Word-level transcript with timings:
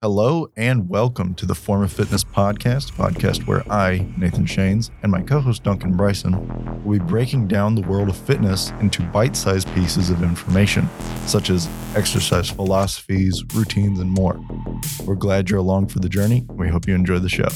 Hello 0.00 0.48
and 0.56 0.88
welcome 0.88 1.34
to 1.34 1.44
the 1.44 1.56
Form 1.56 1.82
of 1.82 1.92
Fitness 1.92 2.22
podcast, 2.22 2.92
podcast 2.92 3.48
where 3.48 3.64
I, 3.68 4.06
Nathan 4.16 4.44
Shanes, 4.44 4.90
and 5.02 5.10
my 5.10 5.20
co 5.22 5.40
host 5.40 5.64
Duncan 5.64 5.96
Bryson 5.96 6.84
will 6.84 7.00
be 7.00 7.04
breaking 7.04 7.48
down 7.48 7.74
the 7.74 7.82
world 7.82 8.08
of 8.08 8.16
fitness 8.16 8.70
into 8.80 9.02
bite 9.02 9.34
sized 9.34 9.66
pieces 9.74 10.08
of 10.10 10.22
information, 10.22 10.88
such 11.26 11.50
as 11.50 11.68
exercise 11.96 12.48
philosophies, 12.48 13.42
routines, 13.54 13.98
and 13.98 14.12
more. 14.12 14.40
We're 15.04 15.16
glad 15.16 15.50
you're 15.50 15.58
along 15.58 15.88
for 15.88 15.98
the 15.98 16.08
journey. 16.08 16.46
We 16.48 16.68
hope 16.68 16.86
you 16.86 16.94
enjoy 16.94 17.18
the 17.18 17.28
show. 17.28 17.48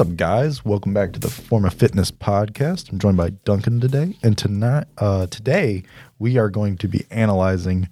up, 0.00 0.16
guys? 0.16 0.64
Welcome 0.64 0.94
back 0.94 1.12
to 1.12 1.20
the 1.20 1.30
Form 1.30 1.64
of 1.64 1.74
Fitness 1.74 2.10
podcast. 2.10 2.90
I'm 2.90 2.98
joined 2.98 3.18
by 3.18 3.30
Duncan 3.30 3.80
today, 3.80 4.16
and 4.24 4.36
tonight, 4.36 4.86
uh, 4.98 5.28
today 5.28 5.84
we 6.18 6.38
are 6.38 6.48
going 6.50 6.76
to 6.78 6.88
be 6.88 7.04
analyzing 7.10 7.88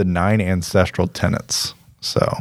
the 0.00 0.04
nine 0.06 0.40
ancestral 0.40 1.06
tenets. 1.06 1.74
So, 2.00 2.38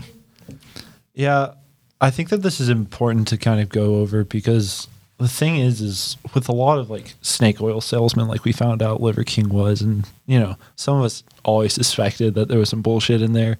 Yeah, 1.14 1.56
I 2.00 2.10
think 2.10 2.30
that 2.30 2.38
this 2.42 2.62
is 2.62 2.70
important 2.70 3.28
to 3.28 3.38
kind 3.38 3.60
of 3.60 3.68
go 3.68 3.96
over 3.96 4.24
because 4.24 4.88
the 5.18 5.28
thing 5.28 5.58
is, 5.58 5.82
is 5.82 6.16
with 6.34 6.48
a 6.48 6.54
lot 6.54 6.80
of 6.80 6.90
like 6.90 7.16
snake 7.22 7.60
oil 7.62 7.82
salesmen, 7.82 8.30
like 8.30 8.46
we 8.46 8.54
found 8.54 8.82
out 8.82 9.02
Liver 9.02 9.26
King 9.26 9.50
was, 9.50 9.82
and 9.82 10.10
you 10.26 10.40
know, 10.40 10.56
some 10.78 10.98
of 10.98 11.04
us 11.04 11.22
always 11.44 11.74
suspected 11.74 12.34
that 12.36 12.48
there 12.48 12.60
was 12.60 12.70
some 12.70 12.82
bullshit 12.82 13.22
in 13.22 13.34
there. 13.34 13.58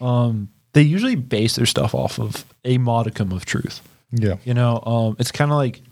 Um, 0.00 0.48
they 0.72 0.82
usually 0.82 1.16
base 1.16 1.56
their 1.56 1.66
stuff 1.66 1.96
off 1.96 2.20
of 2.20 2.44
a 2.64 2.78
modicum 2.78 3.32
of 3.32 3.44
truth. 3.44 3.80
yeah, 4.12 4.36
You 4.44 4.54
know, 4.54 4.80
um, 4.86 5.16
it's 5.18 5.32
kind 5.32 5.50
of 5.50 5.56
like 5.56 5.82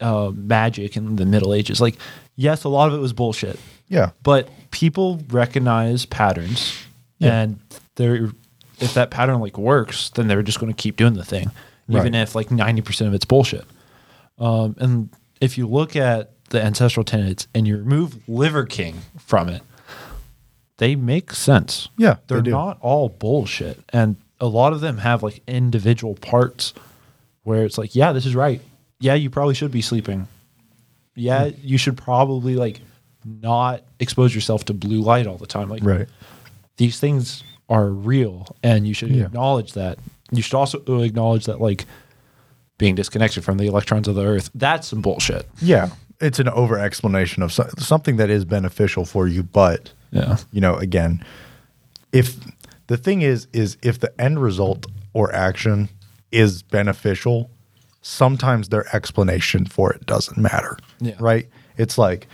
uh, 0.00 0.30
magic 0.32 0.96
in 0.96 1.16
the 1.16 1.26
Middle 1.26 1.52
Ages. 1.52 1.80
Like, 1.80 1.96
yes, 2.36 2.64
a 2.64 2.68
lot 2.68 2.88
of 2.88 2.94
it 2.94 2.98
was 2.98 3.12
bullshit, 3.12 3.58
yeah, 3.88 4.10
but 4.22 4.48
people 4.70 5.20
recognize 5.30 6.06
patterns 6.06 6.74
Yeah. 7.18 7.40
and 7.40 7.60
they're 7.96 8.30
if 8.78 8.92
that 8.94 9.10
pattern 9.10 9.40
like 9.40 9.56
works 9.56 10.10
then 10.10 10.28
they're 10.28 10.42
just 10.42 10.60
going 10.60 10.70
to 10.72 10.76
keep 10.76 10.96
doing 10.96 11.14
the 11.14 11.24
thing 11.24 11.50
even 11.88 12.12
Right. 12.12 12.22
if 12.22 12.34
like 12.34 12.48
90% 12.50 13.06
of 13.06 13.14
it's 13.14 13.24
bullshit. 13.24 13.64
Um, 14.38 14.76
and 14.78 15.08
if 15.40 15.56
you 15.56 15.66
look 15.66 15.96
at 15.96 16.32
the 16.50 16.62
ancestral 16.62 17.02
tenets 17.04 17.46
and 17.54 17.66
you 17.66 17.78
remove 17.78 18.28
liver 18.28 18.66
king 18.66 18.96
from 19.18 19.48
it 19.48 19.62
they 20.78 20.94
make 20.94 21.32
sense. 21.32 21.88
Yeah, 21.96 22.14
they 22.26 22.34
they're 22.34 22.42
do. 22.42 22.50
not 22.50 22.76
all 22.82 23.08
bullshit. 23.08 23.82
And 23.94 24.16
a 24.40 24.46
lot 24.46 24.74
of 24.74 24.80
them 24.82 24.98
have 24.98 25.22
like 25.22 25.40
individual 25.46 26.14
parts 26.14 26.74
where 27.44 27.64
it's 27.64 27.78
like 27.78 27.94
yeah 27.94 28.12
this 28.12 28.26
is 28.26 28.34
right. 28.34 28.60
Yeah 29.00 29.14
you 29.14 29.30
probably 29.30 29.54
should 29.54 29.70
be 29.70 29.80
sleeping 29.80 30.28
yeah 31.16 31.48
Hmm. 31.48 31.60
you 31.62 31.78
should 31.78 31.96
probably 31.96 32.54
like 32.56 32.80
not 33.24 33.82
expose 33.98 34.32
yourself 34.34 34.64
to 34.66 34.74
blue 34.74 35.00
light 35.00 35.26
all 35.26 35.36
the 35.38 35.46
time 35.48 35.68
like 35.68 35.82
right. 35.82 36.06
these 36.76 37.00
things 37.00 37.42
are 37.68 37.88
real 37.88 38.46
and 38.62 38.86
you 38.86 38.94
should 38.94 39.10
Yeah. 39.10 39.24
acknowledge 39.26 39.72
that 39.72 39.98
you 40.30 40.42
should 40.42 40.54
also 40.54 40.78
acknowledge 41.02 41.46
that 41.46 41.60
like 41.60 41.84
being 42.78 42.94
disconnected 42.94 43.42
from 43.44 43.56
the 43.58 43.66
electrons 43.66 44.06
of 44.06 44.14
the 44.14 44.24
earth 44.24 44.50
that's 44.54 44.86
some 44.88 45.00
bullshit 45.02 45.48
Yeah, 45.60 45.88
it's 46.20 46.38
an 46.38 46.48
over 46.50 46.78
explanation 46.78 47.42
of 47.42 47.52
so- 47.52 47.68
something 47.78 48.16
that 48.18 48.30
is 48.30 48.44
beneficial 48.44 49.04
for 49.04 49.26
you, 49.26 49.42
but 49.42 49.92
yeah 50.12 50.36
you 50.52 50.60
know, 50.60 50.76
again, 50.76 51.24
if 52.12 52.36
the 52.86 52.96
thing 52.96 53.22
is, 53.22 53.48
is 53.52 53.76
if 53.82 53.98
the 53.98 54.12
end 54.20 54.40
result 54.40 54.86
or 55.12 55.34
action 55.34 55.88
is 56.30 56.62
beneficial, 56.62 57.50
sometimes 58.06 58.68
their 58.68 58.86
explanation 58.94 59.66
for 59.66 59.92
it 59.92 60.06
doesn't 60.06 60.38
matter. 60.38 60.78
Yeah. 61.00 61.16
Right? 61.18 61.48
It's 61.76 61.98
like 61.98 62.28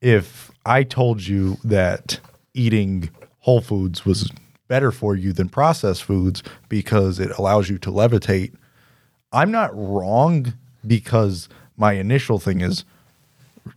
if 0.00 0.50
I 0.64 0.82
told 0.82 1.26
you 1.26 1.58
that 1.62 2.18
eating 2.54 3.10
whole 3.40 3.60
foods 3.60 4.06
was 4.06 4.30
better 4.66 4.90
for 4.90 5.14
you 5.14 5.32
than 5.34 5.48
processed 5.50 6.04
foods 6.04 6.42
because 6.70 7.18
it 7.20 7.30
allows 7.38 7.68
you 7.68 7.76
to 7.78 7.90
levitate, 7.90 8.54
I'm 9.32 9.50
not 9.50 9.70
wrong 9.74 10.54
because 10.86 11.48
my 11.76 11.92
initial 11.92 12.38
thing 12.38 12.62
is, 12.62 12.84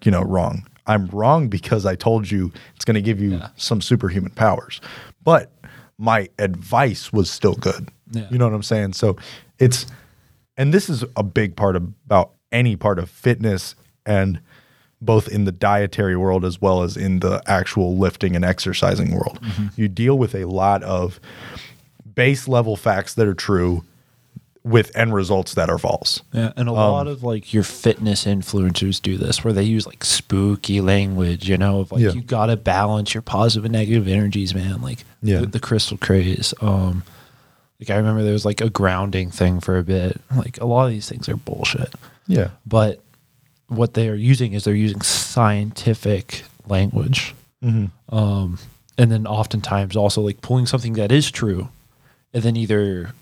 you 0.03 0.11
know, 0.11 0.21
wrong. 0.21 0.65
I'm 0.87 1.07
wrong 1.07 1.49
because 1.49 1.85
I 1.85 1.95
told 1.95 2.31
you 2.31 2.53
it's 2.75 2.85
going 2.85 2.95
to 2.95 3.01
give 3.01 3.19
you 3.19 3.31
Yeah. 3.31 3.49
some 3.57 3.81
superhuman 3.81 4.31
powers. 4.31 4.79
But 5.23 5.51
my 5.97 6.29
advice 6.39 7.11
was 7.11 7.29
still 7.29 7.55
good. 7.55 7.89
Yeah. 8.11 8.27
You 8.31 8.37
know 8.37 8.45
what 8.47 8.55
I'm 8.55 8.63
saying? 8.63 8.93
So 8.93 9.17
it's, 9.59 9.85
and 10.57 10.73
this 10.73 10.89
is 10.89 11.03
a 11.15 11.23
big 11.23 11.55
part 11.55 11.75
of, 11.75 11.83
about 12.05 12.31
any 12.51 12.75
part 12.75 12.99
of 12.99 13.09
fitness 13.09 13.75
and 14.05 14.39
both 15.01 15.27
in 15.27 15.45
the 15.45 15.51
dietary 15.51 16.15
world 16.15 16.45
as 16.45 16.61
well 16.61 16.83
as 16.83 16.95
in 16.95 17.19
the 17.19 17.41
actual 17.45 17.97
lifting 17.97 18.35
and 18.35 18.45
exercising 18.45 19.13
world. 19.13 19.39
You 19.75 19.87
deal 19.89 20.17
with 20.17 20.33
a 20.33 20.45
lot 20.45 20.81
of 20.83 21.19
base 22.15 22.47
level 22.47 22.75
facts 22.77 23.13
that 23.15 23.27
are 23.27 23.33
true 23.33 23.83
with 24.63 24.95
end 24.95 25.13
results 25.13 25.55
that 25.55 25.69
are 25.69 25.77
false. 25.77 26.21
yeah 26.31 26.53
and 26.55 26.69
a 26.69 26.71
Um, 26.71 26.77
lot 26.77 27.07
of 27.07 27.21
like 27.21 27.53
your 27.53 27.63
fitness 27.63 28.23
influencers 28.23 29.01
do 29.01 29.17
this 29.17 29.43
where 29.43 29.51
they 29.51 29.63
use 29.63 29.85
like 29.85 30.05
spooky 30.05 30.79
language 30.79 31.49
you 31.49 31.57
know 31.57 31.81
of 31.81 31.91
like 31.91 31.99
Yeah. 32.01 32.11
you 32.13 32.21
gotta 32.21 32.55
balance 32.55 33.13
your 33.13 33.23
positive 33.23 33.65
and 33.65 33.73
negative 33.73 34.07
energies 34.07 34.55
man 34.55 34.81
like 34.81 35.03
Yeah. 35.21 35.39
the, 35.41 35.47
the 35.47 35.59
crystal 35.59 35.97
craze 35.97 36.53
um 36.61 37.03
like 37.83 37.89
i 37.95 37.97
remember 37.97 38.23
there 38.23 38.33
was 38.33 38.45
like 38.45 38.61
a 38.61 38.69
grounding 38.69 39.29
thing 39.31 39.59
for 39.59 39.77
a 39.77 39.83
bit. 39.83 40.19
Like 40.35 40.59
a 40.61 40.65
lot 40.65 40.85
of 40.85 40.91
these 40.91 41.07
things 41.09 41.27
are 41.29 41.35
bullshit. 41.35 41.93
Yeah. 42.27 42.49
but 42.65 42.99
what 43.67 43.93
they 43.95 44.07
are 44.09 44.15
using 44.15 44.53
is 44.53 44.63
they're 44.63 44.73
using 44.75 45.01
scientific 45.01 46.43
language. 46.67 47.33
Um, 48.09 48.59
and 48.97 49.11
then 49.11 49.25
oftentimes 49.25 49.95
also 49.95 50.21
like 50.21 50.41
pulling 50.41 50.65
something 50.65 50.93
that 50.93 51.11
is 51.11 51.31
true 51.31 51.69
and 52.33 52.43
then 52.43 52.55
either 52.57 53.13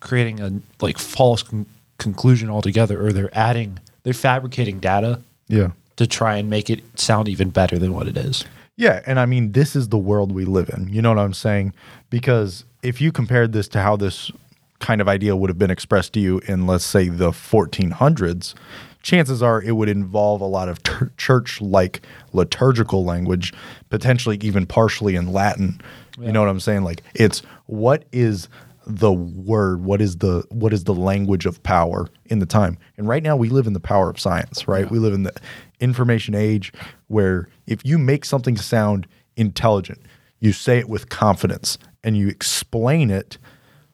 creating 0.00 0.40
a 0.40 0.52
like 0.80 0.98
false 0.98 1.42
con- 1.42 1.66
conclusion 1.98 2.48
altogether 2.50 3.04
or 3.04 3.12
they're 3.12 3.36
adding 3.36 3.78
they're 4.02 4.14
fabricating 4.14 4.80
data 4.80 5.20
Yeah. 5.48 5.72
to 5.96 6.06
try 6.06 6.36
and 6.38 6.48
make 6.48 6.70
it 6.70 6.80
sound 6.98 7.28
even 7.28 7.50
better 7.50 7.78
than 7.78 7.92
what 7.92 8.08
it 8.08 8.16
is 8.16 8.44
Yeah, 8.80 9.02
and 9.04 9.20
I 9.20 9.26
mean 9.26 9.52
this 9.52 9.76
is 9.76 9.88
the 9.90 9.98
world 9.98 10.32
we 10.32 10.46
live 10.46 10.70
in. 10.70 10.88
You 10.88 11.02
know 11.02 11.10
what 11.10 11.18
I'm 11.18 11.34
saying? 11.34 11.74
Because 12.08 12.64
if 12.82 12.98
you 12.98 13.12
compared 13.12 13.52
this 13.52 13.68
to 13.68 13.82
how 13.82 13.94
this 13.94 14.32
kind 14.78 15.02
of 15.02 15.08
idea 15.08 15.36
would 15.36 15.50
have 15.50 15.58
been 15.58 15.70
expressed 15.70 16.14
to 16.14 16.20
you 16.20 16.38
in 16.46 16.66
let's 16.66 16.86
say 16.86 17.10
the 17.10 17.30
1400s, 17.30 18.54
chances 19.02 19.42
are 19.42 19.60
it 19.60 19.72
would 19.72 19.90
involve 19.90 20.40
a 20.40 20.46
lot 20.46 20.70
of 20.70 20.82
tur 20.82 21.12
church-like 21.18 22.00
liturgical 22.32 23.04
language, 23.04 23.52
potentially 23.90 24.38
even 24.40 24.64
partially 24.64 25.14
in 25.14 25.30
Latin. 25.30 25.78
You 26.18 26.32
know 26.32 26.40
what 26.40 26.48
I'm 26.48 26.58
saying? 26.58 26.82
Like 26.82 27.02
it's 27.14 27.42
what 27.66 28.06
is 28.12 28.48
the 28.86 29.12
word 29.12 29.84
what 29.84 30.00
is 30.00 30.18
the 30.18 30.44
what 30.50 30.72
is 30.72 30.84
the 30.84 30.94
language 30.94 31.46
of 31.46 31.62
power 31.62 32.08
in 32.26 32.38
the 32.38 32.46
time 32.46 32.78
and 32.96 33.06
right 33.06 33.22
now 33.22 33.36
we 33.36 33.48
live 33.48 33.66
in 33.66 33.72
the 33.72 33.80
power 33.80 34.08
of 34.08 34.18
science 34.18 34.66
right 34.66 34.90
we 34.90 34.98
live 34.98 35.12
in 35.12 35.22
the 35.22 35.32
information 35.80 36.34
age 36.34 36.72
where 37.08 37.48
if 37.66 37.84
you 37.84 37.98
make 37.98 38.24
something 38.24 38.56
sound 38.56 39.06
intelligent 39.36 40.00
you 40.40 40.52
say 40.52 40.78
it 40.78 40.88
with 40.88 41.08
confidence 41.10 41.76
and 42.02 42.16
you 42.16 42.28
explain 42.28 43.10
it 43.10 43.36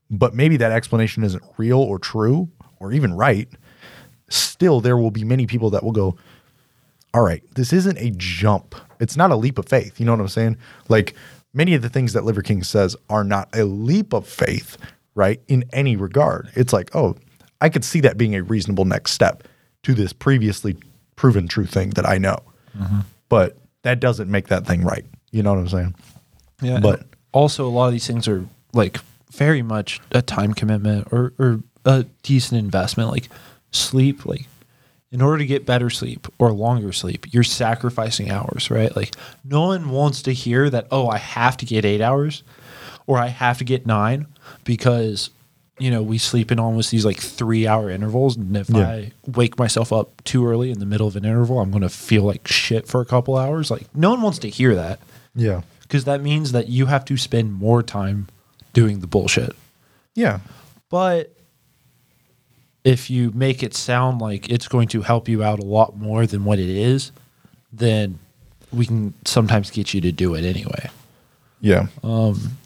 but 0.09 0.35
maybe 0.35 0.57
that 0.57 0.71
explanation 0.71 1.25
isn't 1.25 1.43
real 1.57 1.81
or 1.81 1.99
true 1.99 2.49
or 2.79 2.93
even 2.93 3.13
right 3.13 3.49
still 4.29 4.81
there 4.81 4.97
will 4.97 5.11
be 5.11 5.25
many 5.25 5.47
people 5.47 5.71
that 5.71 5.83
will 5.83 5.93
go 5.93 6.17
all 7.17 7.23
right, 7.23 7.43
this 7.55 7.73
isn't 7.73 7.97
a 7.97 8.11
jump. 8.19 8.75
It's 9.01 9.17
not 9.17 9.31
a 9.31 9.37
leap 9.37 9.59
of 9.59 9.67
faith. 9.67 9.99
You 9.99 10.05
know 10.05 10.13
what 10.13 10.21
I'm 10.21 10.29
saying? 10.29 10.59
Like 10.91 11.15
many 11.57 11.75
of 11.75 11.83
the 11.83 11.89
things 11.89 12.13
that 12.13 12.25
Liver 12.25 12.43
King 12.43 12.63
says 12.63 12.95
are 13.11 13.25
not 13.25 13.49
a 13.57 13.65
leap 13.65 14.13
of 14.13 14.29
faith, 14.29 14.77
right? 15.15 15.41
In 15.49 15.65
any 15.73 15.97
regard. 15.97 16.51
It's 16.55 16.73
like, 16.73 16.95
oh, 16.95 17.17
I 17.61 17.71
could 17.71 17.85
see 17.85 18.01
that 18.03 18.19
being 18.19 18.37
a 18.37 18.43
reasonable 18.43 18.85
next 18.85 19.13
step 19.13 19.43
to 19.83 19.95
this 19.95 20.13
previously 20.13 20.77
proven 21.17 21.49
true 21.49 21.65
thing 21.67 21.91
that 21.91 22.07
I 22.07 22.19
know. 22.19 22.39
Mm-hmm. 22.79 23.01
But 23.31 23.57
that 23.83 23.99
doesn't 23.99 24.31
make 24.31 24.49
that 24.49 24.67
thing 24.67 24.83
right. 24.83 25.07
You 25.33 25.43
know 25.43 25.55
what 25.55 25.61
I'm 25.61 25.69
saying? 25.69 25.95
Yeah, 26.61 26.79
But- 26.81 27.01
but 27.01 27.07
also 27.33 27.67
a 27.67 27.71
lot 27.71 27.87
of 27.87 27.93
these 27.93 28.07
things 28.07 28.29
are 28.29 28.45
like 28.73 28.99
very 29.33 29.63
much 29.63 30.01
a 30.13 30.23
time 30.23 30.55
commitment 30.55 31.09
or 31.11 31.33
or 31.39 31.61
a 31.85 32.05
decent 32.23 32.59
investment. 32.59 33.11
Like 33.11 33.29
sleep, 33.73 34.25
like 34.27 34.47
in 35.17 35.23
order 35.23 35.39
to 35.39 35.47
get 35.47 35.65
better 35.65 35.89
sleep 35.89 36.29
or 36.39 36.53
longer 36.53 36.93
sleep, 36.93 37.33
you're 37.33 37.43
sacrificing 37.43 38.31
hours, 38.31 38.71
right? 38.71 38.95
Like 38.95 39.15
no 39.45 39.69
one 39.69 39.89
wants 39.89 40.21
to 40.23 40.33
hear 40.35 40.69
that. 40.69 40.89
Oh, 40.91 41.09
I 41.09 41.17
have 41.17 41.57
to 41.57 41.65
get 41.65 41.87
eight 41.87 42.03
hours, 42.03 42.43
or 43.07 43.17
I 43.17 43.29
have 43.29 43.57
to 43.59 43.65
get 43.65 43.87
nine 43.87 44.27
because 44.65 45.31
you 45.79 45.91
know 45.91 46.03
we 46.03 46.19
sleep 46.19 46.53
in 46.53 46.61
almost 46.61 46.91
these 46.91 47.07
like 47.07 47.19
three 47.19 47.67
hour 47.67 47.89
intervals, 47.89 48.37
and 48.37 48.55
if 48.59 48.69
Yeah. 48.69 48.87
I 48.89 49.13
wake 49.27 49.59
myself 49.59 49.91
up 49.91 50.23
too 50.25 50.47
early 50.47 50.71
in 50.71 50.81
the 50.81 50.87
middle 50.87 51.07
of 51.09 51.17
an 51.17 51.25
interval, 51.25 51.61
I'm 51.61 51.71
going 51.71 51.81
to 51.83 51.89
feel 51.89 52.23
like 52.25 52.47
shit 52.47 52.87
for 52.87 53.01
a 53.01 53.07
couple 53.07 53.39
hours. 53.39 53.71
Like 53.71 53.87
no 53.95 54.11
one 54.11 54.21
wants 54.21 54.39
to 54.41 54.51
hear 54.51 54.75
that 54.75 55.01
Yeah. 55.35 55.63
because 55.81 56.05
that 56.05 56.21
means 56.21 56.53
that 56.53 56.69
you 56.69 56.87
have 56.87 57.07
to 57.07 57.17
spend 57.17 57.55
more 57.55 57.83
time 57.83 58.27
doing 58.75 59.01
the 59.01 59.07
bullshit. 59.07 59.57
Yeah. 60.15 60.41
But 60.91 61.33
if 62.87 63.11
you 63.11 63.33
make 63.33 63.63
it 63.65 63.75
sound 63.75 64.21
like 64.21 64.49
it's 64.49 64.69
going 64.69 64.87
to 64.87 65.03
help 65.03 65.29
you 65.29 65.43
out 65.43 65.59
a 65.59 65.65
lot 65.65 65.97
more 65.97 66.25
than 66.25 66.45
what 66.45 66.61
it 66.61 66.69
is, 66.69 67.11
then 67.73 68.19
we 68.73 68.87
can 68.87 69.13
sometimes 69.25 69.71
get 69.73 69.93
you 69.93 70.01
to 70.01 70.13
do 70.13 70.35
it 70.35 70.45
anyway. 70.45 70.89
Yeah. 71.61 71.89
Um, 72.05 72.57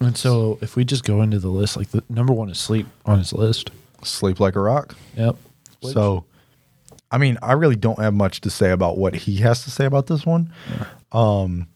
And 0.00 0.16
so 0.16 0.58
if 0.60 0.74
we 0.76 0.84
just 0.84 1.04
go 1.04 1.22
into 1.22 1.38
the 1.38 1.48
list, 1.48 1.76
like 1.76 1.90
the 1.90 2.02
number 2.08 2.32
one 2.32 2.50
is 2.50 2.58
sleep 2.58 2.86
on 3.06 3.18
his 3.18 3.32
list. 3.32 3.70
Sleep 4.02 4.40
like 4.40 4.56
a 4.56 4.60
rock. 4.60 4.96
Yep. 5.16 5.36
So, 5.82 6.24
I 7.10 7.18
mean, 7.18 7.38
I 7.40 7.52
really 7.52 7.76
don't 7.76 7.98
have 8.00 8.14
much 8.14 8.40
to 8.42 8.50
say 8.50 8.70
about 8.70 8.98
what 8.98 9.14
he 9.14 9.36
has 9.38 9.64
to 9.64 9.70
say 9.70 9.84
about 9.84 10.08
this 10.08 10.26
one. 10.26 10.52
Um, 11.12 11.68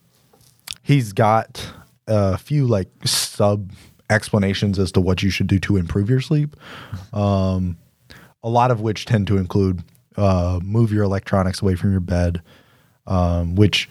he's 0.82 1.12
got 1.12 1.72
a 2.06 2.36
few 2.36 2.66
like 2.66 2.88
sub 3.04 3.70
explanations 4.10 4.78
as 4.78 4.92
to 4.92 5.00
what 5.00 5.22
you 5.22 5.30
should 5.30 5.46
do 5.46 5.58
to 5.60 5.76
improve 5.76 6.10
your 6.10 6.20
sleep. 6.20 6.56
Um, 7.12 7.76
a 8.42 8.48
lot 8.48 8.70
of 8.70 8.80
which 8.80 9.04
tend 9.04 9.26
to 9.28 9.36
include 9.38 9.82
uh, 10.16 10.60
move 10.62 10.92
your 10.92 11.04
electronics 11.04 11.62
away 11.62 11.74
from 11.74 11.90
your 11.90 12.00
bed, 12.00 12.42
um, 13.06 13.54
which 13.54 13.88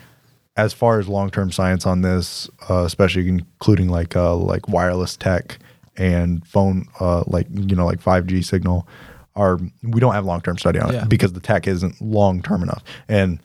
as 0.58 0.74
far 0.74 1.00
as 1.00 1.08
long-term 1.08 1.52
science 1.52 1.86
on 1.86 2.02
this, 2.02 2.50
uh, 2.70 2.84
especially 2.84 3.28
including 3.28 3.90
like 3.90 4.16
uh, 4.16 4.36
like 4.36 4.68
wireless 4.68 5.16
tech 5.18 5.58
and 5.98 6.46
phone, 6.46 6.86
uh, 7.00 7.24
like 7.28 7.48
you 7.52 7.76
know, 7.76 7.86
like 7.86 8.02
five 8.02 8.28
G 8.28 8.42
signal, 8.42 8.88
are 9.36 9.60
we 9.84 10.00
don't 10.00 10.14
have 10.14 10.26
long-term 10.26 10.58
study 10.58 10.80
on 10.80 10.94
Yeah. 10.94 11.04
it 11.04 11.10
because 11.10 11.34
the 11.34 11.40
tech 11.40 11.68
isn't 11.68 12.00
long-term 12.02 12.64
enough, 12.64 12.84
and 13.08 13.40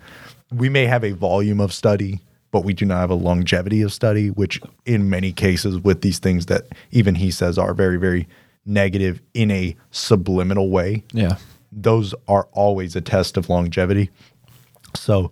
we 0.53 0.69
may 0.69 0.87
have 0.87 1.03
a 1.05 1.13
volume 1.13 1.61
of 1.61 1.73
study, 1.73 2.21
but 2.51 2.65
we 2.65 2.73
do 2.75 2.85
not 2.85 2.99
have 2.99 3.11
a 3.11 3.15
longevity 3.15 3.83
of 3.83 3.93
study, 3.93 4.29
which 4.31 4.61
in 4.85 5.09
many 5.09 5.33
cases 5.33 5.79
with 5.79 6.03
these 6.03 6.19
things 6.19 6.47
that 6.47 6.65
even 6.91 7.15
he 7.15 7.31
says 7.31 7.57
are 7.59 7.73
very 7.73 7.97
very 7.97 8.27
negative 8.67 9.23
in 9.33 9.51
a 9.51 9.77
subliminal 9.91 10.69
way 10.71 11.05
Yeah. 11.13 11.37
those 11.73 12.15
are 12.27 12.49
always 12.53 12.97
a 12.97 13.01
test 13.01 13.37
of 13.37 13.49
longevity. 13.49 14.11
So, 14.95 15.31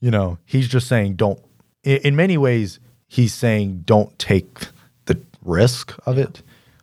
you 0.00 0.10
know, 0.10 0.38
he's 0.44 0.68
just 0.68 0.86
saying 0.88 1.14
don't, 1.16 1.40
in, 1.82 1.98
in 1.98 2.16
many 2.16 2.36
ways, 2.36 2.78
he's 3.06 3.32
saying 3.32 3.82
don't 3.86 4.16
take 4.18 4.68
the 5.06 5.18
risk 5.44 5.94
of 6.06 6.18
it, 6.18 6.42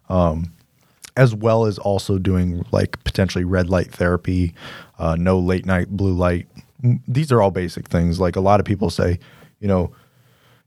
um, 0.09 0.51
as 1.17 1.33
well 1.35 1.65
as 1.65 1.77
also 1.77 2.17
doing 2.17 2.65
like 2.71 3.01
potentially 3.03 3.43
red 3.43 3.69
light 3.69 3.91
therapy, 3.91 4.53
uh, 4.97 5.15
no 5.15 5.37
late 5.39 5.65
night 5.65 5.89
blue 5.89 6.13
light. 6.13 6.47
These 7.07 7.31
are 7.31 7.41
all 7.41 7.51
basic 7.51 7.87
things. 7.87 8.19
Like 8.19 8.35
a 8.35 8.41
lot 8.41 8.59
of 8.59 8.65
people 8.65 8.89
say, 8.89 9.19
you 9.59 9.67
know, 9.67 9.91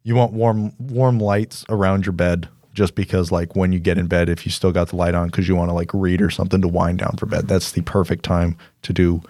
you 0.05 0.15
want 0.15 0.33
warm 0.33 0.73
warm 0.79 1.19
lights 1.19 1.65
around 1.69 2.07
your 2.07 2.15
bed 2.15 2.49
just 2.79 2.95
because 2.95 3.33
like 3.33 3.57
when 3.57 3.73
you 3.73 3.81
get 3.81 3.99
in 3.99 4.07
bed 4.07 4.29
if 4.29 4.47
you 4.47 4.53
still 4.53 4.71
got 4.71 4.89
the 4.89 4.97
light 4.97 5.13
on 5.15 5.27
because 5.27 5.49
you 5.49 5.57
want 5.57 5.69
to 5.69 5.75
like 5.75 5.91
read 5.93 6.23
or 6.23 6.31
something 6.31 6.63
to 6.63 6.69
wind 6.69 7.01
down 7.01 7.15
for 7.19 7.27
bed 7.27 7.49
that's 7.49 7.73
the 7.73 7.83
perfect 7.83 8.25
time 8.25 8.57
to 8.83 8.93
do 8.93 9.21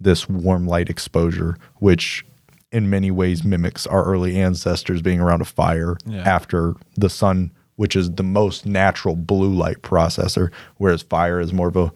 this 0.00 0.28
warm 0.28 0.68
light 0.68 0.88
exposure 0.88 1.56
which 1.80 2.24
in 2.70 2.88
many 2.88 3.10
ways 3.10 3.42
mimics 3.44 3.86
our 3.88 4.04
early 4.04 4.36
ancestors 4.40 5.02
being 5.02 5.20
around 5.20 5.40
a 5.42 5.44
fire 5.44 5.96
Yeah. 6.06 6.22
after 6.22 6.74
the 6.96 7.10
sun 7.10 7.50
which 7.74 7.96
is 7.96 8.12
the 8.12 8.22
most 8.22 8.64
natural 8.66 9.16
blue 9.16 9.52
light 9.52 9.82
processor 9.82 10.50
whereas 10.76 11.02
fire 11.02 11.40
is 11.40 11.52
more 11.52 11.66
of 11.68 11.76
a 11.76 11.92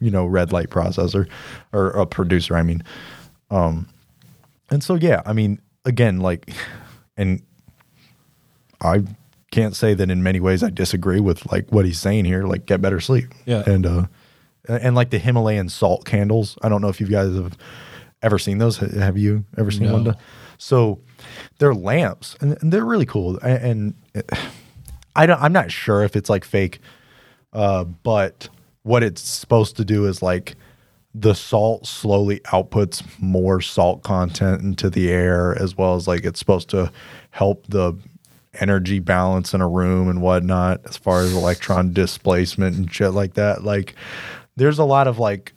you 0.00 0.10
know 0.10 0.26
red 0.26 0.52
light 0.52 0.70
processor 0.70 1.28
or 1.72 1.90
a 1.90 2.04
producer 2.04 2.56
i 2.56 2.62
mean 2.64 2.82
um 3.50 3.86
and 4.70 4.82
so 4.82 4.96
yeah 4.96 5.22
i 5.24 5.32
mean 5.32 5.60
again 5.84 6.18
like 6.18 6.50
and 7.16 7.40
I 8.84 9.04
can't 9.52 9.76
say 9.76 9.94
that 9.94 10.10
in 10.10 10.22
many 10.24 10.40
ways 10.40 10.64
I 10.64 10.70
disagree 10.70 11.20
with 11.20 11.50
like 11.52 11.70
what 11.70 11.84
he's 11.84 12.00
saying 12.00 12.24
here. 12.24 12.42
Like 12.44 12.66
get 12.66 12.80
better 12.82 12.98
sleep. 12.98 13.26
Yeah. 13.46 13.62
And 13.66 13.86
uh, 13.86 14.06
and 14.68 14.96
like 14.96 15.10
the 15.10 15.18
Himalayan 15.18 15.68
salt 15.68 16.04
candles. 16.04 16.58
I 16.62 16.68
don't 16.68 16.82
know 16.82 16.88
if 16.88 17.00
you 17.00 17.06
guys 17.06 17.32
have 17.34 17.56
ever 18.22 18.38
seen 18.38 18.58
those. 18.58 18.78
Have 18.78 19.16
you 19.16 19.44
ever 19.56 19.70
seen 19.70 19.84
No. 19.86 19.92
one? 19.94 20.16
So 20.58 21.00
they're 21.58 21.74
lamps 21.74 22.36
and, 22.40 22.56
and 22.62 22.72
they're 22.72 22.84
really 22.84 23.06
cool. 23.06 23.36
A- 23.38 23.64
And, 23.64 23.94
I 25.14 25.26
don't. 25.26 25.40
I'm 25.42 25.52
not 25.52 25.70
sure 25.70 26.02
if 26.02 26.16
it's 26.16 26.30
like 26.30 26.44
fake, 26.44 26.80
uh, 27.52 27.84
but 27.84 28.48
what 28.82 29.02
it's 29.02 29.20
supposed 29.20 29.76
to 29.76 29.84
do 29.84 30.06
is 30.06 30.22
like 30.22 30.54
the 31.14 31.34
salt 31.34 31.86
slowly 31.86 32.40
outputs 32.46 33.02
more 33.20 33.60
salt 33.60 34.02
content 34.02 34.62
into 34.62 34.88
the 34.88 35.10
air 35.10 35.54
as 35.60 35.76
well 35.76 35.94
as 35.96 36.08
like 36.08 36.24
it's 36.24 36.38
supposed 36.38 36.70
to 36.70 36.90
help 37.30 37.66
the 37.68 37.92
energy 38.60 38.98
balance 38.98 39.54
in 39.54 39.60
a 39.60 39.68
room 39.68 40.08
and 40.08 40.20
whatnot 40.20 40.80
as 40.84 40.96
far 40.96 41.22
as 41.22 41.34
electron 41.34 41.92
displacement 41.92 42.76
and 42.76 42.92
shit 42.92 43.12
like 43.12 43.34
that. 43.34 43.64
Like 43.64 43.94
there's 44.56 44.78
a 44.78 44.84
lot 44.84 45.08
of 45.08 45.18
like 45.18 45.54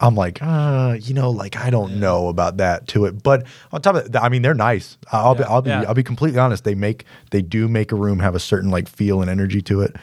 i'm 0.00 0.14
like 0.14 0.42
uh 0.42 0.96
you 1.00 1.14
know 1.14 1.30
like 1.30 1.56
i 1.56 1.70
don't 1.70 1.96
know 1.98 2.28
about 2.28 2.56
that 2.58 2.86
to 2.88 3.04
it 3.04 3.22
but 3.22 3.44
on 3.72 3.80
top 3.80 3.94
of 3.94 4.10
that 4.12 4.22
i 4.22 4.28
mean 4.28 4.42
they're 4.42 4.54
nice 4.54 4.98
i'll 5.12 5.34
be 5.34 5.44
i'll 5.44 5.62
be 5.62 5.70
Yeah. 5.70 5.84
i'll 5.86 5.94
be 5.94 6.02
completely 6.02 6.38
honest 6.38 6.64
they 6.64 6.74
make 6.74 7.04
they 7.30 7.42
do 7.42 7.68
make 7.68 7.92
a 7.92 7.96
room 7.96 8.18
have 8.18 8.34
a 8.34 8.40
certain 8.40 8.70
like 8.70 8.88
feel 8.88 9.20
and 9.22 9.30
energy 9.30 9.62
to 9.62 9.80
it 9.82 9.96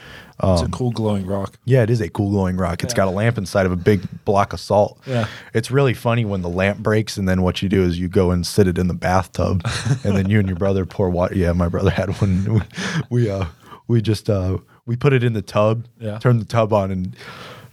um, 0.44 0.54
It's 0.54 0.64
a 0.64 0.70
cool 0.72 0.90
glowing 0.90 1.28
rock. 1.28 1.60
yeah, 1.66 1.84
it 1.84 1.92
is 1.92 2.02
a 2.02 2.10
cool 2.10 2.32
glowing 2.32 2.58
rock. 2.58 2.82
It's 2.84 2.96
got 2.96 3.08
a 3.08 3.12
lamp 3.12 3.38
inside 3.38 3.68
of 3.68 3.72
a 3.72 3.76
big 3.76 4.02
block 4.26 4.54
of 4.54 4.60
salt. 4.60 5.00
Yeah. 5.06 5.28
It's 5.54 5.70
really 5.70 5.94
funny 5.94 6.26
when 6.26 6.42
the 6.42 6.50
lamp 6.50 6.80
breaks, 6.80 7.16
and 7.16 7.30
then 7.30 7.44
what 7.44 7.62
you 7.62 7.70
do 7.70 7.84
is 7.84 8.00
you 8.00 8.08
go 8.08 8.32
and 8.32 8.44
sit 8.48 8.68
it 8.68 8.80
in 8.80 8.88
the 8.88 8.96
bathtub, 8.96 9.62
and 10.04 10.18
then 10.18 10.32
you 10.32 10.40
and 10.40 10.48
your 10.48 10.58
brother 10.58 10.84
pour 10.84 11.12
water. 11.12 11.36
Yeah, 11.36 11.52
my 11.54 11.68
brother 11.70 11.92
had 11.92 12.10
one. 12.20 12.56
We, 12.56 12.62
we 13.26 13.30
uh 13.30 13.46
we 13.88 14.02
just 14.02 14.32
uh 14.32 14.58
we 14.88 14.96
put 14.96 15.14
it 15.14 15.24
in 15.24 15.34
the 15.34 15.44
tub, 15.44 15.86
Yeah. 16.00 16.18
turned 16.18 16.42
the 16.42 16.46
tub 16.46 16.74
on, 16.74 16.90
and 16.90 17.16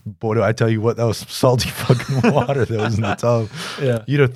boy, 0.09 0.35
do 0.35 0.43
I 0.43 0.53
tell 0.53 0.69
you 0.69 0.81
what, 0.81 0.97
that 0.97 1.05
was 1.05 1.19
salty 1.19 1.69
fucking 1.71 2.33
water 2.33 2.65
that 2.65 2.81
was 2.81 2.97
in 2.97 3.03
the 3.03 3.15
tub. 3.15 3.49
Yeah. 3.81 4.03
you 4.07 4.19
know, 4.19 4.29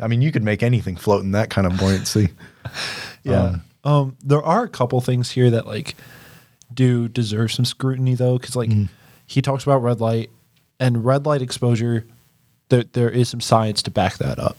I 0.00 0.08
mean, 0.08 0.20
you 0.20 0.30
could 0.32 0.42
make 0.42 0.62
anything 0.62 0.96
float 0.96 1.22
in 1.22 1.32
that 1.32 1.50
kind 1.50 1.66
of 1.66 1.76
buoyancy. 1.78 2.30
Yeah. 3.22 3.56
Um, 3.84 4.16
there 4.24 4.42
are 4.42 4.64
a 4.64 4.68
couple 4.68 4.98
things 5.02 5.30
here 5.30 5.50
that 5.50 5.66
like 5.66 5.94
do 6.72 7.06
deserve 7.06 7.52
some 7.52 7.66
scrutiny 7.66 8.14
though, 8.14 8.38
because 8.38 8.56
like 8.56 8.70
he 9.26 9.42
talks 9.42 9.62
about 9.62 9.82
red 9.82 10.00
light 10.00 10.30
and 10.78 11.04
red 11.04 11.26
light 11.26 11.42
exposure. 11.42 12.06
There, 12.70 12.84
there 12.84 13.10
is 13.10 13.28
some 13.28 13.42
science 13.42 13.82
to 13.82 13.90
back 13.90 14.16
that 14.18 14.38
up. 14.38 14.56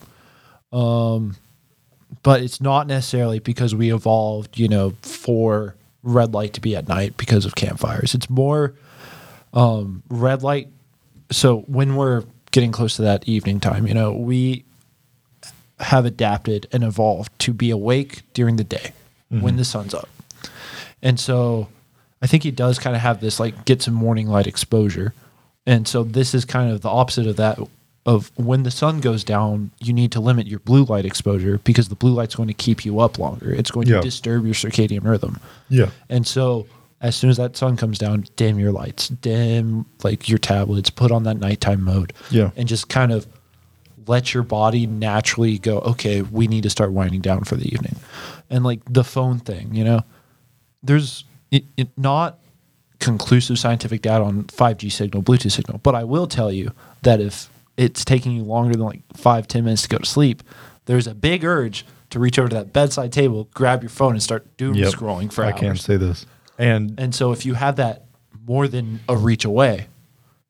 Um, 0.71 1.37
but 2.21 2.41
it's 2.41 2.61
not 2.61 2.85
necessarily 2.85 3.39
because 3.39 3.73
we 3.73 3.91
evolved, 3.91 4.59
you 4.59 4.67
know, 4.67 4.91
for 5.01 5.75
red 6.03 6.33
light 6.33 6.53
to 6.53 6.61
be 6.61 6.75
at 6.75 6.87
night 6.87 7.17
because 7.17 7.45
of 7.45 7.55
campfires. 7.55 8.13
It's 8.13 8.29
more 8.29 8.75
um, 9.53 10.03
red 10.09 10.43
light. 10.43 10.69
So 11.31 11.59
when 11.61 11.95
we're 11.95 12.23
getting 12.51 12.71
close 12.71 12.95
to 12.97 13.03
that 13.03 13.27
evening 13.27 13.59
time, 13.59 13.87
you 13.87 13.93
know, 13.93 14.11
we 14.13 14.65
have 15.79 16.05
adapted 16.05 16.67
and 16.71 16.83
evolved 16.83 17.31
to 17.39 17.53
be 17.53 17.69
awake 17.71 18.21
during 18.33 18.55
the 18.57 18.63
day 18.63 18.91
when 19.29 19.55
the 19.55 19.63
sun's 19.65 19.93
up. 19.93 20.09
And 21.01 21.17
so 21.19 21.69
I 22.21 22.27
think 22.27 22.43
he 22.43 22.51
does 22.51 22.77
kind 22.77 22.95
of 22.95 23.01
have 23.01 23.21
this 23.21 23.39
like 23.39 23.63
get 23.65 23.81
some 23.81 23.93
morning 23.93 24.27
light 24.27 24.45
exposure. 24.45 25.13
And 25.65 25.87
so 25.87 26.03
this 26.03 26.33
is 26.33 26.43
kind 26.45 26.69
of 26.71 26.81
the 26.81 26.89
opposite 26.89 27.27
of 27.27 27.37
that 27.37 27.57
of 28.05 28.31
when 28.35 28.63
the 28.63 28.71
sun 28.71 28.99
goes 28.99 29.23
down, 29.23 29.71
you 29.79 29.93
need 29.93 30.11
to 30.11 30.19
limit 30.19 30.47
your 30.47 30.59
blue 30.59 30.83
light 30.85 31.05
exposure 31.05 31.59
because 31.63 31.87
the 31.87 31.95
blue 31.95 32.11
light's 32.13 32.35
going 32.35 32.47
to 32.47 32.53
keep 32.53 32.83
you 32.83 32.99
up 32.99 33.17
longer. 33.19 33.53
It's 33.53 33.69
going 33.71 33.87
Yeah. 33.87 33.97
to 33.97 34.01
disturb 34.01 34.43
your 34.43 34.55
circadian 34.55 35.03
rhythm. 35.05 35.39
Yeah, 35.69 35.91
And 36.09 36.25
so 36.27 36.65
as 37.01 37.15
soon 37.15 37.29
as 37.29 37.37
that 37.37 37.57
sun 37.57 37.75
comes 37.77 37.97
down, 37.97 38.25
dim 38.35 38.59
your 38.59 38.71
lights, 38.71 39.07
dim 39.09 39.85
like 40.03 40.29
your 40.29 40.37
tablets, 40.37 40.89
put 40.89 41.11
on 41.11 41.23
that 41.23 41.37
nighttime 41.37 41.83
mode. 41.83 42.13
Yeah. 42.29 42.51
And 42.55 42.67
just 42.67 42.89
kind 42.89 43.11
of 43.11 43.27
let 44.07 44.33
your 44.33 44.43
body 44.43 44.85
naturally 44.87 45.57
go, 45.57 45.79
okay, 45.79 46.21
we 46.21 46.47
need 46.47 46.63
to 46.63 46.69
start 46.69 46.91
winding 46.91 47.21
down 47.21 47.43
for 47.43 47.55
the 47.55 47.67
evening. 47.73 47.95
And 48.49 48.63
like 48.63 48.81
the 48.87 49.03
phone 49.03 49.39
thing, 49.39 49.73
you 49.73 49.83
know, 49.83 50.01
there's 50.83 51.23
it, 51.51 51.65
it 51.77 51.89
not 51.97 52.39
conclusive 52.99 53.57
scientific 53.57 54.01
data 54.01 54.23
on 54.23 54.43
5G 54.45 54.91
signal, 54.91 55.23
Bluetooth 55.23 55.51
signal, 55.51 55.79
but 55.79 55.95
I 55.95 56.03
will 56.03 56.27
tell 56.27 56.51
you 56.51 56.71
that 57.01 57.19
if 57.19 57.49
it's 57.77 58.05
taking 58.05 58.33
you 58.33 58.43
longer 58.43 58.73
than 58.73 58.81
like 58.85 59.01
five, 59.15 59.47
10 59.47 59.63
minutes 59.63 59.81
to 59.83 59.89
go 59.89 59.97
to 59.97 60.05
sleep, 60.05 60.43
there's 60.85 61.07
a 61.07 61.15
big 61.15 61.43
urge 61.43 61.85
to 62.11 62.19
reach 62.19 62.37
over 62.37 62.49
to 62.49 62.55
that 62.55 62.73
bedside 62.73 63.11
table, 63.11 63.47
grab 63.53 63.81
your 63.81 63.89
phone, 63.89 64.11
and 64.13 64.21
start 64.21 64.55
doom 64.57 64.75
Yep. 64.75 64.93
scrolling 64.93 65.31
for 65.31 65.43
I 65.45 65.51
hours. 65.51 65.59
can't 65.59 65.79
say 65.79 65.97
this. 65.97 66.25
And 66.61 66.99
And 66.99 67.13
so 67.15 67.31
if 67.31 67.45
you 67.45 67.55
have 67.55 67.75
that 67.77 68.05
more 68.47 68.67
than 68.67 68.99
a 69.09 69.15
reach 69.17 69.45
away, 69.45 69.87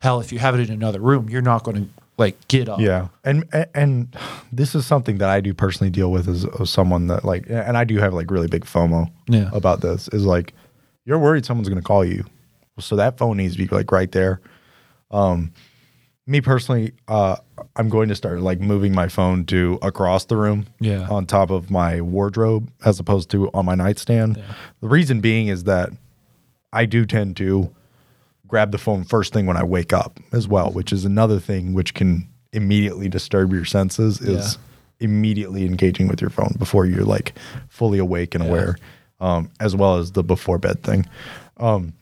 hell, 0.01 0.19
if 0.19 0.31
you 0.31 0.39
have 0.39 0.53
it 0.59 0.69
in 0.69 0.73
another 0.73 0.99
room, 0.99 1.29
you're 1.29 1.41
not 1.41 1.63
going 1.63 1.77
to 1.85 1.89
like 2.17 2.35
get 2.47 2.69
up. 2.69 2.79
Yeah, 2.79 3.07
and 3.23 3.45
and- 3.53 3.67
and 3.73 4.17
this 4.51 4.75
is 4.75 4.85
something 4.85 5.17
that 5.19 5.29
I 5.29 5.41
do 5.41 5.53
personally 5.53 5.89
deal 5.89 6.11
with 6.11 6.27
as, 6.27 6.45
as 6.59 6.69
someone 6.69 7.07
that 7.07 7.23
like, 7.25 7.45
and 7.49 7.77
I 7.77 7.83
do 7.85 7.97
have 7.97 8.13
like 8.13 8.29
really 8.29 8.47
big 8.47 8.65
FOMO 8.65 9.09
Yeah. 9.27 9.49
about 9.53 9.81
this. 9.81 10.07
Is 10.09 10.25
like, 10.25 10.53
you're 11.05 11.17
worried 11.19 11.45
someone's 11.45 11.69
going 11.69 11.81
to 11.81 11.87
call 11.87 12.03
you, 12.05 12.25
so 12.79 12.95
that 12.97 13.17
phone 13.17 13.37
needs 13.37 13.55
to 13.55 13.65
be 13.65 13.73
like 13.75 13.91
right 13.91 14.11
there. 14.11 14.41
Um, 15.09 15.51
me 16.27 16.39
personally, 16.41 16.93
uh, 17.07 17.35
I'm 17.75 17.89
going 17.89 18.09
to 18.09 18.15
start 18.15 18.41
like 18.41 18.59
moving 18.59 18.93
my 18.93 19.07
phone 19.07 19.45
to 19.45 19.79
across 19.81 20.25
the 20.25 20.37
room, 20.37 20.67
Yeah. 20.79 21.07
on 21.09 21.25
top 21.25 21.49
of 21.49 21.69
my 21.71 21.99
wardrobe 22.01 22.69
as 22.85 22.99
opposed 22.99 23.29
to 23.31 23.49
on 23.53 23.65
my 23.65 23.75
nightstand. 23.75 24.41
The 24.81 24.87
reason 24.87 25.19
being 25.19 25.47
is 25.47 25.63
that 25.65 25.89
I 26.71 26.85
do 26.85 27.05
tend 27.05 27.37
to 27.37 27.73
grab 28.47 28.71
the 28.71 28.77
phone 28.77 29.03
first 29.03 29.33
thing 29.33 29.45
when 29.45 29.57
I 29.57 29.63
wake 29.63 29.93
up 29.93 30.19
as 30.31 30.47
well, 30.47 30.71
which 30.71 30.93
is 30.93 31.05
another 31.05 31.39
thing 31.39 31.73
which 31.73 31.93
can 31.93 32.27
immediately 32.53 33.07
disturb 33.09 33.51
your 33.53 33.65
senses 33.65 34.19
is 34.21 34.57
immediately 34.99 35.65
engaging 35.65 36.07
with 36.07 36.21
your 36.21 36.29
phone 36.29 36.53
before 36.59 36.85
you're 36.85 37.05
like 37.05 37.33
fully 37.69 37.97
awake 37.97 38.35
and 38.35 38.43
aware. 38.43 38.77
um, 39.21 39.49
as 39.59 39.75
well 39.75 39.97
as 39.97 40.11
the 40.13 40.23
before 40.23 40.57
bed 40.57 40.81
thing. 40.83 41.05
Um, 41.57 41.93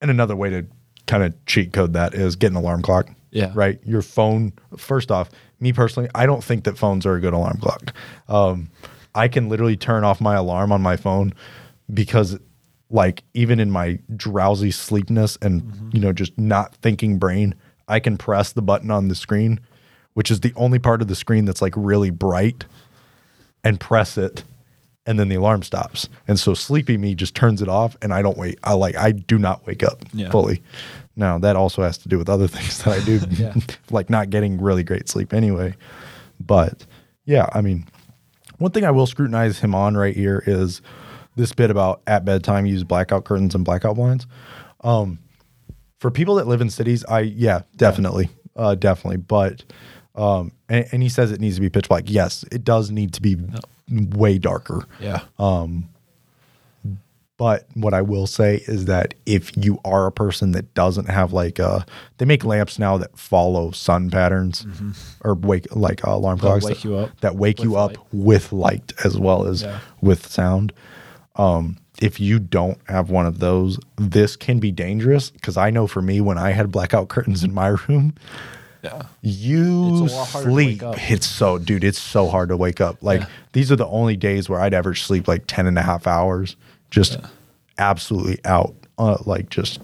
and 0.00 0.10
another 0.10 0.34
way 0.34 0.50
to 0.50 0.66
kind 1.06 1.22
of 1.22 1.32
cheat 1.46 1.72
code 1.72 1.92
that 1.92 2.12
is 2.12 2.34
get 2.36 2.50
an 2.50 2.56
alarm 2.56 2.82
clock. 2.82 3.08
Yeah. 3.30 3.52
Right. 3.54 3.78
Your 3.84 4.02
phone. 4.02 4.52
First 4.76 5.10
off, 5.10 5.30
me 5.60 5.72
personally, 5.72 6.08
I 6.14 6.26
don't 6.26 6.42
think 6.42 6.64
that 6.64 6.76
phones 6.78 7.06
are 7.06 7.14
a 7.14 7.20
good 7.20 7.32
alarm 7.32 7.58
clock. 7.60 7.94
Um, 8.28 8.70
I 9.14 9.28
can 9.28 9.48
literally 9.48 9.76
turn 9.76 10.04
off 10.04 10.20
my 10.20 10.34
alarm 10.36 10.72
on 10.72 10.80
my 10.82 10.96
phone 10.96 11.32
because, 11.92 12.38
like, 12.90 13.22
even 13.34 13.60
in 13.60 13.70
my 13.70 13.98
drowsy 14.16 14.70
sleepiness 14.70 15.36
and 15.42 15.90
you 15.92 16.00
know 16.00 16.12
just 16.12 16.36
not 16.38 16.74
thinking 16.76 17.18
brain, 17.18 17.54
I 17.88 18.00
can 18.00 18.16
press 18.16 18.52
the 18.52 18.62
button 18.62 18.90
on 18.90 19.08
the 19.08 19.14
screen, 19.14 19.60
which 20.14 20.30
is 20.30 20.40
the 20.40 20.52
only 20.56 20.78
part 20.78 21.02
of 21.02 21.08
the 21.08 21.14
screen 21.16 21.44
that's 21.44 21.62
like 21.62 21.74
really 21.76 22.10
bright, 22.10 22.64
and 23.64 23.78
press 23.78 24.16
it 24.18 24.44
and 25.06 25.18
then 25.18 25.28
the 25.28 25.34
alarm 25.34 25.62
stops. 25.62 26.08
And 26.28 26.38
so 26.38 26.52
sleepy 26.52 26.98
me 26.98 27.14
just 27.14 27.34
turns 27.34 27.62
it 27.62 27.68
off 27.68 27.96
and 28.02 28.12
I 28.12 28.20
don't 28.20 28.36
wait. 28.36 28.58
I 28.62 28.74
like 28.74 28.96
I 28.96 29.12
do 29.12 29.38
not 29.38 29.66
wake 29.66 29.82
up 29.82 30.02
Yeah. 30.12 30.30
fully. 30.30 30.62
Now 31.20 31.38
that 31.38 31.54
also 31.54 31.82
has 31.82 31.98
to 31.98 32.08
do 32.08 32.18
with 32.18 32.28
other 32.28 32.48
things 32.56 32.82
that 32.82 33.00
I 33.00 33.04
do, 33.04 33.20
Yeah. 33.30 33.54
like 33.90 34.08
not 34.10 34.30
getting 34.30 34.60
really 34.60 34.82
great 34.82 35.08
sleep 35.08 35.32
anyway. 35.32 35.76
But 36.40 36.86
yeah, 37.26 37.46
I 37.52 37.60
mean, 37.60 37.86
one 38.58 38.72
thing 38.72 38.84
I 38.84 38.90
will 38.90 39.06
scrutinize 39.06 39.60
him 39.60 39.74
on 39.74 39.96
right 39.96 40.16
here 40.16 40.42
is 40.46 40.80
this 41.36 41.52
bit 41.52 41.70
about 41.70 42.00
at 42.06 42.24
bedtime 42.24 42.66
use 42.66 42.82
blackout 42.82 43.24
curtains 43.24 43.54
and 43.54 43.64
blackout 43.64 43.96
blinds. 43.96 44.26
Um, 44.82 45.18
for 45.98 46.10
people 46.10 46.36
that 46.36 46.46
live 46.46 46.62
in 46.62 46.70
cities, 46.70 47.04
I 47.04 47.20
yeah, 47.20 47.60
definitely, 47.76 48.30
uh, 48.56 48.74
definitely. 48.74 49.18
But 49.18 49.62
um, 50.14 50.52
and, 50.70 50.86
and 50.92 51.02
he 51.02 51.10
says 51.10 51.30
it 51.30 51.40
needs 51.40 51.56
to 51.56 51.60
be 51.60 51.68
pitch 51.68 51.88
black. 51.88 52.04
Yes, 52.06 52.44
it 52.50 52.64
does 52.64 52.90
need 52.90 53.12
to 53.14 53.20
be 53.22 53.36
way 53.90 54.38
darker. 54.38 54.86
Yeah. 54.98 55.20
But 57.40 57.66
what 57.74 57.94
I 57.94 58.02
will 58.02 58.26
say 58.26 58.56
is 58.66 58.84
that 58.84 59.14
if 59.24 59.50
you 59.56 59.78
are 59.82 60.06
a 60.06 60.12
person 60.12 60.52
that 60.52 60.74
doesn't 60.74 61.08
have 61.08 61.32
like 61.32 61.58
uh 61.58 61.80
they 62.18 62.26
make 62.26 62.44
lamps 62.44 62.78
now 62.78 62.98
that 62.98 63.16
follow 63.18 63.70
sun 63.70 64.10
patterns 64.10 64.66
or 65.24 65.34
wake 65.34 65.66
like 65.74 66.06
uh, 66.06 66.10
alarm 66.10 66.38
clocks 66.38 66.66
wake 66.66 66.82
that, 66.82 67.10
that 67.22 67.36
wake 67.36 67.62
you 67.62 67.70
with 67.70 67.78
up 67.80 67.90
light. 67.96 68.06
with 68.12 68.52
light 68.52 68.92
as 69.04 69.18
well 69.18 69.46
as 69.46 69.62
Yeah. 69.62 69.78
with 70.02 70.26
sound. 70.26 70.74
Um 71.36 71.78
if 72.02 72.20
you 72.20 72.38
don't 72.38 72.78
have 72.88 73.10
one 73.10 73.24
of 73.26 73.38
those, 73.40 73.78
this 73.96 74.36
can 74.36 74.58
be 74.58 74.70
dangerous 74.70 75.30
because 75.30 75.56
I 75.56 75.70
know 75.70 75.86
for 75.86 76.02
me 76.02 76.20
when 76.20 76.36
I 76.38 76.50
had 76.50 76.70
blackout 76.70 77.08
curtains 77.08 77.42
in 77.44 77.52
my 77.54 77.68
room, 77.88 78.14
yeah. 78.82 79.02
you 79.22 80.04
It's 80.04 80.12
a 80.12 80.16
lot 80.16 80.28
harder 80.28 80.48
to 80.50 80.54
wake 80.54 80.80
sleep. 80.80 81.10
It's 81.10 81.26
so, 81.26 81.58
dude, 81.58 81.84
it's 81.84 81.98
so 82.00 82.28
hard 82.28 82.48
to 82.50 82.56
wake 82.56 82.80
up. 82.82 83.02
Like, 83.02 83.20
Yeah. 83.22 83.26
these 83.52 83.70
are 83.72 83.76
the 83.76 83.86
only 83.86 84.16
days 84.16 84.48
where 84.48 84.60
I'd 84.60 84.72
ever 84.74 84.94
sleep 84.94 85.26
like 85.28 85.44
10 85.46 85.66
and 85.66 85.78
a 85.78 85.82
half 85.82 86.06
hours, 86.06 86.56
just 86.90 87.18
absolutely 87.78 88.38
out, 88.44 88.74
uh, 88.98 89.18
like 89.26 89.48
just 89.50 89.80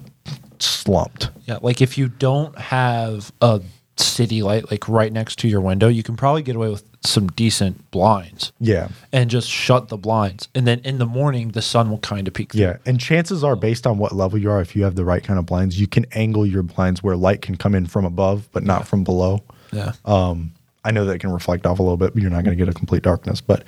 slumped. 0.59 1.31
Yeah, 1.47 1.59
like 1.63 1.81
if 1.81 1.97
you 1.99 2.09
don't 2.09 2.57
have 2.59 3.33
a 3.41 3.61
city 3.99 4.43
light 4.43 4.71
like 4.71 4.89
right 4.89 5.13
next 5.13 5.39
to 5.39 5.49
your 5.49 5.61
window, 5.61 5.89
you 5.89 6.03
can 6.03 6.17
probably 6.17 6.43
get 6.43 6.55
away 6.57 6.69
with 6.69 6.85
some 7.05 7.29
decent 7.29 7.91
blinds 7.91 8.53
Yeah. 8.61 8.89
and 9.13 9.31
just 9.31 9.49
shut 9.49 9.89
the 9.89 9.97
blinds. 9.97 10.49
And 10.55 10.67
then 10.67 10.81
in 10.81 10.99
the 10.99 11.07
morning, 11.07 11.53
the 11.53 11.63
sun 11.63 11.89
will 11.89 11.99
kind 12.01 12.27
of 12.29 12.35
peek 12.35 12.53
through. 12.53 12.61
Yeah. 12.63 12.77
And 12.85 12.99
chances 13.01 13.43
are, 13.45 13.55
based 13.57 13.87
on 13.87 13.97
what 13.97 14.13
level 14.13 14.39
you 14.39 14.51
are, 14.51 14.61
if 14.61 14.75
you 14.77 14.83
have 14.85 14.97
the 14.97 15.05
right 15.05 15.23
kind 15.23 15.39
of 15.39 15.47
blinds, 15.47 15.81
you 15.81 15.87
can 15.87 16.05
angle 16.13 16.45
your 16.45 16.63
blinds 16.63 17.03
where 17.03 17.17
light 17.17 17.41
can 17.43 17.57
come 17.57 17.75
in 17.75 17.87
from 17.87 18.05
above, 18.05 18.49
but 18.53 18.65
not 18.65 18.87
from 18.89 19.05
below. 19.05 19.43
Yeah. 19.73 19.93
Um, 20.05 20.53
I 20.85 20.91
know 20.91 21.05
that 21.05 21.13
it 21.15 21.19
can 21.21 21.33
reflect 21.33 21.65
off 21.65 21.79
a 21.79 21.83
little 21.83 21.97
bit, 21.97 22.13
but 22.13 22.21
you're 22.23 22.31
not 22.31 22.45
going 22.45 22.57
to 22.57 22.63
get 22.65 22.69
a 22.69 22.77
complete 22.77 23.03
darkness. 23.03 23.41
But 23.41 23.67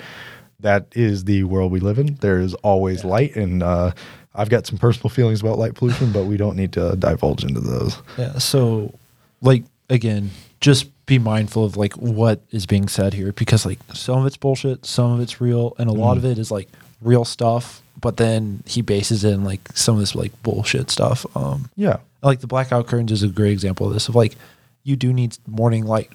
that 0.61 0.87
is 0.93 1.23
the 1.23 1.43
world 1.43 1.71
we 1.71 1.79
live 1.79 1.99
in. 1.99 2.15
There 2.15 2.39
is 2.39 2.53
always 2.55 3.03
light, 3.03 3.35
and 3.35 3.63
uh, 3.63 3.91
I've 4.35 4.49
got 4.49 4.67
some 4.67 4.77
personal 4.77 5.09
feelings 5.09 5.41
about 5.41 5.57
light 5.57 5.75
pollution, 5.75 6.11
but 6.11 6.25
we 6.25 6.37
don't 6.37 6.55
need 6.55 6.73
to 6.73 6.95
divulge 6.95 7.43
into 7.43 7.61
those. 7.61 7.97
Yeah. 8.17 8.37
So, 8.37 8.93
like, 9.41 9.63
again, 9.89 10.31
just 10.61 10.87
be 11.05 11.17
mindful 11.17 11.65
of 11.65 11.75
like 11.75 11.93
what 11.93 12.41
is 12.51 12.65
being 12.65 12.87
said 12.87 13.15
here 13.15 13.31
because 13.31 13.65
like 13.65 13.79
some 13.93 14.19
of 14.19 14.25
it's 14.27 14.37
bullshit, 14.37 14.85
some 14.85 15.11
of 15.13 15.19
it's 15.19 15.41
real, 15.41 15.73
and 15.79 15.89
a 15.89 15.93
lot 15.93 16.17
of 16.17 16.25
it 16.25 16.37
is 16.37 16.51
like 16.51 16.69
real 17.01 17.25
stuff. 17.25 17.81
But 17.99 18.17
then 18.17 18.63
he 18.65 18.81
bases 18.81 19.23
in 19.25 19.43
like 19.43 19.61
some 19.75 19.95
of 19.95 19.99
this 19.99 20.15
like 20.15 20.31
bullshit 20.43 20.89
stuff. 20.89 21.25
Um, 21.35 21.69
Yeah, 21.75 21.97
like 22.21 22.41
the 22.41 22.47
blackout 22.47 22.87
curtains 22.87 23.11
is 23.11 23.23
a 23.23 23.27
great 23.27 23.51
example 23.51 23.87
of 23.87 23.93
this 23.93 24.07
of 24.07 24.15
like 24.15 24.35
you 24.83 24.95
do 24.95 25.11
need 25.11 25.37
morning 25.47 25.85
light 25.85 26.11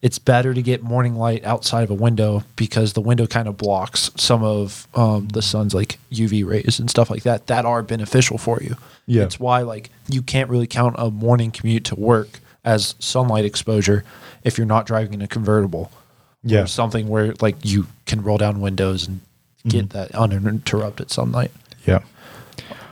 it's 0.00 0.18
better 0.18 0.54
to 0.54 0.62
get 0.62 0.82
morning 0.82 1.16
light 1.16 1.44
outside 1.44 1.82
of 1.82 1.90
a 1.90 1.94
window 1.94 2.44
because 2.56 2.92
the 2.92 3.00
window 3.00 3.26
kind 3.26 3.48
of 3.48 3.56
blocks 3.56 4.10
some 4.16 4.42
of 4.44 4.86
um, 4.94 5.28
the 5.28 5.42
sun's 5.42 5.74
like 5.74 5.98
uv 6.12 6.46
rays 6.46 6.78
and 6.78 6.88
stuff 6.90 7.10
like 7.10 7.22
that 7.24 7.46
that 7.48 7.64
are 7.64 7.82
beneficial 7.82 8.38
for 8.38 8.60
you 8.62 8.76
Yeah. 9.06 9.22
it's 9.24 9.40
why 9.40 9.62
like 9.62 9.90
you 10.08 10.22
can't 10.22 10.48
really 10.50 10.66
count 10.68 10.94
a 10.98 11.10
morning 11.10 11.50
commute 11.50 11.84
to 11.84 11.94
work 11.96 12.40
as 12.64 12.94
sunlight 12.98 13.44
exposure 13.44 14.04
if 14.44 14.56
you're 14.58 14.66
not 14.66 14.86
driving 14.86 15.14
in 15.14 15.22
a 15.22 15.28
convertible 15.28 15.90
Yeah. 16.44 16.62
or 16.62 16.66
something 16.66 17.08
where 17.08 17.34
like 17.40 17.56
you 17.64 17.86
can 18.06 18.22
roll 18.22 18.38
down 18.38 18.60
windows 18.60 19.08
and 19.08 19.20
get 19.66 19.90
that 19.90 20.14
uninterrupted 20.14 21.10
sunlight 21.10 21.50
yeah. 21.86 22.00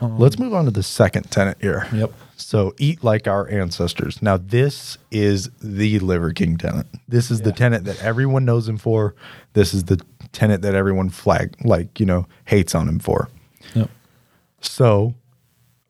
Let's 0.01 0.37
move 0.39 0.53
on 0.53 0.65
to 0.65 0.71
the 0.71 0.83
second 0.83 1.29
tenet 1.31 1.57
here. 1.59 1.87
Yep. 1.93 2.11
So 2.37 2.75
eat 2.77 3.03
like 3.03 3.27
our 3.27 3.49
ancestors. 3.49 4.21
Now 4.21 4.37
this 4.37 4.97
is 5.11 5.49
the 5.61 5.99
Liver 5.99 6.31
King 6.33 6.57
tenant. 6.57 6.87
This 7.07 7.31
is 7.31 7.41
the 7.41 7.51
tenant 7.51 7.85
that 7.85 8.01
everyone 8.01 8.45
knows 8.45 8.69
him 8.69 8.77
for. 8.77 9.15
This 9.53 9.73
is 9.73 9.85
the 9.85 9.99
tenant 10.31 10.61
that 10.61 10.75
everyone 10.75 11.09
flag 11.09 11.55
like 11.63 11.99
you 11.99 12.05
know 12.05 12.27
hates 12.45 12.75
on 12.75 12.87
him 12.87 12.99
for. 12.99 13.27
yep. 13.73 13.89
So 14.61 15.15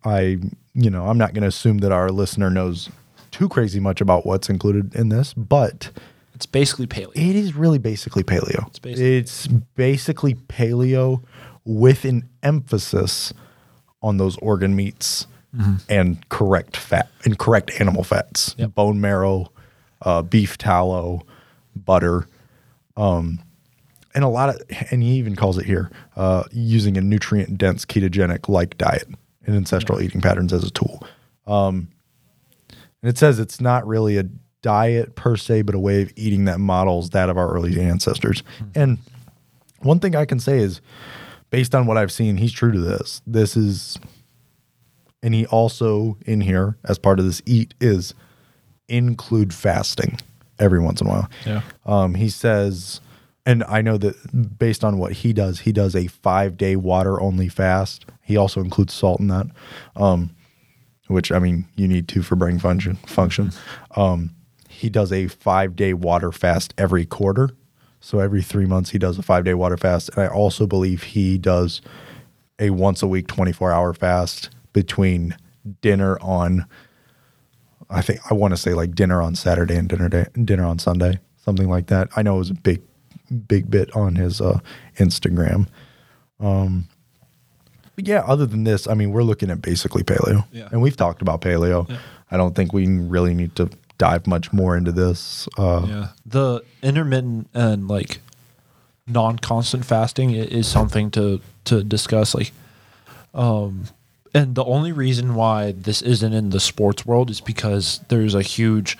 I, 0.05 0.39
you 0.73 0.89
know, 0.89 1.07
I'm 1.07 1.17
not 1.17 1.33
going 1.33 1.41
to 1.41 1.47
assume 1.49 1.79
that 1.79 1.91
our 1.91 2.09
listener 2.11 2.49
knows 2.49 2.89
too 3.31 3.49
crazy 3.49 3.79
much 3.79 3.99
about 3.99 4.25
what's 4.25 4.49
included 4.49 4.95
in 4.95 5.09
this, 5.09 5.33
but 5.33 5.91
it's 6.33 6.45
basically 6.45 6.87
paleo 6.87 7.11
it 7.15 7.35
is 7.35 7.55
really 7.55 7.79
basically 7.79 8.23
paleo. 8.23 8.67
It's 8.67 8.79
basically- 8.79 9.61
basically, 9.75 10.35
paleo 10.35 11.23
with 11.65 12.05
an 12.05 12.29
emphasis 12.41 13.33
on 14.01 14.15
those 14.17 14.37
organ 14.37 14.75
meats 14.75 15.27
and 15.89 16.27
correct 16.29 16.77
fat 16.77 17.09
and 17.23 17.37
correct 17.39 17.71
animal 17.79 18.03
fats, 18.03 18.55
Yep. 18.57 18.75
bone 18.75 19.01
marrow, 19.01 19.51
uh, 20.01 20.21
beef 20.21 20.57
tallow, 20.57 21.25
butter, 21.75 22.27
um, 22.95 23.39
and 24.15 24.23
a 24.23 24.27
lot 24.27 24.49
of, 24.49 24.61
and 24.91 25.03
he 25.03 25.13
even 25.13 25.35
calls 25.35 25.57
it 25.57 25.65
here 25.65 25.91
uh, 26.15 26.43
using 26.51 26.97
a 26.97 27.01
nutrient 27.01 27.57
dense 27.57 27.85
ketogenic 27.85 28.49
like 28.49 28.77
diet 28.77 29.07
and 29.45 29.55
ancestral 29.55 30.01
eating 30.01 30.21
patterns 30.21 30.51
as 30.53 30.63
a 30.63 30.71
tool. 30.71 31.05
Um, 31.45 31.89
and 32.69 33.09
it 33.09 33.17
says 33.17 33.39
it's 33.39 33.61
not 33.61 33.85
really 33.87 34.17
a 34.17 34.23
diet 34.63 35.15
per 35.15 35.35
se, 35.37 35.61
but 35.63 35.75
a 35.75 35.79
way 35.79 36.01
of 36.01 36.11
eating 36.15 36.45
that 36.45 36.59
models 36.59 37.11
that 37.11 37.29
of 37.29 37.37
our 37.37 37.49
early 37.53 37.79
ancestors. 37.79 38.41
And 38.73 38.97
one 39.79 39.99
thing 39.99 40.15
I 40.15 40.25
can 40.25 40.39
say 40.39 40.57
is, 40.59 40.81
based 41.51 41.75
on 41.75 41.85
what 41.85 41.95
I've 41.97 42.11
seen, 42.11 42.37
he's 42.37 42.51
true 42.51 42.71
to 42.71 42.79
this. 42.79 43.21
This 43.27 43.55
is, 43.55 43.99
and 45.27 45.35
he 45.35 45.45
also 45.47 46.17
in 46.25 46.39
here 46.39 46.77
as 46.85 46.97
part 46.97 47.19
of 47.19 47.25
this 47.25 47.41
eat 47.45 47.73
is 47.81 48.13
include 48.87 49.53
fasting 49.53 50.17
every 50.57 50.79
once 50.79 51.01
in 51.01 51.07
a 51.07 51.09
while. 51.09 51.29
Yeah. 51.45 51.61
Um, 51.85 52.15
he 52.15 52.29
says, 52.29 53.01
and 53.45 53.61
I 53.65 53.81
know 53.81 53.97
that 53.97 54.57
based 54.57 54.85
on 54.85 54.97
what 54.97 55.11
he 55.11 55.33
does, 55.33 55.59
he 55.59 55.73
does 55.73 55.97
a 55.97 56.07
five 56.07 56.55
day 56.55 56.77
water 56.77 57.19
only 57.19 57.49
fast. 57.49 58.05
He 58.21 58.37
also 58.37 58.61
includes 58.61 58.93
salt 58.93 59.19
in 59.19 59.27
that, 59.27 59.47
um, 59.97 60.33
which 61.07 61.29
I 61.29 61.39
mean, 61.39 61.65
you 61.75 61.89
need 61.89 62.07
to 62.07 62.23
for 62.23 62.37
brain 62.37 62.57
function. 62.57 62.95
Function. 63.05 63.51
Um, 63.97 64.33
he 64.69 64.89
does 64.89 65.11
a 65.11 65.27
five 65.27 65.75
day 65.75 65.93
water 65.93 66.31
fast 66.31 66.73
every 66.77 67.05
quarter. 67.05 67.49
So 67.99 68.19
every 68.19 68.43
three 68.43 68.65
months, 68.65 68.91
he 68.91 68.97
does 68.97 69.17
a 69.17 69.23
five 69.23 69.43
day 69.43 69.55
water 69.55 69.75
fast. 69.75 70.07
And 70.15 70.23
I 70.23 70.27
also 70.27 70.65
believe 70.65 71.03
he 71.03 71.37
does 71.37 71.81
a 72.59 72.69
once 72.69 73.03
a 73.03 73.07
week, 73.07 73.27
24 73.27 73.73
hour 73.73 73.93
fast 73.93 74.51
between 74.81 75.35
dinner 75.81 76.19
on, 76.21 76.63
I 77.89 78.03
think 78.03 78.19
I 78.29 78.35
want 78.35 78.51
to 78.53 78.57
say 78.57 78.75
like 78.75 78.93
dinner 78.93 79.23
on 79.23 79.33
Saturday 79.33 79.75
and 79.75 79.89
dinner 79.89 80.07
day, 80.07 80.25
dinner 80.45 80.65
on 80.65 80.77
Sunday, 80.77 81.17
something 81.37 81.67
like 81.67 81.87
that. 81.87 82.09
I 82.15 82.21
know 82.21 82.35
it 82.35 82.39
was 82.39 82.51
a 82.51 82.53
big, 82.53 82.81
big 83.47 83.71
bit 83.71 83.89
on 83.95 84.13
his 84.15 84.39
uh, 84.39 84.59
Instagram. 84.99 85.65
Um, 86.39 86.87
but 87.95 88.07
yeah, 88.07 88.19
other 88.27 88.45
than 88.45 88.65
this, 88.65 88.87
I 88.87 88.93
mean, 88.93 89.09
we're 89.11 89.23
looking 89.23 89.49
at 89.49 89.63
basically 89.63 90.03
paleo, 90.03 90.45
Yeah. 90.51 90.69
and 90.71 90.79
we've 90.79 90.95
talked 90.95 91.23
about 91.23 91.41
paleo. 91.41 91.89
Yeah. 91.89 91.97
I 92.29 92.37
don't 92.37 92.55
think 92.55 92.71
we 92.71 92.85
really 92.87 93.33
need 93.33 93.55
to 93.55 93.71
dive 93.97 94.27
much 94.27 94.53
more 94.53 94.77
into 94.77 94.91
this. 94.91 95.49
Uh, 95.57 95.85
Yeah. 95.89 96.07
The 96.23 96.61
intermittent 96.83 97.49
and 97.55 97.87
like 97.87 98.19
non-constant 99.07 99.85
fasting 99.85 100.31
is 100.31 100.67
something 100.67 101.09
to 101.11 101.41
to 101.65 101.83
discuss 101.83 102.35
like 102.35 102.51
um 103.33 103.85
and 104.37 104.55
the 104.55 104.65
only 104.65 104.91
reason 104.91 105.35
why 105.35 105.71
this 105.71 106.01
isn't 106.01 106.33
in 106.33 106.49
the 106.51 106.59
sports 106.59 107.05
world 107.05 107.29
is 107.29 107.41
because 107.41 107.99
there's 108.07 108.35
a 108.35 108.41
huge 108.41 108.97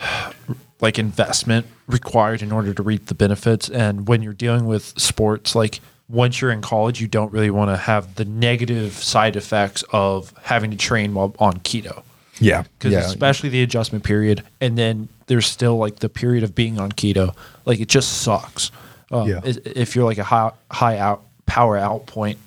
like 0.80 0.98
investment 0.98 1.66
required 1.86 2.42
in 2.42 2.52
order 2.52 2.74
to 2.74 2.82
reap 2.82 3.06
the 3.06 3.14
benefits 3.14 3.68
and 3.68 4.08
when 4.08 4.22
you're 4.22 4.32
dealing 4.32 4.66
with 4.66 4.98
sports 4.98 5.54
like 5.54 5.80
once 6.08 6.40
you're 6.40 6.52
in 6.52 6.62
college, 6.62 7.00
you 7.00 7.08
don't 7.08 7.32
really 7.32 7.50
want 7.50 7.70
to 7.70 7.76
have 7.76 8.14
the 8.14 8.24
negative 8.24 8.92
side 8.92 9.36
effects 9.36 9.82
of 9.92 10.32
having 10.42 10.70
to 10.70 10.76
train 10.76 11.14
while 11.14 11.34
on 11.38 11.54
keto. 11.58 12.02
Yeah. 12.38 12.64
Because 12.78 12.92
yeah. 12.92 13.00
especially 13.00 13.48
the 13.48 13.62
adjustment 13.62 14.04
period, 14.04 14.42
and 14.60 14.76
then 14.78 15.08
there's 15.26 15.46
still 15.46 15.76
like 15.76 15.96
the 15.96 16.08
period 16.08 16.44
of 16.44 16.54
being 16.54 16.78
on 16.78 16.92
keto, 16.92 17.34
like 17.64 17.80
it 17.80 17.88
just 17.88 18.22
sucks. 18.22 18.70
Um, 19.10 19.28
Yeah. 19.28 19.40
If 19.44 19.96
you're 19.96 20.04
like 20.04 20.18
a 20.18 20.24
high 20.24 20.52
high 20.70 20.98
out 20.98 21.22
power 21.46 21.76
out 21.76 22.06
point 22.06 22.38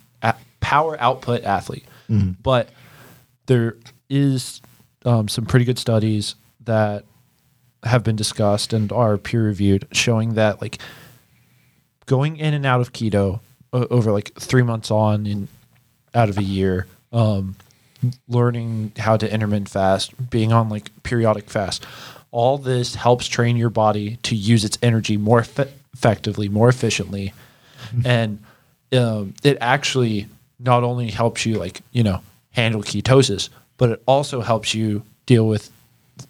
power 0.70 0.96
output 1.00 1.42
athlete, 1.42 1.84
but 2.42 2.68
there 3.46 3.76
is 4.08 4.60
um, 5.04 5.26
some 5.28 5.44
pretty 5.46 5.64
good 5.64 5.78
studies 5.78 6.36
that 6.64 7.04
have 7.82 8.04
been 8.04 8.16
discussed 8.16 8.72
and 8.72 8.92
are 8.92 9.16
peer 9.18 9.42
reviewed 9.44 9.86
showing 9.92 10.34
that 10.34 10.60
like 10.60 10.78
going 12.06 12.36
in 12.36 12.54
and 12.54 12.64
out 12.66 12.80
of 12.80 12.92
keto 12.92 13.40
o- 13.72 13.86
over 13.90 14.12
like 14.12 14.32
three 14.38 14.62
months 14.62 14.90
on 14.90 15.26
and 15.26 15.48
out 16.14 16.28
of 16.28 16.36
a 16.38 16.42
year 16.42 16.86
um, 17.12 17.56
learning 18.28 18.92
how 18.98 19.16
to 19.16 19.32
intermittent 19.32 19.68
fast 19.68 20.12
being 20.30 20.52
on 20.52 20.68
like 20.68 20.90
periodic 21.02 21.48
fast 21.50 21.84
all 22.30 22.58
this 22.58 22.94
helps 22.94 23.26
train 23.26 23.56
your 23.56 23.70
body 23.70 24.16
to 24.22 24.36
use 24.36 24.64
its 24.64 24.78
energy 24.82 25.16
more 25.16 25.40
effe- 25.40 25.70
effectively 25.94 26.48
more 26.48 26.68
efficiently. 26.68 27.32
And 28.04 28.38
um, 28.92 29.34
it 29.42 29.58
actually 29.60 30.26
not 30.62 30.84
only 30.84 31.10
helps 31.10 31.46
you 31.46 31.58
like 31.58 31.80
you 31.92 32.02
know 32.02 32.20
handle 32.52 32.82
ketosis 32.82 33.48
but 33.76 33.90
it 33.90 34.02
also 34.06 34.40
helps 34.40 34.74
you 34.74 35.02
deal 35.26 35.46
with 35.46 35.70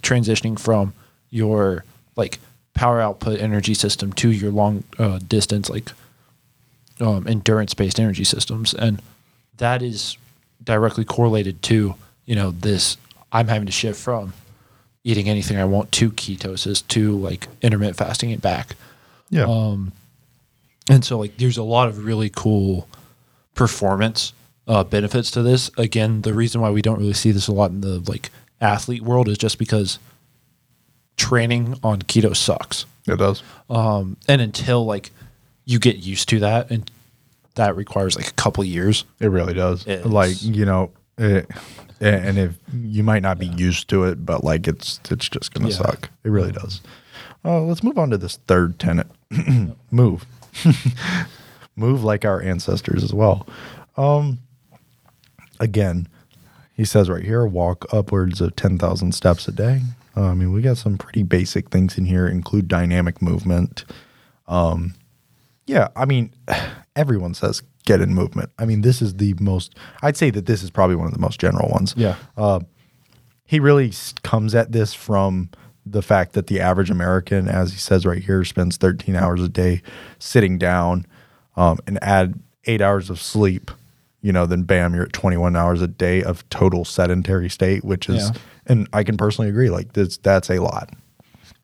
transitioning 0.02 0.58
from 0.58 0.92
your 1.30 1.84
like 2.16 2.38
power 2.75 3.00
output 3.00 3.40
energy 3.40 3.75
system 3.75 4.12
to 4.12 4.30
your 4.30 4.50
long 4.50 4.84
uh, 4.99 5.18
distance 5.26 5.68
like 5.68 5.92
um, 7.00 7.26
endurance 7.26 7.75
based 7.75 7.99
energy 7.99 8.25
systems 8.25 8.75
and 8.75 9.02
that 9.56 9.82
is 9.82 10.16
directly 10.62 11.04
correlated 11.04 11.62
to 11.62 11.94
you 12.26 12.34
know 12.34 12.50
this 12.50 12.96
i'm 13.32 13.49
having 13.49 13.66
to 13.66 13.72
shift 13.72 13.99
from 13.99 14.32
eating 15.02 15.28
anything 15.28 15.56
i 15.56 15.64
want 15.64 15.90
to 15.90 16.10
ketosis 16.10 16.87
to 16.87 17.16
like 17.16 17.49
intermittent 17.62 17.96
fasting 17.96 18.32
and 18.32 18.42
back 18.42 18.76
yeah. 19.30 19.44
um, 19.44 19.92
and 20.88 21.04
so 21.04 21.18
like 21.18 21.37
there's 21.38 21.56
a 21.56 21.62
lot 21.62 21.88
of 21.88 22.04
really 22.04 22.30
cool 22.30 22.87
performance 23.54 24.33
uh, 24.69 24.85
benefits 24.85 25.30
to 25.33 25.42
this. 25.42 25.71
Again, 25.76 26.23
the 26.23 26.35
reason 26.35 26.61
why 26.61 26.71
we 26.71 26.83
don't 26.83 26.99
really 26.99 27.12
see 27.12 27.30
this 27.33 27.49
a 27.49 27.52
lot 27.52 27.71
in 27.71 27.80
the 27.80 27.99
like 28.11 28.30
athlete 28.61 29.02
world 29.02 29.28
is 29.28 29.38
just 29.38 29.59
because 29.59 29.99
training 31.16 31.78
on 31.83 32.02
keto 32.02 32.35
sucks. 32.37 32.87
it 33.07 33.16
does. 33.16 33.42
Um, 33.69 34.16
and 34.28 34.40
until 34.40 34.85
like 34.85 35.11
you 35.64 35.78
get 35.78 35.97
used 35.99 36.28
to 36.30 36.40
that, 36.40 36.71
and 36.71 36.90
that 37.57 37.76
requires 37.76 38.16
like 38.16 38.28
a 38.28 38.33
couple 38.33 38.64
years. 38.64 39.04
It 39.19 39.26
really 39.28 39.54
does. 39.54 39.87
It's- 39.87 40.07
like 40.07 40.40
you 40.42 40.64
know, 40.64 40.90
it, 41.19 41.49
and 42.00 42.38
if 42.38 42.54
you 42.73 43.02
might 43.02 43.23
not 43.23 43.38
be 43.38 43.47
used 43.47 43.88
to 43.90 44.04
it, 44.04 44.25
but 44.25 44.45
like 44.45 44.66
it's 44.69 45.00
it's 45.11 45.28
just 45.28 45.52
gonna 45.52 45.69
Yeah. 45.69 45.76
suck. 45.76 46.11
It 46.25 46.30
really 46.30 46.52
does. 46.52 46.80
Uh, 47.45 47.61
let's 47.62 47.83
move 47.83 47.99
on 47.99 48.11
to 48.11 48.19
this 48.19 48.37
third 48.47 48.78
tenet. 48.78 49.07
move, 49.90 50.25
move 51.77 52.05
like 52.05 52.25
our 52.25 52.41
ancestors 52.41 53.03
as 53.05 53.12
well. 53.12 53.47
Um, 53.97 54.39
again, 55.59 56.09
he 56.75 56.85
says 56.85 57.11
right 57.11 57.25
here, 57.25 57.45
walk 57.47 57.87
upwards 57.93 58.41
of 58.41 58.57
ten 58.57 58.79
thousand 58.79 59.12
steps 59.12 59.47
a 59.49 59.53
day. 59.53 59.81
Uh, 60.17 60.27
I 60.27 60.35
mean, 60.35 60.53
we 60.53 60.62
got 60.62 60.77
some 60.79 60.99
pretty 60.99 61.23
basic 61.23 61.71
things 61.71 61.97
in 61.99 62.05
here. 62.05 62.27
Include 62.27 62.69
dynamic 62.69 63.23
movement. 63.23 63.85
Um, 64.49 64.95
Yeah, 65.67 65.89
I 65.95 66.05
mean, 66.05 66.33
everyone 66.97 67.35
says 67.35 67.62
get 67.85 68.00
in 68.00 68.15
movement. 68.15 68.50
I 68.59 68.67
mean, 68.67 68.83
this 68.83 69.03
is 69.03 69.15
the 69.15 69.35
most. 69.41 69.75
I'd 70.03 70.17
say 70.17 70.31
that 70.31 70.47
this 70.47 70.62
is 70.62 70.71
probably 70.71 70.97
one 70.97 71.07
of 71.07 71.15
the 71.15 71.21
most 71.21 71.41
general 71.41 71.69
ones. 71.69 71.95
Yeah. 71.97 72.17
Uh, 72.37 72.61
he 73.45 73.59
really 73.59 73.93
comes 74.23 74.54
at 74.54 74.73
this 74.73 74.95
from 74.95 75.50
the 75.85 76.02
fact 76.02 76.35
that 76.35 76.47
the 76.47 76.61
average 76.61 76.91
American, 76.91 77.49
as 77.49 77.73
he 77.73 77.78
says 77.78 78.06
right 78.06 78.23
here, 78.23 78.45
spends 78.45 78.76
13 78.76 79.17
hours 79.17 79.43
a 79.43 79.49
day 79.49 79.83
sitting 80.19 80.56
down, 80.56 81.04
um, 81.56 81.78
and 81.86 81.99
add 82.02 82.39
eight 82.65 82.80
hours 82.80 83.10
of 83.10 83.21
sleep. 83.21 83.71
You 84.23 84.32
know, 84.32 84.45
then 84.45 84.65
bam, 84.65 84.93
you're 84.95 85.04
at 85.04 85.15
21 85.15 85.56
hours 85.56 85.80
a 85.80 85.86
day 85.89 86.23
of 86.23 86.47
total 86.50 86.84
sedentary 86.84 87.49
state, 87.49 87.82
which 87.84 88.06
is, 88.08 88.25
Yeah. 88.28 88.41
and 88.67 88.86
I 88.93 89.02
can 89.02 89.17
personally 89.17 89.49
agree, 89.49 89.71
like 89.71 89.95
this, 89.95 90.19
that's 90.19 90.50
a 90.50 90.58
lot. 90.60 90.91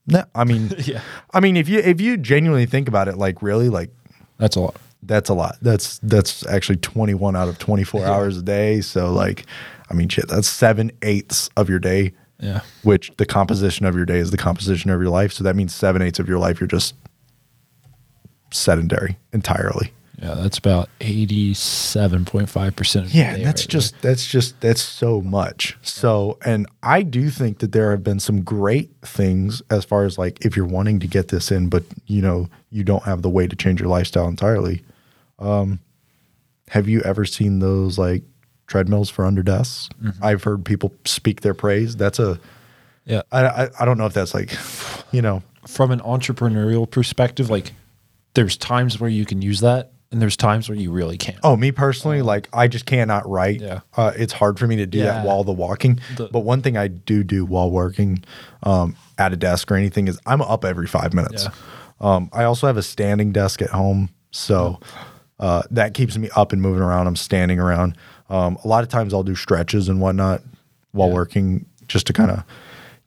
No, 0.07 0.25
I 0.35 0.45
mean, 0.45 0.73
Yeah. 0.85 1.03
I 1.35 1.41
mean, 1.41 1.57
if 1.59 1.69
you 1.69 1.81
if 1.81 2.01
you 2.01 2.17
genuinely 2.17 2.65
think 2.67 2.89
about 2.89 3.09
it, 3.09 3.19
like 3.19 3.43
really, 3.43 3.69
like 3.69 3.91
That's 4.39 4.57
a 4.57 4.61
lot. 4.61 4.77
that's 5.03 5.29
a 5.29 5.35
lot. 5.35 5.57
That's 5.61 5.99
that's 5.99 6.47
actually 6.47 6.77
21 6.77 7.37
out 7.37 7.49
of 7.49 7.59
24 7.59 8.07
hours 8.07 8.39
a 8.39 8.43
day. 8.43 8.81
So 8.81 9.13
like, 9.13 9.45
I 9.91 9.95
mean, 9.95 10.09
shit, 10.09 10.29
that's 10.29 10.49
seven 10.49 10.93
eighths 11.03 11.51
of 11.59 11.69
your 11.69 11.79
day. 11.79 12.13
Yeah. 12.41 12.61
Which 12.83 13.13
the 13.19 13.27
composition 13.27 13.85
of 13.85 13.95
your 13.97 14.07
day 14.07 14.19
is 14.19 14.31
the 14.31 14.37
composition 14.39 14.91
of 14.91 15.01
your 15.01 15.11
life. 15.11 15.33
So 15.33 15.45
that 15.45 15.57
means 15.57 15.75
seven 15.75 16.01
eighths 16.01 16.19
of 16.21 16.29
your 16.29 16.39
life 16.39 16.59
you're 16.61 16.69
just 16.69 16.95
sedentary 18.51 19.19
entirely. 19.33 19.93
Yeah, 20.21 20.35
that's 20.35 20.57
about 20.57 20.89
eighty-seven 21.03 22.25
point 22.25 22.49
five 22.49 22.75
percent. 22.75 23.13
Yeah, 23.13 23.37
that's 23.37 23.67
just 23.67 24.01
that's 24.01 24.27
just 24.27 24.59
that's 24.63 24.81
so 24.81 25.21
much. 25.21 25.77
So, 25.83 26.39
and 26.43 26.67
I 26.83 27.03
do 27.03 27.29
think 27.29 27.59
that 27.59 27.73
there 27.73 27.91
have 27.91 28.03
been 28.03 28.19
some 28.19 28.43
great 28.43 28.91
things 29.03 29.61
as 29.71 29.85
far 29.85 30.05
as 30.05 30.17
like 30.17 30.43
if 30.43 30.57
you're 30.57 30.65
wanting 30.65 31.01
to 31.01 31.07
get 31.07 31.29
this 31.29 31.53
in, 31.53 31.69
but 31.69 31.83
you 32.07 32.23
know 32.23 32.49
you 32.71 32.83
don't 32.83 33.03
have 33.03 33.21
the 33.21 33.29
way 33.29 33.47
to 33.47 33.55
change 33.55 33.79
your 33.79 33.91
lifestyle 33.91 34.27
entirely. 34.27 34.83
Um, 35.39 35.81
have 36.71 36.89
you 36.89 37.03
ever 37.03 37.27
seen 37.27 37.59
those 37.59 37.99
like 37.99 38.23
treadmills 38.69 39.11
for 39.11 39.27
under 39.27 39.43
desks? 39.43 39.91
I've 40.23 40.45
heard 40.45 40.65
people 40.65 40.95
speak 41.05 41.43
their 41.43 41.55
praise. 41.55 41.95
That's 41.95 42.19
a 42.19 42.41
yeah. 43.05 43.21
I, 43.31 43.45
I 43.47 43.69
I 43.81 43.85
don't 43.85 43.99
know 43.99 44.07
if 44.07 44.15
that's 44.15 44.33
like 44.33 44.51
you 45.13 45.21
know 45.21 45.43
From 45.67 45.91
an 45.91 46.01
entrepreneurial 46.01 46.91
perspective, 46.91 47.51
like 47.51 47.73
there's 48.37 48.57
times 48.57 49.01
where 49.01 49.11
you 49.11 49.25
can 49.27 49.43
use 49.43 49.61
that, 49.61 49.93
and 50.13 50.23
there's 50.23 50.37
times 50.37 50.69
where 50.69 50.79
you 50.79 50.93
really 50.93 51.19
can't. 51.19 51.39
Oh, 51.43 51.57
me 51.57 51.73
personally, 51.73 52.23
like 52.23 52.49
I 52.53 52.69
just 52.69 52.87
cannot 52.87 53.29
write. 53.29 53.61
Yeah. 53.61 53.81
Uh, 53.97 54.13
it's 54.17 54.33
hard 54.33 54.59
for 54.59 54.67
me 54.69 54.77
to 54.77 54.87
do 54.87 54.99
Yeah. 54.99 55.05
that 55.07 55.27
while 55.27 55.43
the 55.43 55.53
walking. 55.53 55.99
The- 56.17 56.29
but 56.29 56.41
one 56.41 56.63
thing 56.63 56.77
I 56.77 56.87
do 56.89 57.25
do 57.25 57.45
while 57.45 57.71
working 57.71 58.23
um, 58.63 58.95
at 59.19 59.33
a 59.33 59.37
desk 59.37 59.71
or 59.73 59.75
anything 59.75 60.07
is 60.07 60.21
I'm 60.25 60.41
up 60.43 60.65
every 60.65 60.87
five 60.87 61.13
minutes. 61.13 61.45
Yeah. 61.45 61.51
Um, 62.01 62.31
I 62.33 62.45
also 62.45 62.67
have 62.69 62.77
a 62.77 62.83
standing 62.83 63.33
desk 63.33 63.61
at 63.63 63.71
home, 63.71 64.11
so 64.31 64.79
uh, 65.41 65.63
that 65.71 65.95
keeps 65.95 66.17
me 66.17 66.29
up 66.37 66.53
and 66.53 66.63
moving 66.63 66.83
around. 66.83 67.07
I'm 67.09 67.17
standing 67.17 67.59
around. 67.59 67.97
Um, 68.31 68.59
a 68.65 68.69
lot 68.69 68.83
of 68.85 68.89
times 68.91 69.13
I'll 69.15 69.23
do 69.23 69.35
stretches 69.35 69.89
and 69.89 70.01
whatnot 70.01 70.43
while 70.93 71.11
working, 71.11 71.67
just 71.89 72.07
to 72.09 72.13
kind 72.13 72.31
of 72.31 72.43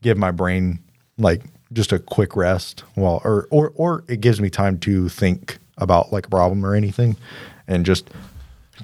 give 0.02 0.18
my 0.18 0.32
brain 0.32 0.80
like 1.18 1.44
just 1.74 1.92
a 1.92 2.00
quick 2.00 2.36
rest 2.36 2.84
while 2.96 3.22
or 3.24 3.48
or 3.52 3.72
or 3.76 4.04
it 4.08 4.22
gives 4.22 4.42
me 4.42 4.50
time 4.50 4.80
to 4.80 5.10
think 5.10 5.60
about 5.78 6.12
like 6.12 6.26
a 6.26 6.30
problem 6.30 6.66
or 6.66 6.76
anything 6.76 7.16
and 7.68 7.86
just 7.86 8.10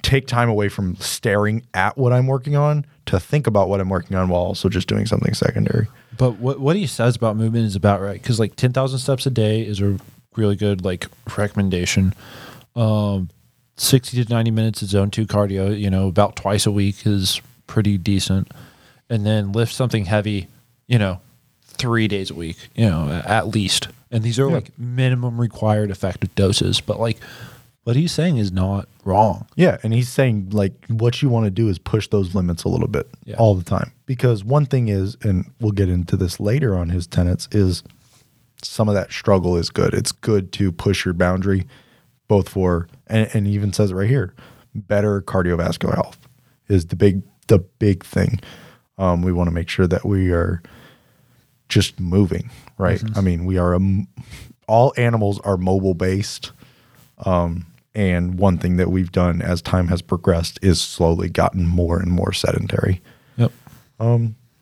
take 0.02 0.28
time 0.28 0.50
away 0.50 0.70
from 0.70 0.96
staring 0.98 1.66
at 1.74 1.98
what 1.98 2.14
I'm 2.14 2.28
working 2.28 2.56
on 2.56 2.86
to 3.08 3.20
think 3.20 3.48
about 3.48 3.70
what 3.70 3.80
I'm 3.80 3.90
working 3.90 4.18
on 4.18 4.30
while 4.30 4.42
also 4.42 4.70
just 4.70 4.88
doing 4.88 5.06
something 5.06 5.34
secondary. 5.34 5.88
But 6.18 6.40
what 6.40 6.60
what 6.60 6.76
he 6.76 6.88
says 6.88 7.16
about 7.16 7.38
movement 7.38 7.66
is 7.66 7.76
about 7.76 8.02
right 8.02 8.22
because 8.22 8.40
like 8.40 8.56
ten 8.56 8.74
thousand 8.74 9.00
steps 9.00 9.26
a 9.26 9.30
day 9.30 9.62
is 9.62 9.82
a 9.82 9.98
really 10.36 10.56
good 10.56 10.84
like 10.84 11.08
recommendation. 11.38 12.14
Um, 12.76 13.30
sixty 13.78 14.24
to 14.24 14.30
ninety 14.34 14.52
minutes 14.52 14.82
of 14.82 14.90
zone 14.90 15.12
two 15.12 15.26
cardio, 15.26 15.78
you 15.78 15.90
know, 15.90 16.08
about 16.08 16.36
twice 16.36 16.66
a 16.66 16.72
week 16.72 17.06
is 17.06 17.42
pretty 17.68 17.98
decent, 17.98 18.52
and 19.10 19.26
then 19.26 19.52
lift 19.52 19.74
something 19.74 20.06
heavy, 20.06 20.48
you 20.88 21.00
know, 21.00 21.20
three 21.76 22.08
days 22.08 22.30
a 22.32 22.34
week, 22.36 22.58
you 22.76 22.86
know, 22.90 23.10
at 23.26 23.48
least. 23.48 23.88
And 24.12 24.24
these 24.24 24.40
are 24.40 24.48
Yeah. 24.48 24.56
like 24.56 24.78
minimum 24.80 25.40
required 25.40 25.92
effective 25.92 26.34
doses, 26.36 26.82
but 26.82 27.00
like 27.00 27.18
what 27.84 27.96
he's 27.96 28.12
saying 28.12 28.38
is 28.38 28.52
not 28.52 28.88
wrong. 29.04 29.46
Yeah, 29.56 29.78
and 29.84 29.94
he's 29.94 30.10
saying 30.10 30.50
like 30.52 30.74
what 30.88 31.22
you 31.22 31.30
want 31.30 31.46
to 31.46 31.52
do 31.52 31.70
is 31.70 31.78
push 31.78 32.08
those 32.08 32.34
limits 32.34 32.64
a 32.64 32.70
little 32.70 32.88
bit 32.88 33.08
Yeah. 33.26 33.36
all 33.38 33.54
the 33.56 33.64
time. 33.64 33.92
Because 34.06 34.44
one 34.44 34.66
thing 34.66 34.88
is, 34.88 35.18
and 35.24 35.52
we'll 35.60 35.72
get 35.72 35.90
into 35.90 36.18
this 36.18 36.40
later 36.40 36.76
on 36.78 36.90
his 36.90 37.06
tenets, 37.08 37.48
is 37.52 37.84
some 38.64 38.88
of 38.90 38.96
that 38.96 39.12
struggle 39.12 39.56
is 39.58 39.70
good. 39.70 39.94
It's 39.94 40.12
good 40.12 40.52
to 40.54 40.72
push 40.72 41.06
your 41.06 41.14
boundary, 41.14 41.68
both 42.28 42.50
for 42.50 42.88
and, 43.08 43.30
and 43.34 43.48
even 43.48 43.72
says 43.74 43.92
it 43.92 43.96
right 43.96 44.10
here, 44.10 44.34
better 44.74 45.22
cardiovascular 45.22 45.94
health 45.94 46.18
is 46.68 46.88
the 46.88 46.96
big 46.96 47.22
the 47.48 47.60
big 47.60 48.04
thing. 48.04 48.40
Um, 48.98 49.22
we 49.22 49.32
want 49.32 49.48
to 49.48 49.54
make 49.54 49.70
sure 49.70 49.86
that 49.86 50.06
we 50.06 50.32
are 50.32 50.64
just 51.70 52.00
moving, 52.00 52.50
right? 52.78 53.02
I 53.16 53.22
mean, 53.22 53.46
we 53.46 53.58
are 53.58 53.74
a 53.74 53.80
all 54.68 54.94
animals 54.98 55.40
are 55.42 55.58
mobile 55.58 55.94
based. 55.94 56.52
Um, 57.20 57.68
and 57.94 58.38
one 58.38 58.58
thing 58.58 58.78
that 58.78 58.92
we've 58.92 59.12
done 59.12 59.42
as 59.42 59.62
time 59.62 59.88
has 59.88 60.02
progressed 60.02 60.60
is 60.62 60.82
slowly 60.82 61.30
gotten 61.30 61.66
more 61.66 62.00
and 62.00 62.12
more 62.12 62.34
sedentary. 62.34 63.02
Yep. 63.38 63.52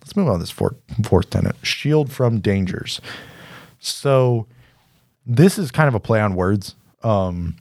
Let's 0.01 0.15
move 0.15 0.27
on 0.27 0.33
to 0.33 0.39
this 0.39 0.51
fourth, 0.51 0.75
fourth 1.03 1.29
tenet 1.29 1.55
shield 1.63 2.11
from 2.11 2.39
dangers. 2.39 3.01
So, 3.79 4.47
this 5.25 5.57
is 5.57 5.71
kind 5.71 5.87
of 5.87 5.95
a 5.95 5.99
play 5.99 6.19
on 6.19 6.35
words. 6.35 6.75
Um, 7.01 7.55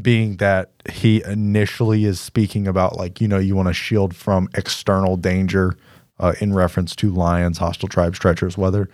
being 0.00 0.36
that 0.36 0.70
he 0.90 1.22
initially 1.24 2.04
is 2.04 2.20
speaking 2.20 2.66
about 2.66 2.96
like 2.96 3.20
you 3.20 3.28
know 3.28 3.38
you 3.38 3.54
want 3.54 3.68
to 3.68 3.74
shield 3.74 4.14
from 4.14 4.48
external 4.54 5.16
danger 5.16 5.76
uh, 6.18 6.34
in 6.40 6.54
reference 6.54 6.94
to 6.96 7.10
lions, 7.10 7.58
hostile 7.58 7.88
tribes, 7.88 8.18
treacherous 8.18 8.56
weather. 8.56 8.88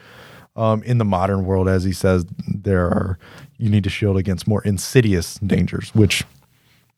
Um, 0.57 0.83
in 0.83 0.99
the 0.99 1.05
modern 1.05 1.45
world, 1.45 1.69
as 1.69 1.85
he 1.85 1.93
says, 1.93 2.27
there 2.47 2.87
are 2.87 3.19
you 3.57 3.71
need 3.71 3.85
to 3.85 3.91
shield 3.91 4.17
against 4.17 4.49
more 4.49 4.63
insidious 4.63 5.35
dangers, 5.37 5.95
which 5.95 6.25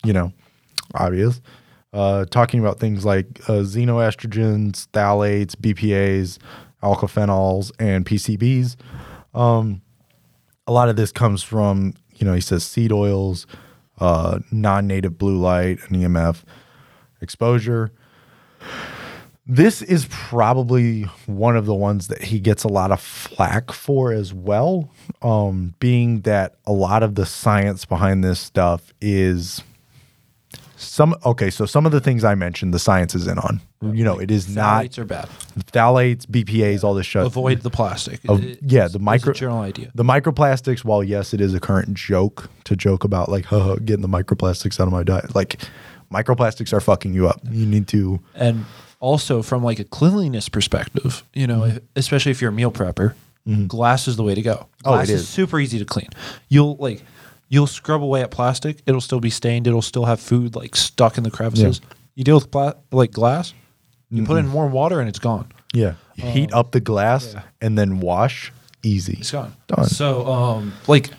you 0.05 0.13
know, 0.13 0.33
obvious. 0.95 1.41
Uh, 1.93 2.25
talking 2.25 2.61
about 2.61 2.81
things 2.81 3.05
like 3.05 3.27
uh, 3.49 3.63
xenoestrogens, 3.63 4.89
phthalates, 4.89 5.55
BPAs, 5.55 6.39
alkylphenols, 6.83 7.71
and 7.79 8.07
PCBs. 8.07 8.77
Um, 9.35 9.83
a 10.67 10.73
lot 10.73 10.89
of 10.89 10.97
this 10.97 11.13
comes 11.13 11.43
from, 11.43 11.95
you 12.17 12.27
know, 12.27 12.33
he 12.33 12.41
says 12.41 12.65
seed 12.65 12.93
oils, 12.93 13.47
uh, 13.99 14.39
non 14.51 14.87
native 14.87 15.19
blue 15.19 15.39
light, 15.39 15.79
and 15.89 15.97
EMF 15.97 16.43
exposure. 17.21 17.93
This 19.55 19.83
is 19.83 20.07
probably 20.09 21.03
one 21.27 21.59
of 21.59 21.67
the 21.67 21.75
ones 21.75 22.09
that 22.09 22.23
he 22.23 22.41
gets 22.41 22.65
a 22.65 22.69
lot 22.69 22.91
of 22.91 23.01
flack 23.03 23.71
for 23.71 24.11
as 24.11 24.33
well, 24.33 24.89
um, 25.21 25.75
being 25.79 26.23
that 26.23 26.55
a 26.65 26.73
lot 26.73 27.03
of 27.03 27.17
the 27.17 27.27
science 27.27 27.85
behind 27.85 28.25
this 28.25 28.41
stuff 28.41 28.95
is 29.03 29.63
some 30.77 31.15
okay. 31.27 31.51
So 31.51 31.67
some 31.67 31.85
of 31.85 31.93
the 31.93 32.01
things 32.01 32.25
I 32.25 32.35
mentioned, 32.35 32.73
the 32.73 32.79
science 32.79 33.15
is 33.15 33.27
in 33.27 33.39
on. 33.39 33.61
You 33.83 34.05
know, 34.05 34.19
it 34.19 34.31
is 34.31 34.49
not 34.57 34.85
Phthalates 34.87 34.99
are 34.99 35.05
bad. 35.05 35.29
phthalates, 35.59 36.25
BPAs, 36.27 36.83
all 36.83 36.95
this 36.95 37.07
stuff 37.07 37.27
Avoid 37.27 37.61
the 37.61 37.69
plastic. 37.71 38.21
It- 38.25 38.59
yeah, 38.63 38.89
the 38.89 39.01
micro- 39.01 39.33
a 39.33 39.35
general 39.35 39.61
idea. 39.61 39.91
The 39.95 40.03
microplastics, 40.05 40.83
while 40.83 41.05
yes, 41.05 41.35
it 41.35 41.43
is 41.43 41.53
a 41.53 41.61
current 41.61 41.93
joke 41.93 42.49
to 42.65 42.75
joke 42.75 43.05
about, 43.05 43.29
like, 43.29 43.45
huh, 43.45 43.77
getting 43.85 44.01
the 44.01 44.09
microplastics 44.09 44.81
out 44.81 44.87
of 44.87 44.93
my 44.95 45.03
diet. 45.03 45.35
Like, 45.35 45.61
microplastics 46.11 46.73
are 46.73 46.81
fucking 46.81 47.13
you 47.13 47.29
up. 47.29 47.41
You 47.51 47.67
need 47.67 47.87
to, 47.89 48.19
and 48.35 48.65
also 49.03 49.43
from 49.43 49.63
like 49.63 49.79
a 49.81 49.85
cleanliness 49.85 50.49
perspective, 50.49 51.23
you 51.35 51.47
know, 51.47 51.61
Mm-hmm. 51.63 51.79
especially 51.97 52.31
if 52.33 52.41
you're 52.41 52.51
a 52.51 52.55
meal 52.55 52.71
prepper, 52.73 53.15
glass 53.69 54.07
is 54.09 54.17
the 54.17 54.23
way 54.23 54.35
to 54.35 54.41
go. 54.43 54.67
Oh, 54.85 54.93
Glass 54.93 55.11
it 55.11 55.15
is. 55.15 55.21
is. 55.23 55.29
super 55.29 55.59
easy 55.61 55.79
to 55.79 55.85
clean. 55.85 56.09
You'll 56.49 56.77
like 56.77 57.03
you'll 57.49 57.67
scrub 57.67 58.03
away 58.03 58.23
at 58.23 58.31
plastic, 58.31 58.79
it'll 58.87 59.01
still 59.01 59.21
be 59.21 59.29
stained, 59.31 59.67
it'll 59.67 59.83
still 59.83 60.05
have 60.07 60.21
food 60.21 60.55
like 60.55 60.77
stuck 60.77 61.19
in 61.19 61.25
the 61.25 61.31
crevices. 61.31 61.81
You 62.15 62.25
deal 62.25 62.37
with 62.37 62.51
pla- 62.51 62.75
like 62.93 63.11
glass, 63.13 63.53
you 64.11 64.25
put 64.25 64.39
in 64.39 64.53
warm 64.53 64.73
water 64.73 65.01
and 65.01 65.09
it's 65.09 65.19
gone. 65.19 65.53
yeah, 65.75 65.95
heat 66.17 66.53
up 66.53 66.71
the 66.73 66.81
glass 66.81 67.35
yeah. 67.35 67.43
and 67.61 67.77
then 67.77 68.01
wash. 68.01 68.53
Easy. 68.85 69.19
It's 69.21 69.31
gone. 69.31 69.55
Done. 69.69 69.87
So 69.87 70.27
um 70.27 70.73
like 70.87 71.11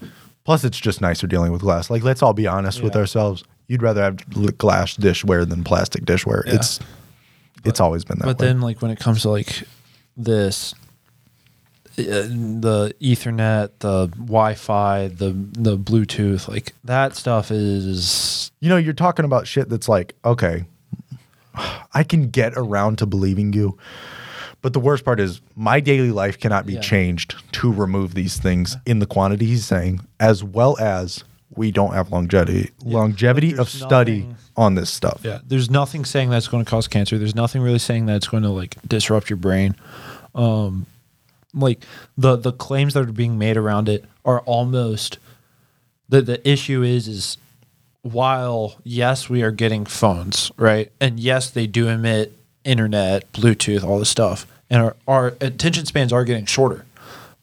Plus, 0.46 0.64
it's 0.66 0.78
just 0.78 1.00
nicer 1.00 1.26
dealing 1.28 1.54
with 1.54 1.62
glass. 1.62 1.90
Like, 1.90 2.04
let's 2.04 2.22
all 2.22 2.34
be 2.34 2.48
honest 2.48 2.82
with 2.84 2.98
ourselves. 2.98 3.46
You'd 3.70 3.82
rather 3.82 4.02
have 4.04 4.58
glass 4.58 4.98
dishware 4.98 5.48
than 5.48 5.64
plastic 5.64 6.04
dishware. 6.04 6.44
Yeah. 6.46 6.54
It's, 7.64 7.70
it's 7.70 7.80
always 7.80 8.04
been 8.06 8.20
that 8.20 8.26
but 8.26 8.40
way. 8.40 8.48
then 8.48 8.62
like 8.62 8.82
when 8.82 8.92
it 8.92 9.00
comes 9.00 9.22
to 9.24 9.30
like 9.30 9.64
this 10.18 10.74
uh, 11.98 12.04
the 12.04 12.94
ethernet 13.02 13.70
the 13.80 14.08
wi-fi 14.08 15.08
the 15.08 15.32
the 15.54 15.78
bluetooth 15.78 16.48
like 16.48 16.74
that 16.84 17.16
stuff 17.16 17.52
is 17.52 18.52
you 18.60 18.70
know, 18.70 18.78
you're 18.78 18.94
talking 18.94 19.26
about 19.26 19.46
shit 19.46 19.68
that's 19.68 19.90
like, 19.90 20.16
okay, 20.24 20.64
I 21.94 22.04
can 22.04 22.30
get 22.30 22.54
around 22.56 22.98
to 23.00 23.06
believing 23.06 23.52
you. 23.52 23.78
But 24.62 24.72
the 24.72 24.80
worst 24.80 25.04
part 25.04 25.20
is 25.20 25.42
my 25.58 25.82
daily 25.82 26.12
life 26.12 26.40
cannot 26.40 26.66
be 26.66 26.76
Yeah. 26.76 26.80
changed 26.80 27.36
to 27.54 27.72
remove 27.74 28.14
these 28.14 28.38
things 28.38 28.78
in 28.86 29.00
the 29.00 29.06
quantity 29.06 29.48
he's 29.48 29.66
saying, 29.66 30.00
as 30.22 30.46
well 30.46 30.78
as 30.80 31.26
we 31.56 31.72
don't 31.72 31.94
have 31.94 32.12
longevity 32.12 32.72
longevity 32.84 33.52
But 33.52 33.60
of 33.62 33.70
study 33.70 34.20
nothing- 34.22 34.36
on 34.56 34.76
this 34.76 34.90
stuff. 34.90 35.22
yeah 35.24 35.40
there's 35.48 35.70
nothing 35.70 36.06
saying 36.06 36.30
that's 36.30 36.48
going 36.48 36.64
to 36.64 36.70
cause 36.70 36.88
cancer. 36.88 37.18
There's 37.18 37.36
nothing 37.36 37.62
really 37.62 37.80
saying 37.80 38.06
that 38.08 38.16
it's 38.18 38.28
going 38.28 38.44
to 38.44 38.50
like 38.50 38.78
disrupt 38.88 39.30
your 39.30 39.38
brain. 39.38 39.76
Um 40.36 40.86
like 41.54 41.86
the 42.18 42.36
the 42.36 42.52
claims 42.52 42.94
that 42.96 43.08
are 43.08 43.12
being 43.12 43.38
made 43.38 43.58
around 43.58 43.88
it 43.90 44.06
are 44.26 44.42
almost 44.42 45.20
the 46.10 46.22
the 46.22 46.48
issue 46.50 46.82
is 46.84 47.08
is 47.08 47.38
while 48.02 48.76
yes 48.84 49.30
we 49.30 49.42
are 49.44 49.52
getting 49.52 49.86
phones 49.86 50.52
right? 50.58 50.92
And 51.00 51.20
yes 51.20 51.50
they 51.50 51.68
do 51.68 51.88
emit 51.88 52.38
internet 52.64 53.32
bluetooth 53.34 53.84
all 53.84 54.00
this 54.00 54.10
stuff 54.10 54.46
and 54.70 54.82
our, 54.82 54.96
our 55.08 55.28
attention 55.42 55.86
spans 55.86 56.12
are 56.14 56.24
getting 56.24 56.46
shorter. 56.46 56.86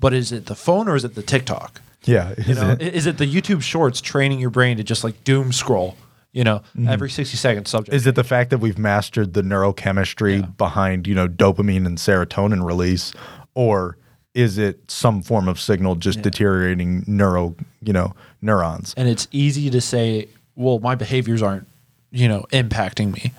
But 0.01 0.15
is 0.15 0.33
it 0.33 0.47
the 0.47 0.55
phone 0.55 0.89
or 0.89 0.97
is 0.97 1.05
it 1.05 1.15
the 1.15 1.23
tiktok 1.23 1.81
Yeah. 2.11 2.35
you 2.47 2.55
know, 2.55 2.77
i- 2.81 2.83
is 2.83 3.07
it 3.07 3.19
the 3.19 3.27
YouTube 3.27 3.63
Shorts 3.63 4.01
training 4.01 4.41
your 4.41 4.51
brain 4.51 4.77
to 4.77 4.85
just 4.85 5.05
like 5.05 5.23
doom 5.25 5.53
scroll? 5.53 5.97
You 6.33 6.45
know, 6.45 6.59
mm-hmm. 6.59 6.87
every 6.87 7.11
sixty 7.11 7.37
seconds 7.37 7.71
subject. 7.71 7.93
Is 7.93 8.07
it 8.07 8.15
the 8.15 8.23
fact 8.23 8.51
that 8.51 8.59
we've 8.59 8.79
mastered 8.79 9.35
the 9.35 9.43
neurochemistry 9.43 10.57
behind, 10.57 11.09
you 11.09 11.15
know, 11.15 11.27
dopamine 11.27 11.87
and 11.87 11.99
serotonin 11.99 12.65
release? 12.65 13.13
Or 13.55 13.97
is 14.33 14.57
it 14.57 14.89
some 14.89 15.23
form 15.23 15.49
of 15.49 15.59
signal 15.61 15.97
just 15.97 16.23
deteriorating 16.23 17.03
neuro, 17.09 17.57
you 17.83 17.93
know, 17.93 18.15
neurons? 18.41 18.95
and 18.97 19.09
it's 19.09 19.27
easy 19.33 19.71
to 19.71 19.81
say, 19.81 20.29
well, 20.55 20.79
my 20.79 20.95
behaviors 20.95 21.43
aren't, 21.43 21.67
you 22.13 22.29
know, 22.29 22.47
impacting 22.53 23.13
me. 23.13 23.33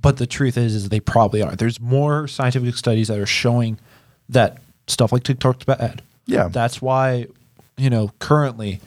But 0.00 0.16
the 0.16 0.26
truth 0.26 0.58
is, 0.58 0.74
is 0.74 0.88
they 0.88 1.00
probably 1.00 1.40
are. 1.40 1.54
There's 1.54 1.80
more 1.80 2.26
scientific 2.26 2.74
studies 2.76 3.08
that 3.08 3.18
are 3.18 3.26
showing 3.26 3.78
that 4.28 4.58
stuff 4.86 5.12
like 5.12 5.22
TikTok's 5.22 5.64
bad. 5.64 6.02
Yeah. 6.26 6.48
That's 6.48 6.82
why, 6.82 7.28
you 7.76 7.90
know, 7.90 8.10
currently 8.18 8.80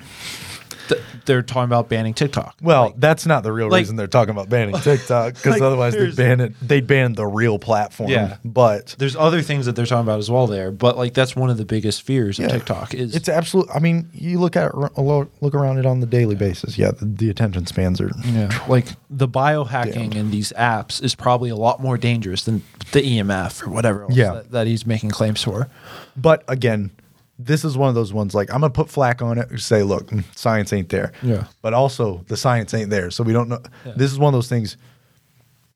th- 0.88 1.02
they're 1.26 1.42
talking 1.42 1.66
about 1.66 1.90
banning 1.90 2.14
TikTok. 2.14 2.56
Well, 2.62 2.94
that's 2.98 3.26
not 3.26 3.44
the 3.44 3.52
real 3.52 3.70
like- 3.70 3.82
reason 3.82 3.98
they're 3.98 4.08
talking 4.08 4.32
about 4.32 4.48
banning 4.50 4.76
TikTok 4.82 5.34
because 5.34 5.54
Like, 5.54 5.62
otherwise 5.62 5.94
they'd 5.94 6.16
ban 6.16 6.40
it. 6.40 6.54
They'd 6.62 6.88
ban 6.88 7.14
the 7.14 7.26
real 7.28 7.60
platform. 7.60 8.10
Yeah. 8.10 8.38
but 8.46 8.96
There's 8.98 9.16
other 9.18 9.42
things 9.42 9.66
that 9.66 9.76
they're 9.76 9.86
talking 9.86 10.04
about 10.08 10.20
as 10.20 10.32
well 10.32 10.48
there, 10.48 10.72
but 10.72 10.96
like 10.98 11.14
that's 11.14 11.36
one 11.36 11.50
of 11.50 11.58
the 11.58 11.66
biggest 11.66 12.04
fears 12.04 12.40
Yeah. 12.40 12.46
of 12.46 12.52
TikTok 12.54 12.94
is 12.94 13.14
it's 13.14 13.28
absolute. 13.28 13.68
I 13.74 13.80
mean, 13.80 14.10
you 14.14 14.40
look 14.40 14.56
at 14.56 14.72
it, 14.74 14.98
look 15.42 15.54
around 15.54 15.80
it 15.80 15.86
on 15.86 16.00
the 16.00 16.06
daily 16.08 16.36
basis. 16.36 16.78
Yeah, 16.78 16.92
the, 16.92 17.04
the 17.06 17.30
attention 17.30 17.66
spans 17.66 18.00
are. 18.00 18.10
Yeah, 18.26 18.58
like 18.70 18.88
the 19.10 19.28
biohacking 19.28 20.16
in 20.16 20.32
these 20.32 20.54
apps 20.58 21.04
is 21.04 21.14
probably 21.14 21.50
a 21.50 21.58
lot 21.58 21.82
more 21.82 21.98
dangerous 21.98 22.46
than 22.46 22.64
the 22.94 23.02
EMF 23.02 23.68
or 23.68 23.70
whatever 23.70 24.04
else 24.04 24.16
Yeah. 24.16 24.34
that, 24.36 24.52
that 24.52 24.68
he's 24.68 24.86
making 24.86 25.10
claims 25.10 25.44
for. 25.44 25.68
But 26.16 26.46
again, 26.48 26.92
this 27.40 27.64
is 27.64 27.78
one 27.78 27.90
of 27.90 27.96
those 27.96 28.14
ones. 28.14 28.34
Like 28.34 28.50
I'm 28.54 28.62
gonna 28.62 28.72
put 28.74 28.90
flack 28.90 29.22
on 29.22 29.38
it. 29.38 29.60
Say, 29.60 29.84
look, 29.84 30.08
mm, 30.08 30.24
science 30.36 30.74
ain't 30.74 30.90
there. 30.90 31.12
Yeah. 31.22 31.46
But 31.62 31.74
also, 31.74 32.24
the 32.28 32.38
science 32.38 32.74
ain't 32.74 32.90
there, 32.90 33.12
so 33.12 33.24
we 33.24 33.34
don't 33.34 33.50
know. 33.50 33.60
This 33.96 34.12
is 34.12 34.20
one 34.20 34.34
of 34.34 34.38
those 34.38 34.50
things. 34.50 34.78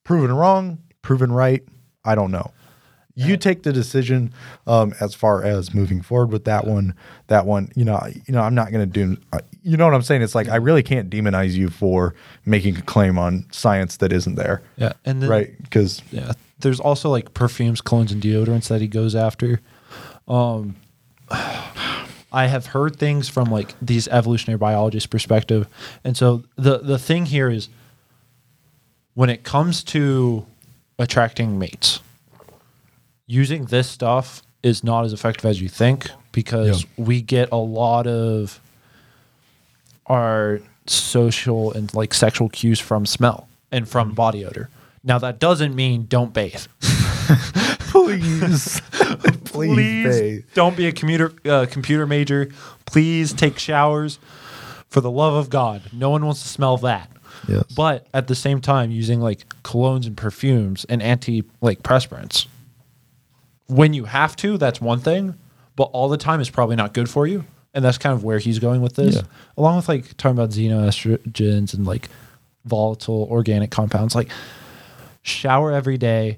Proven 0.04 0.32
wrong, 0.32 0.80
proven 1.02 1.32
right. 1.32 1.64
I 2.04 2.16
don't 2.16 2.32
know. 2.32 2.52
You 3.14 3.38
take 3.38 3.62
the 3.62 3.72
decision 3.72 4.34
um, 4.66 4.94
as 5.00 5.14
far 5.14 5.44
as 5.44 5.76
moving 5.76 6.02
forward 6.02 6.32
with 6.32 6.46
that 6.46 6.66
one. 6.66 6.96
That 7.28 7.46
one, 7.46 7.70
you 7.76 7.86
know, 7.86 8.02
you 8.26 8.34
know, 8.34 8.42
I'm 8.42 8.56
not 8.56 8.72
going 8.72 8.90
to 8.90 8.92
do. 8.92 9.22
uh, 9.32 9.42
You 9.62 9.78
know 9.78 9.86
what 9.86 9.94
I'm 9.94 10.02
saying? 10.02 10.24
It's 10.24 10.34
like 10.34 10.48
I 10.50 10.56
really 10.56 10.82
can't 10.82 11.08
demonize 11.08 11.52
you 11.52 11.70
for 11.70 12.16
making 12.46 12.78
a 12.78 12.82
claim 12.82 13.20
on 13.20 13.46
science 13.52 13.98
that 13.98 14.12
isn't 14.12 14.36
there, 14.36 14.64
Yeah, 14.78 14.94
and 15.06 15.22
then, 15.22 15.30
right? 15.30 15.62
Because 15.62 16.02
Yeah, 16.10 16.32
there's 16.60 16.80
also 16.80 17.12
like 17.12 17.36
perfumes, 17.36 17.80
colognes, 17.80 18.12
and 18.14 18.24
deodorants 18.24 18.70
that 18.70 18.82
he 18.82 18.88
goes 18.88 19.14
after. 19.14 19.60
Um, 20.28 20.78
I 22.34 22.48
have 22.48 22.68
heard 22.68 22.96
things 22.96 23.28
from 23.28 23.52
like 23.52 23.76
these 23.82 24.08
evolutionary 24.08 24.58
biologists' 24.58 25.08
perspective, 25.08 25.68
and 26.04 26.16
so 26.16 26.44
the 26.56 26.80
the 26.80 26.98
thing 26.98 27.26
here 27.26 27.50
is 27.50 27.70
when 29.14 29.30
it 29.30 29.44
comes 29.44 29.84
to 29.84 30.46
attracting 30.98 31.60
mates, 31.60 32.00
using 33.28 33.66
this 33.66 33.90
stuff 33.90 34.44
is 34.64 34.84
not 34.84 35.04
as 35.06 35.14
effective 35.14 35.46
as 35.46 35.62
you 35.62 35.68
think 35.68 36.10
because 36.32 36.84
Yeah. 36.84 37.06
we 37.06 37.22
get 37.22 37.50
a 37.52 37.58
lot 37.58 38.08
of 38.08 38.60
our 40.06 40.62
social 40.86 41.72
and 41.74 41.94
like 41.94 42.14
sexual 42.14 42.50
cues 42.50 42.80
from 42.80 43.06
smell 43.06 43.48
and 43.72 43.88
from 43.88 44.10
mm-hmm. 44.10 44.16
body 44.16 44.46
odor. 44.46 44.70
Now 45.04 45.18
that 45.20 45.40
doesn't 45.40 45.76
mean 45.76 46.06
don't 46.08 46.34
bathe. 46.34 46.68
please, 47.92 48.82
please, 49.54 50.20
bathe. 50.20 50.46
don't 50.54 50.76
be 50.76 50.88
a 50.88 50.92
commuter 50.92 51.34
uh, 51.46 51.66
computer 51.70 52.06
major. 52.08 52.50
Please 52.86 53.34
take 53.34 53.60
showers. 53.60 54.20
For 54.90 55.00
the 55.00 55.12
love 55.12 55.34
of 55.36 55.50
God, 55.50 55.84
no 55.94 56.10
one 56.10 56.26
wants 56.26 56.42
to 56.42 56.50
smell 56.50 56.76
that. 56.80 57.10
Yes. 57.48 57.64
But 57.76 58.08
at 58.14 58.28
the 58.28 58.36
same 58.36 58.60
time, 58.60 58.92
using 58.92 59.22
like 59.22 59.48
colognes 59.64 60.06
and 60.06 60.18
perfumes 60.18 60.86
and 60.90 61.02
anti 61.02 61.44
like 61.62 61.82
perspirants, 61.82 62.48
when 63.68 63.94
you 63.94 64.06
have 64.06 64.36
to, 64.38 64.58
that's 64.58 64.82
one 64.82 65.00
thing. 65.00 65.36
But 65.76 65.84
all 65.94 66.10
the 66.10 66.18
time 66.18 66.42
is 66.42 66.50
probably 66.50 66.76
not 66.76 66.94
good 66.94 67.10
for 67.10 67.26
you, 67.26 67.46
and 67.74 67.84
that's 67.84 67.98
kind 67.98 68.14
of 68.14 68.24
where 68.24 68.38
he's 68.40 68.60
going 68.60 68.82
with 68.82 68.96
this. 68.96 69.16
Yeah. 69.16 69.22
Along 69.58 69.78
with 69.78 69.88
like 69.88 70.18
talking 70.18 70.38
about 70.38 70.50
xenoestrogens 70.50 71.74
and 71.74 71.88
like 71.88 72.10
volatile 72.66 73.28
organic 73.32 73.72
compounds, 73.72 74.14
like 74.14 74.30
shower 75.24 75.72
every 75.72 75.98
day, 75.98 76.38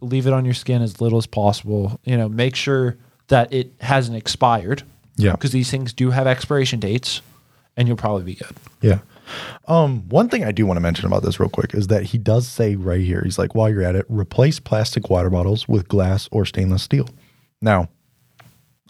leave 0.00 0.26
it 0.26 0.32
on 0.32 0.44
your 0.44 0.54
skin 0.54 0.82
as 0.82 1.00
little 1.00 1.18
as 1.18 1.26
possible. 1.26 2.00
You 2.04 2.16
know, 2.16 2.28
make 2.28 2.56
sure 2.56 2.96
that 3.28 3.52
it 3.52 3.72
hasn't 3.80 4.16
expired. 4.16 4.82
Yeah. 5.16 5.32
Because 5.32 5.52
these 5.52 5.70
things 5.70 5.92
do 5.92 6.10
have 6.10 6.26
expiration 6.26 6.80
dates, 6.80 7.20
and 7.76 7.86
you'll 7.86 7.96
probably 7.96 8.24
be 8.24 8.34
good. 8.34 8.56
Yeah. 8.80 8.98
Um, 9.68 10.08
one 10.08 10.28
thing 10.28 10.44
I 10.44 10.52
do 10.52 10.66
want 10.66 10.76
to 10.76 10.80
mention 10.80 11.06
about 11.06 11.22
this 11.22 11.38
real 11.38 11.48
quick 11.48 11.74
is 11.74 11.86
that 11.88 12.02
he 12.04 12.18
does 12.18 12.48
say 12.48 12.76
right 12.76 13.00
here, 13.00 13.22
he's 13.22 13.38
like, 13.38 13.54
while 13.54 13.70
you're 13.70 13.82
at 13.82 13.94
it, 13.94 14.06
replace 14.08 14.58
plastic 14.58 15.10
water 15.10 15.30
bottles 15.30 15.68
with 15.68 15.88
glass 15.88 16.28
or 16.32 16.44
stainless 16.44 16.82
steel. 16.82 17.08
Now, 17.60 17.88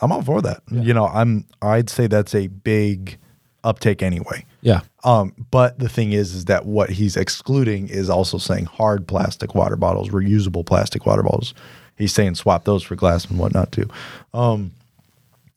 I'm 0.00 0.10
all 0.10 0.22
for 0.22 0.42
that. 0.42 0.62
You 0.70 0.94
know, 0.94 1.06
I'm 1.06 1.46
I'd 1.60 1.90
say 1.90 2.06
that's 2.06 2.34
a 2.34 2.48
big 2.48 3.18
uptake 3.62 4.02
anyway. 4.02 4.44
Yeah. 4.62 4.80
Um, 5.04 5.32
but 5.50 5.78
the 5.78 5.88
thing 5.88 6.12
is, 6.12 6.34
is 6.34 6.44
that 6.46 6.64
what 6.64 6.90
he's 6.90 7.16
excluding 7.16 7.88
is 7.88 8.08
also 8.08 8.38
saying 8.38 8.66
hard 8.66 9.08
plastic 9.08 9.54
water 9.54 9.76
bottles, 9.76 10.10
reusable 10.10 10.64
plastic 10.64 11.06
water 11.06 11.22
bottles. 11.22 11.54
He's 11.96 12.12
saying 12.12 12.36
swap 12.36 12.64
those 12.64 12.82
for 12.82 12.94
glass 12.94 13.24
and 13.26 13.38
whatnot 13.38 13.72
too. 13.72 13.88
Um, 14.32 14.72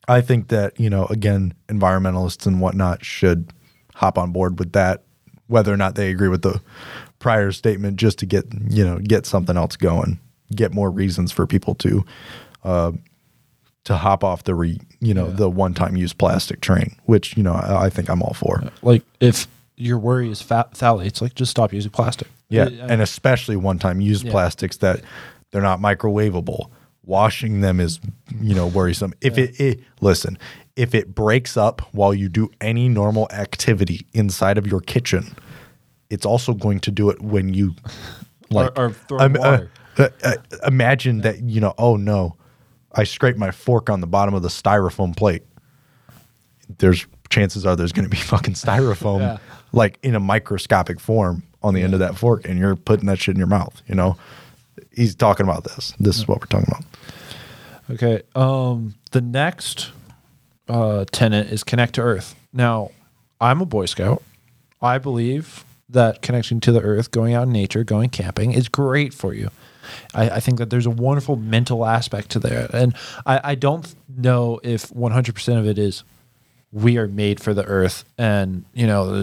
I 0.08 0.20
think 0.20 0.48
that 0.48 0.78
you 0.78 0.90
know, 0.90 1.06
again, 1.06 1.54
environmentalists 1.68 2.46
and 2.46 2.60
whatnot 2.60 3.04
should 3.04 3.50
hop 3.94 4.18
on 4.18 4.32
board 4.32 4.58
with 4.58 4.72
that, 4.72 5.02
whether 5.46 5.72
or 5.72 5.76
not 5.76 5.94
they 5.94 6.10
agree 6.10 6.28
with 6.28 6.42
the 6.42 6.60
prior 7.18 7.52
statement, 7.52 7.96
just 7.96 8.18
to 8.18 8.26
get 8.26 8.44
you 8.68 8.84
know 8.84 8.98
get 8.98 9.26
something 9.26 9.56
else 9.56 9.76
going, 9.76 10.18
get 10.54 10.72
more 10.72 10.90
reasons 10.90 11.32
for 11.32 11.46
people 11.46 11.74
to 11.76 12.04
uh, 12.64 12.92
to 13.86 13.96
hop 13.96 14.24
off 14.24 14.42
the 14.44 14.54
re 14.54 14.78
you 15.00 15.14
know 15.14 15.30
the 15.30 15.48
one 15.48 15.72
time 15.72 15.96
use 15.96 16.12
plastic 16.12 16.60
train, 16.60 16.96
which 17.04 17.36
you 17.36 17.42
know 17.42 17.52
I, 17.54 17.86
I 17.86 17.90
think 17.90 18.10
I'm 18.10 18.20
all 18.22 18.34
for. 18.34 18.62
Like 18.82 19.02
if 19.20 19.46
your 19.76 19.98
worry 19.98 20.30
is 20.30 20.42
fat 20.42 20.72
phthalates, 20.72 21.20
like 21.22 21.34
just 21.34 21.50
stop 21.50 21.72
using 21.72 21.90
plastic. 21.90 22.28
Yeah, 22.48 22.64
Uh, 22.64 22.86
and 22.88 23.00
especially 23.00 23.56
one 23.56 23.78
time 23.78 24.00
use 24.00 24.22
Yeah. 24.22 24.30
plastics 24.32 24.78
that 24.78 25.00
they're 25.50 25.62
not 25.62 25.80
microwavable. 25.80 26.70
Washing 27.04 27.60
them 27.60 27.78
is, 27.78 28.00
you 28.40 28.54
know, 28.54 28.66
worrisome. 28.66 29.14
If 29.20 29.38
it, 29.38 29.60
it 29.60 29.80
listen, 30.00 30.36
if 30.74 30.92
it 30.92 31.14
breaks 31.14 31.56
up 31.56 31.82
while 31.92 32.12
you 32.12 32.28
do 32.28 32.50
any 32.60 32.88
normal 32.88 33.28
activity 33.30 34.06
inside 34.12 34.58
of 34.58 34.66
your 34.66 34.80
kitchen, 34.80 35.36
it's 36.10 36.26
also 36.26 36.52
going 36.54 36.80
to 36.80 36.90
do 36.90 37.08
it 37.10 37.22
when 37.22 37.54
you 37.54 37.74
like 38.50 38.76
or 38.76 38.90
throw 38.90 39.20
um, 39.20 39.36
uh, 39.36 39.38
water. 39.38 39.70
uh, 39.98 40.08
uh, 40.24 40.34
imagine 40.66 41.20
that 41.20 41.42
you 41.42 41.60
know. 41.60 41.74
Oh 41.78 41.94
no, 41.96 42.36
I 42.96 43.04
scrape 43.04 43.36
my 43.36 43.50
fork 43.50 43.90
on 43.90 44.00
the 44.00 44.06
bottom 44.06 44.34
of 44.34 44.42
the 44.42 44.48
styrofoam 44.48 45.14
plate. 45.16 45.42
There's 46.78 47.06
chances 47.28 47.66
are 47.66 47.76
there's 47.76 47.92
going 47.92 48.04
to 48.04 48.10
be 48.10 48.16
fucking 48.22 48.54
styrofoam 48.54 49.20
Yeah. 49.20 49.38
like 49.72 49.98
in 50.02 50.14
a 50.14 50.20
microscopic 50.20 51.00
form 51.00 51.42
on 51.62 51.74
the 51.74 51.82
end 51.82 51.92
of 51.94 52.00
that 52.00 52.16
fork, 52.16 52.44
and 52.46 52.58
you're 52.58 52.76
putting 52.76 53.06
that 53.06 53.18
shit 53.18 53.34
in 53.34 53.38
your 53.38 53.48
mouth. 53.48 53.82
You 53.86 53.94
know, 53.96 54.16
he's 54.92 55.14
talking 55.14 55.44
about 55.44 55.64
this. 55.64 55.92
This 55.98 56.16
is 56.16 56.26
what 56.28 56.40
we're 56.40 56.46
talking 56.46 56.68
about. 56.68 56.84
Okay. 57.90 58.22
Um, 58.34 58.94
the 59.12 59.20
next 59.20 59.90
uh, 60.68 61.04
tenet 61.12 61.48
is 61.52 61.64
connect 61.64 61.94
to 61.96 62.02
Earth. 62.02 62.34
Now, 62.52 62.90
I'm 63.40 63.60
a 63.60 63.66
Boy 63.66 63.86
Scout. 63.86 64.22
I 64.82 64.98
believe 64.98 65.64
that 65.88 66.22
connecting 66.22 66.60
to 66.60 66.72
the 66.72 66.80
Earth, 66.80 67.10
going 67.10 67.34
out 67.34 67.44
in 67.44 67.52
nature, 67.52 67.84
going 67.84 68.10
camping 68.10 68.52
is 68.52 68.68
great 68.68 69.14
for 69.14 69.32
you. 69.34 69.50
I, 70.14 70.30
I 70.30 70.40
think 70.40 70.58
that 70.58 70.70
there's 70.70 70.86
a 70.86 70.90
wonderful 70.90 71.36
mental 71.36 71.84
aspect 71.84 72.30
to 72.30 72.38
that, 72.40 72.74
and 72.74 72.94
I, 73.24 73.52
I 73.52 73.54
don't 73.54 73.94
know 74.08 74.60
if 74.62 74.88
100% 74.90 75.58
of 75.58 75.66
it 75.66 75.78
is 75.78 76.04
we 76.72 76.98
are 76.98 77.06
made 77.08 77.40
for 77.40 77.54
the 77.54 77.64
Earth, 77.64 78.04
and 78.18 78.64
you 78.74 78.86
know, 78.86 79.14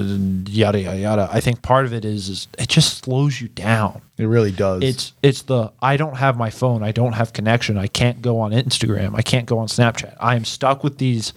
yada 0.48 0.80
yada 0.82 0.98
yada. 0.98 1.30
I 1.32 1.40
think 1.40 1.62
part 1.62 1.86
of 1.86 1.94
it 1.94 2.04
is, 2.06 2.30
is 2.30 2.48
it 2.58 2.68
just 2.70 3.04
slows 3.04 3.42
you 3.42 3.48
down 3.48 4.02
It 4.18 4.26
really 4.26 4.52
does. 4.52 4.82
it's 4.82 5.14
it's 5.22 5.44
the 5.44 5.72
I 5.82 5.98
don't 5.98 6.18
have 6.18 6.38
my 6.38 6.50
phone, 6.50 6.82
I 6.84 6.92
don't 6.92 7.14
have 7.14 7.34
connection, 7.34 7.78
I 7.78 7.88
can't 7.88 8.22
go 8.22 8.40
on 8.40 8.52
Instagram, 8.52 9.14
I 9.16 9.22
can't 9.22 9.46
go 9.46 9.60
on 9.60 9.68
Snapchat. 9.68 10.16
I 10.20 10.36
am 10.36 10.46
stuck 10.46 10.84
with 10.84 10.98
these 10.98 11.34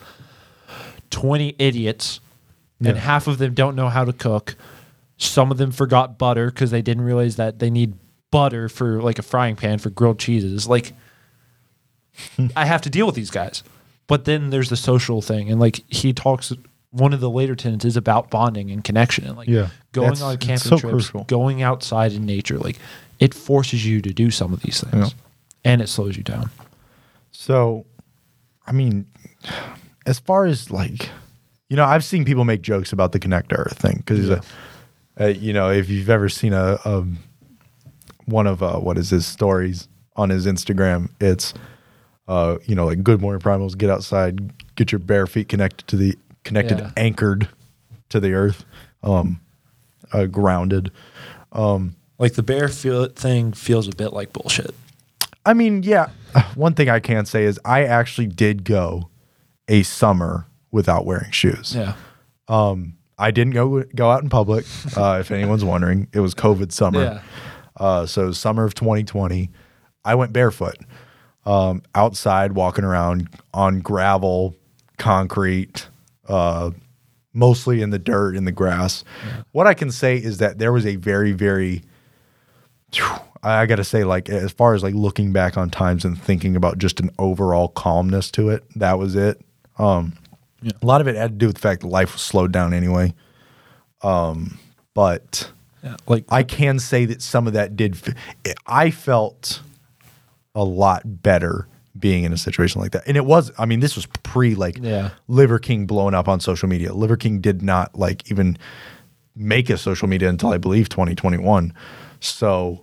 20 1.10 1.54
idiots 1.58 2.20
and 2.82 2.96
half 2.96 3.26
of 3.26 3.38
them 3.38 3.54
don't 3.54 3.74
know 3.74 3.88
how 3.88 4.04
to 4.04 4.12
cook. 4.12 4.54
Some 5.18 5.50
of 5.50 5.56
them 5.56 5.70
forgot 5.72 6.18
butter 6.18 6.50
cuz 6.50 6.70
they 6.70 6.82
didn't 6.82 7.04
realize 7.04 7.36
that 7.36 7.58
they 7.58 7.70
need 7.70 7.94
butter 8.30 8.68
for 8.68 9.02
like 9.02 9.18
a 9.18 9.22
frying 9.22 9.56
pan 9.56 9.78
for 9.78 9.90
grilled 9.90 10.18
cheeses. 10.18 10.66
Like 10.68 10.92
I 12.54 12.64
have 12.64 12.82
to 12.82 12.90
deal 12.90 13.06
with 13.06 13.14
these 13.14 13.30
guys. 13.30 13.62
But 14.06 14.24
then 14.24 14.50
there's 14.50 14.68
the 14.70 14.76
social 14.76 15.20
thing 15.22 15.50
and 15.50 15.60
like 15.60 15.82
he 15.88 16.12
talks 16.12 16.52
one 16.90 17.12
of 17.12 17.20
the 17.20 17.28
later 17.30 17.54
tenets 17.54 17.84
is 17.84 17.96
about 17.96 18.30
bonding 18.30 18.70
and 18.70 18.82
connection 18.82 19.24
and 19.26 19.36
like 19.36 19.48
Yeah. 19.48 19.68
going 19.92 20.22
on 20.22 20.36
camping 20.38 20.58
so 20.58 20.78
trips, 20.78 20.92
crucial. 21.10 21.24
going 21.24 21.62
outside 21.62 22.12
in 22.12 22.24
nature, 22.24 22.58
like 22.58 22.78
it 23.18 23.34
forces 23.34 23.84
you 23.84 24.00
to 24.02 24.12
do 24.12 24.30
some 24.30 24.52
of 24.52 24.60
these 24.62 24.80
things, 24.82 25.14
and 25.64 25.80
it 25.82 25.88
slows 25.88 26.16
you 26.16 26.22
down. 26.22 26.50
So, 27.32 27.84
I 28.66 28.72
mean, 28.72 29.06
as 30.06 30.18
far 30.18 30.44
as 30.46 30.70
like, 30.70 31.08
you 31.68 31.76
know, 31.76 31.84
I've 31.84 32.04
seen 32.04 32.24
people 32.24 32.44
make 32.44 32.62
jokes 32.62 32.92
about 32.92 33.12
the 33.12 33.18
Connect 33.18 33.48
to 33.50 33.56
Earth 33.56 33.78
thing 33.78 33.96
because, 33.98 34.28
Yeah. 34.28 34.40
uh, 35.20 35.26
you 35.28 35.52
know, 35.52 35.70
if 35.70 35.88
you've 35.90 36.08
ever 36.10 36.28
seen 36.28 36.52
a, 36.52 36.78
a 36.84 37.04
one 38.26 38.46
of 38.46 38.62
uh, 38.62 38.78
what 38.78 38.98
is 38.98 39.10
his 39.10 39.26
stories 39.26 39.88
on 40.16 40.30
his 40.30 40.46
Instagram, 40.46 41.10
it's 41.20 41.54
uh, 42.28 42.56
you 42.66 42.74
know, 42.74 42.86
like 42.86 43.02
Good 43.02 43.20
Morning 43.20 43.40
Primals, 43.40 43.76
get 43.78 43.88
outside, 43.90 44.52
get 44.74 44.90
your 44.92 44.98
bare 44.98 45.26
feet 45.26 45.48
connected 45.48 45.86
to 45.88 45.96
the 45.96 46.16
connected, 46.44 46.78
Yeah. 46.78 46.90
anchored 46.96 47.48
to 48.08 48.18
the 48.20 48.32
earth, 48.32 48.64
um, 49.02 49.40
uh, 50.12 50.26
grounded. 50.26 50.90
Like 52.18 52.32
the 52.34 52.42
bare 52.42 52.68
feel 52.68 53.06
thing 53.08 53.52
feels 53.52 53.86
a 53.88 53.92
bit 53.94 54.12
like 54.12 54.32
bullshit. 54.32 54.74
I 55.44 55.52
mean, 55.54 55.82
yeah. 55.82 56.08
One 56.54 56.74
thing 56.74 56.88
I 56.88 56.98
can 56.98 57.26
say 57.26 57.44
is 57.44 57.60
I 57.64 57.84
actually 57.84 58.26
did 58.26 58.64
go 58.64 59.08
a 59.68 59.82
summer 59.82 60.46
without 60.70 61.04
wearing 61.04 61.30
shoes. 61.30 61.74
Yeah, 61.76 61.94
Um, 62.48 62.94
I 63.18 63.30
didn't 63.30 63.52
go 63.54 63.82
go 63.94 64.10
out 64.10 64.22
in 64.22 64.28
public. 64.30 64.64
Uh, 64.96 65.18
if 65.20 65.30
anyone's 65.30 65.64
wondering, 65.64 66.08
it 66.12 66.20
was 66.20 66.34
COVID 66.34 66.72
summer. 66.72 67.02
Yeah. 67.02 67.22
Uh, 67.76 68.06
so 68.06 68.32
summer 68.32 68.64
of 68.64 68.74
2020, 68.74 69.50
I 70.04 70.14
went 70.14 70.32
barefoot, 70.32 70.76
um, 71.44 71.82
outside 71.94 72.52
walking 72.52 72.84
around 72.84 73.28
on 73.52 73.80
gravel, 73.80 74.54
concrete, 74.98 75.88
uh, 76.28 76.70
mostly 77.32 77.82
in 77.82 77.90
the 77.90 77.98
dirt, 77.98 78.34
in 78.36 78.44
the 78.44 78.52
grass. 78.52 79.04
What 79.52 79.66
I 79.66 79.74
can 79.74 79.90
say 79.90 80.16
is 80.16 80.38
that 80.38 80.58
there 80.58 80.72
was 80.72 80.86
a 80.86 80.96
very, 80.96 81.32
very 81.32 81.82
I 83.42 83.66
got 83.66 83.76
to 83.76 83.84
say, 83.84 84.04
like 84.04 84.28
as 84.28 84.52
far 84.52 84.74
as 84.74 84.82
like 84.82 84.94
looking 84.94 85.32
back 85.32 85.56
on 85.56 85.70
times 85.70 86.04
and 86.04 86.20
thinking 86.20 86.56
about 86.56 86.78
just 86.78 86.98
an 87.00 87.10
overall 87.18 87.68
calmness 87.68 88.30
to 88.32 88.48
it, 88.50 88.64
that 88.76 88.98
was 88.98 89.14
it. 89.14 89.40
Um, 89.78 90.14
A 90.82 90.86
lot 90.86 91.00
of 91.00 91.08
it 91.08 91.16
had 91.16 91.32
to 91.32 91.36
do 91.36 91.46
with 91.46 91.56
the 91.56 91.60
fact 91.60 91.82
that 91.82 91.88
life 91.88 92.12
was 92.12 92.22
slowed 92.22 92.52
down 92.52 92.72
anyway. 92.72 93.14
Um, 94.02 94.58
but 94.94 95.50
yeah. 95.86 95.96
Like 96.06 96.24
I 96.28 96.42
can 96.42 96.78
say 96.78 97.04
that 97.06 97.22
some 97.22 97.46
of 97.46 97.52
that 97.52 97.76
did. 97.76 97.96
I 98.66 98.90
felt 98.90 99.60
a 100.54 100.64
lot 100.64 101.22
better 101.22 101.68
being 101.98 102.24
in 102.24 102.32
a 102.32 102.36
situation 102.36 102.80
like 102.80 102.92
that, 102.92 103.04
and 103.06 103.16
it 103.16 103.24
was. 103.24 103.52
I 103.58 103.66
mean, 103.66 103.80
this 103.80 103.96
was 103.96 104.06
pre 104.22 104.54
like 104.54 104.78
Yeah. 104.82 105.10
Liver 105.28 105.58
King 105.58 105.86
blowing 105.86 106.14
up 106.14 106.28
on 106.28 106.40
social 106.40 106.68
media. 106.68 106.92
Liver 106.92 107.16
King 107.16 107.40
did 107.40 107.62
not 107.62 107.96
like 107.98 108.30
even 108.30 108.58
make 109.34 109.70
a 109.70 109.78
social 109.78 110.08
media 110.08 110.28
until 110.28 110.50
I 110.50 110.58
believe 110.58 110.88
2021. 110.88 111.72
So 112.20 112.82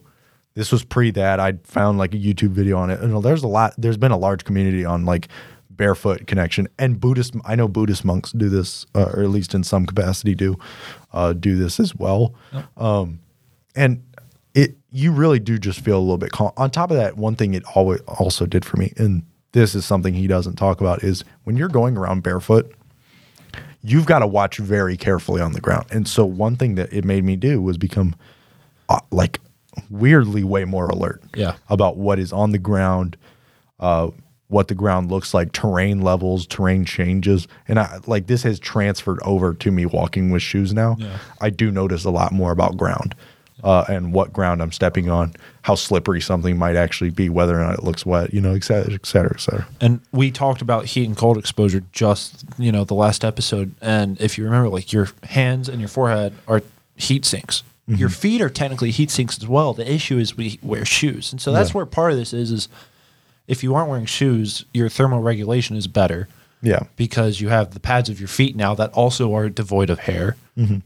this 0.53 0.71
was 0.71 0.83
pre 0.83 1.11
that. 1.11 1.39
I 1.39 1.53
found 1.63 1.97
like 1.97 2.13
a 2.13 2.17
YouTube 2.17 2.51
video 2.51 2.77
on 2.77 2.89
it. 2.89 2.99
And 2.99 3.21
there's 3.23 3.43
a 3.43 3.47
lot. 3.47 3.73
There's 3.77 3.97
been 3.97 4.11
a 4.11 4.17
large 4.17 4.43
community 4.45 4.85
on 4.85 5.05
like 5.05 5.27
barefoot 5.77 6.27
connection 6.27 6.67
and 6.79 6.99
Buddhist. 6.99 7.33
I 7.45 7.55
know 7.55 7.67
Buddhist 7.67 8.03
monks 8.05 8.31
do 8.31 8.49
this, 8.49 8.85
uh, 8.95 9.11
or 9.13 9.23
at 9.23 9.29
least 9.29 9.53
in 9.55 9.63
some 9.63 9.85
capacity 9.85 10.35
do 10.35 10.57
uh, 11.13 11.33
do 11.33 11.55
this 11.57 11.79
as 11.79 11.95
well. 11.95 12.33
Um, 12.77 13.19
and 13.75 14.03
it 14.53 14.75
you 14.91 15.11
really 15.11 15.39
do 15.39 15.57
just 15.57 15.79
feel 15.79 15.97
a 15.97 16.01
little 16.01 16.17
bit 16.17 16.31
calm. 16.31 16.51
On 16.57 16.69
top 16.69 16.91
of 16.91 16.97
that, 16.97 17.17
one 17.17 17.35
thing 17.35 17.53
it 17.55 17.63
always 17.75 18.01
also 18.01 18.45
did 18.45 18.63
for 18.63 18.77
me, 18.77 18.93
and 18.97 19.23
this 19.53 19.73
is 19.75 19.85
something 19.85 20.13
he 20.13 20.27
doesn't 20.27 20.55
talk 20.55 20.79
about, 20.81 21.03
is 21.03 21.23
when 21.45 21.57
you're 21.57 21.67
going 21.69 21.97
around 21.97 22.21
barefoot, 22.23 22.73
you've 23.81 24.05
got 24.05 24.19
to 24.19 24.27
watch 24.27 24.57
very 24.57 24.95
carefully 24.97 25.41
on 25.41 25.53
the 25.53 25.59
ground. 25.61 25.85
And 25.91 26.07
so 26.07 26.25
one 26.25 26.55
thing 26.55 26.75
that 26.75 26.93
it 26.93 27.03
made 27.03 27.23
me 27.23 27.35
do 27.35 27.61
was 27.61 27.77
become 27.77 28.15
uh, 28.89 28.99
like 29.11 29.39
weirdly 29.89 30.43
way 30.43 30.65
more 30.65 30.87
alert 30.87 31.23
Yeah. 31.35 31.55
about 31.69 31.97
what 31.97 32.19
is 32.19 32.31
on 32.31 32.51
the 32.51 32.59
ground, 32.59 33.17
uh, 33.79 34.09
what 34.53 34.69
the 34.69 34.75
ground 34.75 35.11
looks 35.11 35.33
like, 35.33 35.51
terrain 35.51 36.01
levels, 36.01 36.47
terrain 36.47 36.85
changes. 36.85 37.47
And 37.67 37.79
I 37.79 37.99
like 38.07 38.27
this 38.27 38.43
has 38.43 38.59
transferred 38.59 39.19
over 39.23 39.53
to 39.55 39.71
me 39.71 39.85
walking 39.85 40.31
with 40.31 40.41
shoes 40.41 40.73
now. 40.73 40.95
Yeah. 40.99 41.17
I 41.41 41.49
do 41.49 41.71
notice 41.71 42.05
a 42.05 42.11
lot 42.11 42.31
more 42.31 42.51
about 42.51 42.77
ground. 42.77 43.15
Uh, 43.63 43.85
and 43.87 44.13
what 44.13 44.33
ground 44.33 44.61
I'm 44.61 44.73
stepping 44.73 45.09
on, 45.09 45.31
how 45.61 45.75
slippery 45.75 46.19
something 46.19 46.57
might 46.57 46.75
actually 46.75 47.11
be, 47.11 47.29
whether 47.29 47.57
or 47.57 47.63
not 47.63 47.75
it 47.75 47.83
looks 47.83 48.05
wet, 48.05 48.33
you 48.33 48.41
know, 48.41 48.53
et 48.53 48.63
cetera, 48.65 48.93
et 48.93 49.05
cetera, 49.05 49.31
et 49.33 49.39
cetera. 49.39 49.65
And 49.79 50.01
we 50.11 50.31
talked 50.31 50.61
about 50.61 50.85
heat 50.85 51.05
and 51.07 51.15
cold 51.15 51.37
exposure 51.37 51.81
just, 51.93 52.43
you 52.57 52.73
know, 52.73 52.83
the 52.83 52.93
last 52.93 53.23
episode. 53.23 53.73
And 53.81 54.19
if 54.19 54.37
you 54.37 54.43
remember, 54.43 54.67
like 54.67 54.91
your 54.91 55.07
hands 55.23 55.69
and 55.69 55.79
your 55.79 55.87
forehead 55.87 56.33
are 56.45 56.61
heat 56.97 57.23
sinks. 57.23 57.63
Your 57.87 58.09
feet 58.09 58.41
are 58.41 58.49
technically 58.49 58.91
heat 58.91 59.11
sinks 59.11 59.37
as 59.37 59.47
well. 59.47 59.73
The 59.73 59.89
issue 59.89 60.17
is 60.17 60.35
we 60.37 60.59
wear 60.61 60.83
shoes. 60.85 61.31
And 61.31 61.39
so 61.41 61.51
that's 61.53 61.69
Yeah. 61.69 61.77
where 61.77 61.85
part 61.85 62.11
of 62.11 62.17
this 62.17 62.33
is 62.33 62.51
is 62.51 62.67
if 63.47 63.63
you 63.63 63.75
aren't 63.75 63.89
wearing 63.89 64.05
shoes, 64.05 64.65
your 64.73 64.89
thermal 64.89 65.19
regulation 65.21 65.75
is 65.75 65.87
better. 65.87 66.27
Yeah. 66.65 66.83
because 66.95 67.41
you 67.41 67.49
have 67.49 67.71
the 67.73 67.79
pads 67.81 68.07
of 68.07 68.21
your 68.21 68.29
feet 68.29 68.55
now 68.55 68.73
that 68.75 68.89
also 68.93 69.35
are 69.35 69.49
devoid 69.49 69.89
of 69.89 69.99
hair 69.99 70.37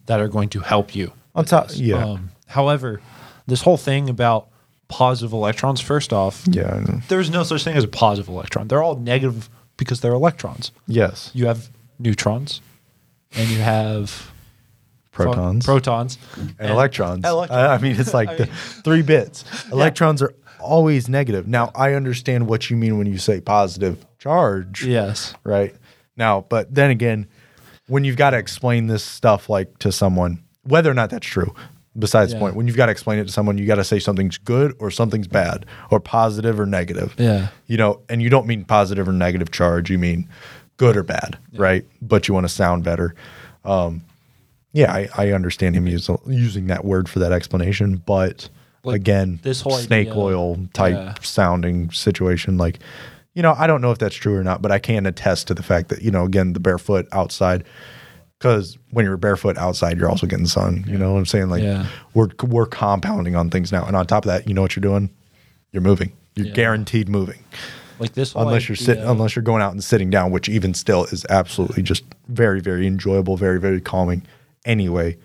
that 0.07 0.19
are 0.19 0.27
going 0.27 0.49
to 0.49 0.61
help 0.61 0.95
you. 0.95 1.11
On 1.35 1.45
top, 1.45 1.69
yeah. 1.73 2.03
Um, 2.03 2.31
however, 2.47 2.99
this 3.45 3.61
whole 3.61 3.77
thing 3.77 4.09
about 4.09 4.47
positive 4.87 5.33
electrons, 5.33 5.79
first 5.79 6.11
off, 6.11 6.43
yeah. 6.49 6.83
There's 7.09 7.29
no 7.29 7.43
such 7.43 7.63
thing 7.63 7.77
as 7.77 7.83
a 7.83 7.87
positive 7.87 8.27
electron. 8.27 8.69
They're 8.69 8.81
all 8.81 8.95
negative 8.97 9.51
because 9.77 10.01
they're 10.01 10.13
electrons. 10.15 10.71
Yes. 10.87 11.29
You 11.35 11.45
have 11.45 11.69
neutrons 11.99 12.59
and 13.35 13.47
you 13.47 13.59
have 13.59 14.31
Protons. 15.11 15.63
protons, 15.63 16.17
and 16.57 16.71
electrons. 16.71 17.23
Electrons. 17.23 17.51
I 17.51 17.75
I 17.75 17.77
mean, 17.77 17.95
it's 17.99 18.13
like 18.19 18.35
the 18.37 18.47
three 18.83 19.03
bits. 19.03 19.43
Electrons 19.71 20.23
are 20.23 20.33
always 20.59 21.07
negative. 21.09 21.47
Now, 21.47 21.71
I 21.75 21.93
understand 21.93 22.47
what 22.47 22.69
you 22.69 22.77
mean 22.77 22.97
when 22.97 23.07
you 23.07 23.17
say 23.17 23.41
positive 23.41 24.05
charge. 24.19 24.85
Yes. 24.85 25.33
Right. 25.43 25.75
Now, 26.15 26.41
but 26.49 26.73
then 26.73 26.89
again, 26.91 27.27
when 27.87 28.03
you've 28.03 28.17
got 28.17 28.31
to 28.31 28.37
explain 28.37 28.87
this 28.87 29.03
stuff 29.03 29.49
like 29.49 29.77
to 29.79 29.91
someone, 29.91 30.43
whether 30.63 30.89
or 30.91 30.93
not 30.93 31.09
that's 31.09 31.27
true, 31.27 31.53
besides 31.97 32.31
the 32.31 32.37
Yeah. 32.37 32.41
point, 32.41 32.55
when 32.55 32.67
you've 32.67 32.75
got 32.77 32.87
to 32.87 32.91
explain 32.91 33.19
it 33.19 33.25
to 33.25 33.31
someone, 33.31 33.57
you 33.57 33.65
got 33.65 33.75
to 33.75 33.83
say 33.83 33.99
something's 33.99 34.37
good 34.37 34.75
or 34.79 34.91
something's 34.91 35.27
bad 35.27 35.65
or 35.89 35.99
positive 35.99 36.59
or 36.59 36.65
negative. 36.65 37.15
Yeah. 37.17 37.47
You 37.67 37.77
know, 37.77 38.01
and 38.09 38.21
you 38.21 38.29
don't 38.29 38.45
mean 38.47 38.65
positive 38.65 39.07
or 39.07 39.13
negative 39.13 39.51
charge, 39.51 39.89
you 39.89 39.97
mean 39.99 40.27
good 40.77 40.97
or 40.97 41.03
bad, 41.03 41.37
right? 41.55 41.85
But 42.01 42.27
you 42.27 42.33
want 42.33 42.43
to 42.45 42.53
sound 42.53 42.83
better. 42.83 43.15
Um, 43.65 44.01
yeah, 44.73 44.91
I, 44.93 45.09
I 45.15 45.31
understand 45.31 45.75
him 45.75 45.87
use, 45.87 46.09
using 46.27 46.67
that 46.67 46.85
word 46.85 47.09
for 47.09 47.19
that 47.19 47.31
explanation, 47.31 48.01
but 48.05 48.49
Like, 48.87 48.95
again, 48.95 49.39
this 49.43 49.61
whole 49.61 49.73
snake 49.77 50.07
idea- 50.09 50.19
oil 50.19 50.57
type 50.73 50.95
Yeah. 50.95 51.13
sounding 51.21 51.91
situation, 51.91 52.57
like, 52.57 52.79
you 53.33 53.41
know, 53.43 53.53
I 53.57 53.67
don't 53.67 53.81
know 53.81 53.91
if 53.91 53.97
that's 53.99 54.15
true 54.15 54.35
or 54.35 54.43
not, 54.43 54.61
but 54.61 54.71
I 54.71 54.79
can 54.79 55.05
attest 55.05 55.47
to 55.47 55.53
the 55.53 55.61
fact 55.63 55.89
that, 55.89 56.01
you 56.01 56.09
know, 56.09 56.23
again, 56.25 56.53
the 56.53 56.59
barefoot 56.59 57.07
outside, 57.11 57.63
because 58.39 58.77
when 58.91 59.05
you're 59.05 59.17
barefoot 59.17 59.57
outside, 59.57 59.97
you're 59.97 60.09
also 60.09 60.25
getting 60.25 60.47
sun. 60.47 60.83
You 60.87 60.97
know 60.97 61.13
what 61.13 61.19
I'm 61.19 61.25
saying? 61.25 61.49
Like, 61.49 61.63
Yeah. 61.63 61.85
we're 62.13 62.29
we're 62.43 62.65
compounding 62.65 63.35
on 63.35 63.49
things 63.49 63.71
now, 63.71 63.85
and 63.85 63.95
on 63.95 64.07
top 64.07 64.25
of 64.25 64.29
that, 64.29 64.47
you 64.47 64.53
know 64.53 64.61
what 64.61 64.75
you're 64.75 64.81
doing? 64.81 65.09
You're 65.71 65.83
moving. 65.83 66.11
You're 66.35 66.47
Yeah. 66.47 66.53
guaranteed 66.53 67.09
moving 67.09 67.39
Like 67.99 68.13
this 68.13 68.33
unless 68.35 68.69
you're 68.69 68.75
sitting 68.75 69.03
unless 69.03 69.35
you're 69.35 69.41
going 69.43 69.61
out 69.63 69.71
and 69.73 69.83
sitting 69.83 70.11
down 70.11 70.29
which 70.31 70.47
even 70.47 70.75
still 70.75 71.05
is 71.05 71.25
absolutely 71.31 71.81
just 71.81 72.03
very 72.29 72.59
very 72.61 72.85
enjoyable 72.85 73.37
very 73.37 73.59
very 73.59 73.81
calming 73.81 74.21
anyway 74.65 75.17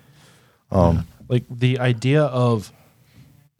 Um 0.70 1.06
like 1.28 1.44
the 1.50 1.78
idea 1.78 2.22
of 2.24 2.72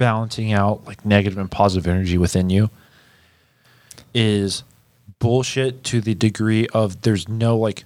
balancing 0.03 0.53
out 0.53 0.85
like 0.85 1.07
negative 1.07 1.39
and 1.39 1.49
positive 1.49 1.87
energy 1.87 2.19
within 2.19 2.51
you 2.51 2.69
is 4.13 4.65
bullshit 5.21 5.85
to 5.85 6.01
the 6.01 6.13
degree 6.13 6.67
of 6.75 7.03
there's 7.03 7.29
no 7.29 7.57
like 7.57 7.85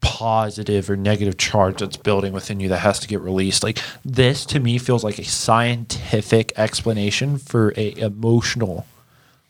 positive 0.00 0.88
or 0.88 0.96
negative 0.96 1.36
charge 1.36 1.80
that's 1.80 1.96
building 1.96 2.32
within 2.32 2.60
you 2.60 2.68
that 2.68 2.78
has 2.78 3.00
to 3.00 3.08
get 3.08 3.20
released. 3.20 3.64
Like 3.64 3.80
this 4.04 4.46
to 4.46 4.60
me 4.60 4.78
feels 4.78 5.02
like 5.02 5.18
a 5.18 5.24
scientific 5.24 6.52
explanation 6.56 7.38
for 7.38 7.74
a 7.76 7.90
emotional 7.96 8.86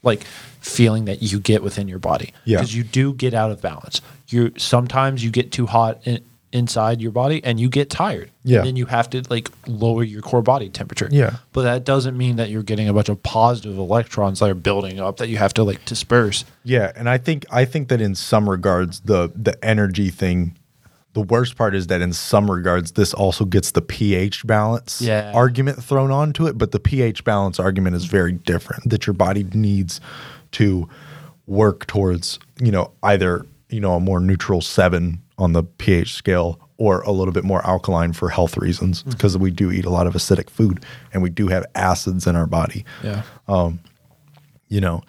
like 0.02 0.24
feeling 0.60 1.04
that 1.04 1.22
you 1.22 1.38
get 1.40 1.62
within 1.62 1.88
your 1.88 1.98
body. 1.98 2.32
Yeah. 2.46 2.56
because 2.56 2.74
you 2.74 2.84
do 2.84 3.12
get 3.12 3.34
out 3.34 3.50
of 3.50 3.60
balance. 3.60 4.00
You 4.28 4.54
sometimes 4.56 5.22
you 5.22 5.30
get 5.30 5.52
too 5.52 5.66
hot 5.66 6.00
in, 6.06 6.24
inside 6.52 7.00
your 7.00 7.12
body 7.12 7.42
and 7.44 7.58
you 7.58 7.68
get 7.68 7.88
tired 7.88 8.30
Yeah. 8.44 8.58
and 8.58 8.66
then 8.68 8.76
you 8.76 8.86
have 8.86 9.08
to 9.10 9.22
like 9.30 9.48
lower 9.66 10.02
your 10.04 10.20
core 10.22 10.42
body 10.42 10.68
temperature 10.68 11.08
Yeah. 11.10 11.36
but 11.52 11.62
that 11.62 11.84
doesn't 11.84 12.16
mean 12.16 12.36
that 12.36 12.50
you're 12.50 12.62
getting 12.62 12.88
a 12.88 12.92
bunch 12.92 13.08
of 13.08 13.22
positive 13.22 13.78
electrons 13.78 14.40
that 14.40 14.50
are 14.50 14.54
building 14.54 15.00
up 15.00 15.16
that 15.16 15.28
you 15.28 15.38
have 15.38 15.54
to 15.54 15.64
like 15.64 15.84
disperse 15.86 16.44
yeah 16.64 16.92
and 16.94 17.08
i 17.08 17.16
think 17.18 17.46
i 17.50 17.64
think 17.64 17.88
that 17.88 18.00
in 18.00 18.14
some 18.14 18.48
regards 18.50 19.00
the 19.00 19.32
the 19.34 19.62
energy 19.64 20.10
thing 20.10 20.54
the 21.14 21.22
worst 21.22 21.56
part 21.56 21.74
is 21.74 21.88
that 21.88 22.00
in 22.02 22.12
some 22.12 22.50
regards 22.50 22.92
this 22.92 23.12
also 23.14 23.44
gets 23.44 23.70
the 23.72 23.82
ph 23.82 24.46
balance 24.46 25.00
Yeah. 25.00 25.32
argument 25.34 25.82
thrown 25.82 26.10
onto 26.10 26.46
it 26.46 26.58
but 26.58 26.72
the 26.72 26.80
ph 26.80 27.24
balance 27.24 27.58
argument 27.58 27.96
is 27.96 28.04
very 28.04 28.32
different 28.32 28.90
that 28.90 29.06
your 29.06 29.14
body 29.14 29.44
needs 29.54 30.00
to 30.52 30.88
work 31.46 31.86
towards 31.86 32.38
you 32.60 32.70
know 32.70 32.92
either 33.02 33.46
you 33.70 33.80
know 33.80 33.94
a 33.94 34.00
more 34.00 34.20
neutral 34.20 34.60
7 34.60 35.18
on 35.42 35.52
the 35.52 35.62
pH 35.62 36.12
scale 36.14 36.58
or 36.78 37.00
a 37.02 37.10
little 37.10 37.32
bit 37.32 37.44
more 37.44 37.64
alkaline 37.66 38.12
for 38.12 38.28
health 38.30 38.56
reasons 38.56 39.02
because 39.02 39.36
we 39.36 39.50
do 39.50 39.70
eat 39.70 39.84
a 39.84 39.90
lot 39.90 40.06
of 40.06 40.14
acidic 40.14 40.48
food 40.50 40.84
and 41.12 41.22
we 41.22 41.30
do 41.30 41.48
have 41.48 41.64
acids 41.74 42.26
in 42.26 42.36
our 42.36 42.46
body 42.46 42.84
yeah 43.02 43.22
Um, 43.48 43.80
you 44.68 44.80
know 44.80 45.02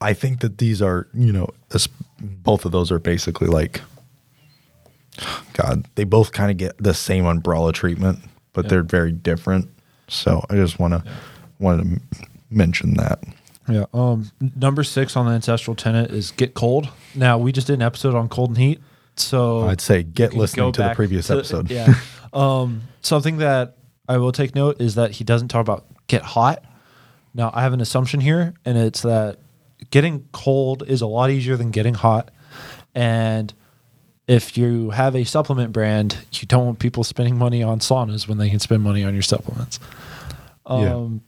i 0.00 0.12
think 0.12 0.40
that 0.40 0.58
these 0.58 0.80
are 0.82 1.08
you 1.14 1.32
know 1.32 1.48
both 2.20 2.64
of 2.64 2.72
those 2.72 2.92
are 2.92 2.98
basically 2.98 3.48
like 3.48 3.80
god 5.52 5.84
they 5.94 6.04
both 6.04 6.32
kind 6.32 6.50
of 6.50 6.56
get 6.56 6.76
the 6.78 6.94
same 6.94 7.26
umbrella 7.26 7.72
treatment 7.72 8.18
but 8.52 8.64
Yeah. 8.64 8.68
they're 8.70 8.82
very 8.82 9.12
different 9.12 9.68
so 10.08 10.44
i 10.50 10.54
just 10.54 10.78
want 10.78 10.92
to 10.94 11.02
wanted 11.58 12.00
to 12.10 12.26
mention 12.50 12.94
that 12.94 13.20
Yeah. 13.68 13.84
Um, 13.94 14.30
number 14.56 14.82
six 14.84 15.16
on 15.16 15.26
the 15.26 15.32
ancestral 15.32 15.76
tenet 15.76 16.10
is 16.10 16.32
get 16.32 16.52
cold. 16.54 16.88
Now 17.14 17.38
we 17.38 17.52
just 17.52 17.68
did 17.68 17.74
an 17.74 17.82
episode 17.82 18.14
on 18.16 18.28
cold 18.28 18.50
and 18.50 18.58
heat, 18.58 18.80
so 19.16 19.68
i'd 19.68 19.80
say 19.80 20.02
get 20.02 20.34
listening 20.34 20.72
to 20.72 20.82
the 20.82 20.94
previous 20.94 21.26
to- 21.28 21.34
episode 21.34 21.70
Yeah. 21.70 21.94
um, 22.32 22.82
something 23.02 23.38
that 23.38 23.76
I 24.08 24.16
will 24.18 24.32
take 24.32 24.54
note 24.54 24.80
is 24.80 24.96
that 24.96 25.12
he 25.12 25.24
doesn't 25.24 25.48
talk 25.48 25.60
about 25.60 25.84
get 26.08 26.22
hot. 26.22 26.64
Now 27.34 27.50
I 27.54 27.62
have 27.62 27.72
an 27.72 27.80
assumption 27.80 28.20
here, 28.20 28.52
and 28.64 28.76
it's 28.76 29.02
that 29.02 29.38
getting 29.90 30.26
cold 30.32 30.82
is 30.86 31.00
a 31.02 31.06
lot 31.06 31.30
easier 31.30 31.56
than 31.56 31.70
getting 31.70 31.94
hot, 31.94 32.30
and 32.94 33.54
if 34.26 34.58
you 34.58 34.90
have 34.90 35.14
a 35.14 35.24
supplement 35.24 35.72
brand, 35.72 36.18
you 36.32 36.46
don't 36.46 36.66
want 36.66 36.78
people 36.80 37.04
spending 37.04 37.36
money 37.38 37.62
on 37.62 37.78
saunas 37.80 38.26
when 38.28 38.38
they 38.38 38.50
can 38.50 38.58
spend 38.58 38.82
money 38.82 39.04
on 39.04 39.14
your 39.14 39.22
supplements. 39.22 39.78
Yeah. 40.68 40.94
Um, 40.94 41.22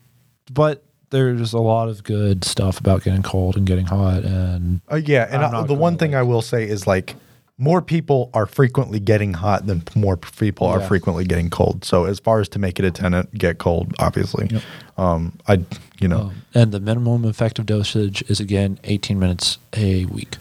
but 0.52 0.84
there's 1.10 1.52
a 1.52 1.60
lot 1.60 1.88
of 1.88 2.02
good 2.02 2.44
stuff 2.44 2.80
about 2.80 3.02
getting 3.04 3.22
cold 3.22 3.56
and 3.56 3.66
getting 3.66 3.86
hot, 3.86 4.24
and 4.24 4.80
Uh, 4.90 4.96
yeah, 4.96 5.28
and 5.30 5.42
I, 5.42 5.62
the 5.62 5.74
one 5.74 5.96
thing 5.96 6.10
like- 6.12 6.18
I 6.20 6.22
will 6.22 6.42
say 6.42 6.64
is 6.64 6.86
like 6.86 7.14
more 7.56 7.80
people 7.80 8.30
are 8.34 8.46
frequently 8.46 8.98
getting 8.98 9.34
hot 9.34 9.66
than 9.66 9.82
more 9.94 10.16
people 10.16 10.66
are 10.66 10.80
Yeah. 10.80 10.88
frequently 10.88 11.24
getting 11.24 11.50
cold. 11.50 11.84
So 11.84 12.04
as 12.04 12.18
far 12.18 12.40
as 12.40 12.48
to 12.50 12.58
make 12.58 12.80
it 12.80 12.84
a 12.84 12.90
tenant, 12.90 13.32
get 13.38 13.58
cold, 13.58 13.94
obviously. 14.00 14.48
Yep. 14.50 14.62
Um, 14.98 15.32
I, 15.46 15.60
you 16.00 16.08
know, 16.08 16.20
um, 16.20 16.34
and 16.54 16.72
the 16.72 16.80
minimum 16.80 17.24
effective 17.24 17.64
dosage 17.66 18.22
is 18.28 18.40
again 18.40 18.78
18 18.84 19.18
minutes 19.18 19.58
a 19.76 20.04
week. 20.06 20.36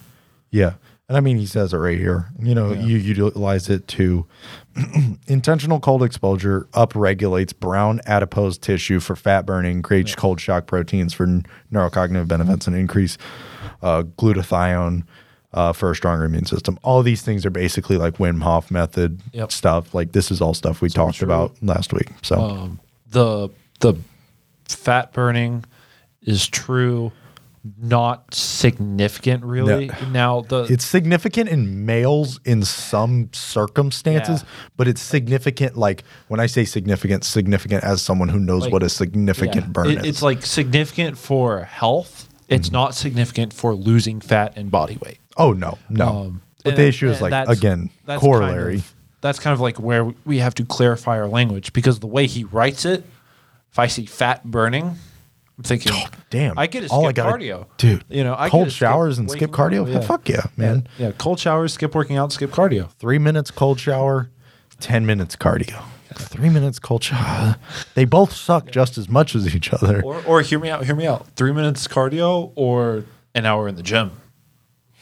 yeah. 0.51 0.73
And 1.09 1.17
I 1.17 1.19
mean, 1.19 1.37
he 1.37 1.45
says 1.45 1.73
it 1.73 1.77
right 1.77 1.97
here. 1.99 2.29
You 2.41 2.55
know, 2.55 2.71
Yeah. 2.71 2.81
you 2.81 2.97
utilize 2.97 3.69
it 3.69 3.87
to 3.89 4.25
intentional 5.27 5.79
cold 5.81 6.01
exposure 6.01 6.65
upregulates 6.73 7.53
brown 7.57 7.99
adipose 8.05 8.57
tissue 8.57 8.99
for 9.01 9.15
fat 9.15 9.45
burning, 9.45 9.81
creates 9.81 10.15
cold 10.15 10.39
shock 10.39 10.65
proteins 10.65 11.13
for 11.13 11.27
neurocognitive 11.71 12.27
benefits, 12.29 12.67
and 12.67 12.75
increase 12.75 13.17
uh, 13.81 14.03
glutathione 14.17 15.03
uh, 15.53 15.73
for 15.73 15.91
a 15.91 15.95
stronger 15.95 16.25
immune 16.25 16.45
system. 16.45 16.77
All 16.83 17.03
these 17.03 17.21
things 17.21 17.45
are 17.45 17.49
basically 17.49 17.97
like 17.97 18.17
Wim 18.17 18.41
Hof 18.41 18.71
method 18.71 19.21
Yep. 19.33 19.51
stuff. 19.51 19.93
Like 19.93 20.11
this 20.11 20.31
is 20.31 20.41
all 20.41 20.53
stuff 20.53 20.81
we 20.81 20.89
talked 20.89 21.17
true. 21.17 21.25
about 21.27 21.55
last 21.61 21.93
week. 21.93 22.09
So 22.21 22.39
Um, 22.41 22.79
the 23.11 23.49
the 23.79 23.95
fat 24.67 25.13
burning 25.13 25.65
is 26.21 26.47
true, 26.47 27.11
not 27.81 28.33
significant 28.33 29.43
really. 29.43 29.87
No. 29.87 30.09
Now 30.11 30.41
the 30.41 30.63
it's 30.69 30.85
significant 30.85 31.49
in 31.49 31.85
males 31.85 32.39
in 32.45 32.63
some 32.63 33.29
circumstances, 33.33 34.41
Yeah. 34.41 34.49
but 34.77 34.87
it's 34.87 35.01
significant. 35.01 35.77
Like 35.77 36.03
when 36.29 36.39
I 36.39 36.45
say 36.47 36.65
significant, 36.65 37.23
significant 37.23 37.83
as 37.83 38.01
someone 38.01 38.29
who 38.29 38.39
knows 38.39 38.63
Like, 38.63 38.73
what 38.73 38.83
a 38.83 38.89
significant 38.89 39.65
yeah, 39.65 39.71
burn 39.71 39.91
it- 39.91 39.99
is. 39.99 40.05
it's 40.05 40.21
like 40.21 40.45
significant 40.45 41.17
for 41.17 41.61
health. 41.63 42.27
It's 42.49 42.67
Mm-hmm. 42.67 42.73
not 42.75 42.95
significant 42.95 43.53
for 43.53 43.73
losing 43.73 44.19
fat 44.21 44.53
and 44.57 44.69
body 44.69 44.97
weight. 45.03 45.19
Oh 45.37 45.53
no, 45.53 45.77
no. 45.89 46.07
Um, 46.07 46.41
but 46.63 46.71
and- 46.73 46.77
the 46.77 46.87
issue 46.87 47.09
is 47.09 47.21
like 47.21 47.31
that's- 47.31 47.57
again 47.57 47.89
that's 48.05 48.21
kind 48.21 48.31
corollary. 48.33 48.75
of- 48.77 48.93
that's 49.21 49.39
kind 49.39 49.53
of 49.53 49.61
like 49.61 49.79
where 49.79 50.05
we 50.25 50.39
have 50.39 50.53
to 50.55 50.65
clarify 50.65 51.17
our 51.17 51.27
language 51.27 51.71
because 51.71 51.99
the 51.99 52.07
way 52.07 52.27
he 52.27 52.43
writes 52.43 52.83
it, 52.83 53.05
if 53.71 53.79
I 53.79 53.87
see 53.87 54.05
fat 54.05 54.43
burning, 54.43 54.83
I'm 55.57 55.63
thinking, 55.63 55.93
Damn, 56.29 56.57
I 56.59 56.67
get 56.67 56.81
to 56.81 56.89
all 56.89 57.03
I 57.05 57.07
skip 57.09 57.15
gotta- 57.15 57.37
cardio, 57.37 57.65
dude. 57.77 58.03
You 58.09 58.23
know, 58.25 58.35
I 58.37 58.49
cold 58.49 58.71
showers 58.71 59.19
and 59.19 59.29
skip 59.31 59.51
cardio. 59.51 59.87
Yeah. 59.91 60.01
Fuck 60.01 60.27
yeah, 60.27 60.47
man. 60.57 60.87
Yeah, 60.97 61.11
cold 61.17 61.39
showers, 61.39 61.73
skip 61.73 61.95
working 61.95 62.17
out, 62.17 62.31
skip 62.33 62.51
cardio. 62.51 62.89
Three 62.93 63.17
minutes 63.19 63.49
cold 63.51 63.79
shower, 63.79 64.29
ten 64.79 65.05
minutes 65.05 65.35
cardio. 65.37 65.83
Three 66.15 66.49
minutes 66.49 66.77
cold 66.79 67.03
shower. 67.03 67.55
They 67.95 68.05
both 68.05 68.33
suck 68.33 68.69
just 68.71 68.97
as 68.97 69.07
much 69.09 69.35
as 69.35 69.55
each 69.55 69.71
other. 69.73 70.01
Or, 70.03 70.21
or 70.25 70.41
hear 70.41 70.59
me 70.59 70.69
out, 70.69 70.85
hear 70.85 70.95
me 70.95 71.07
out. 71.07 71.27
Three 71.35 71.53
minutes 71.53 71.87
cardio 71.87 72.51
or 72.55 73.05
an 73.33 73.45
hour 73.45 73.67
in 73.67 73.75
the 73.75 73.83
gym. 73.83 74.11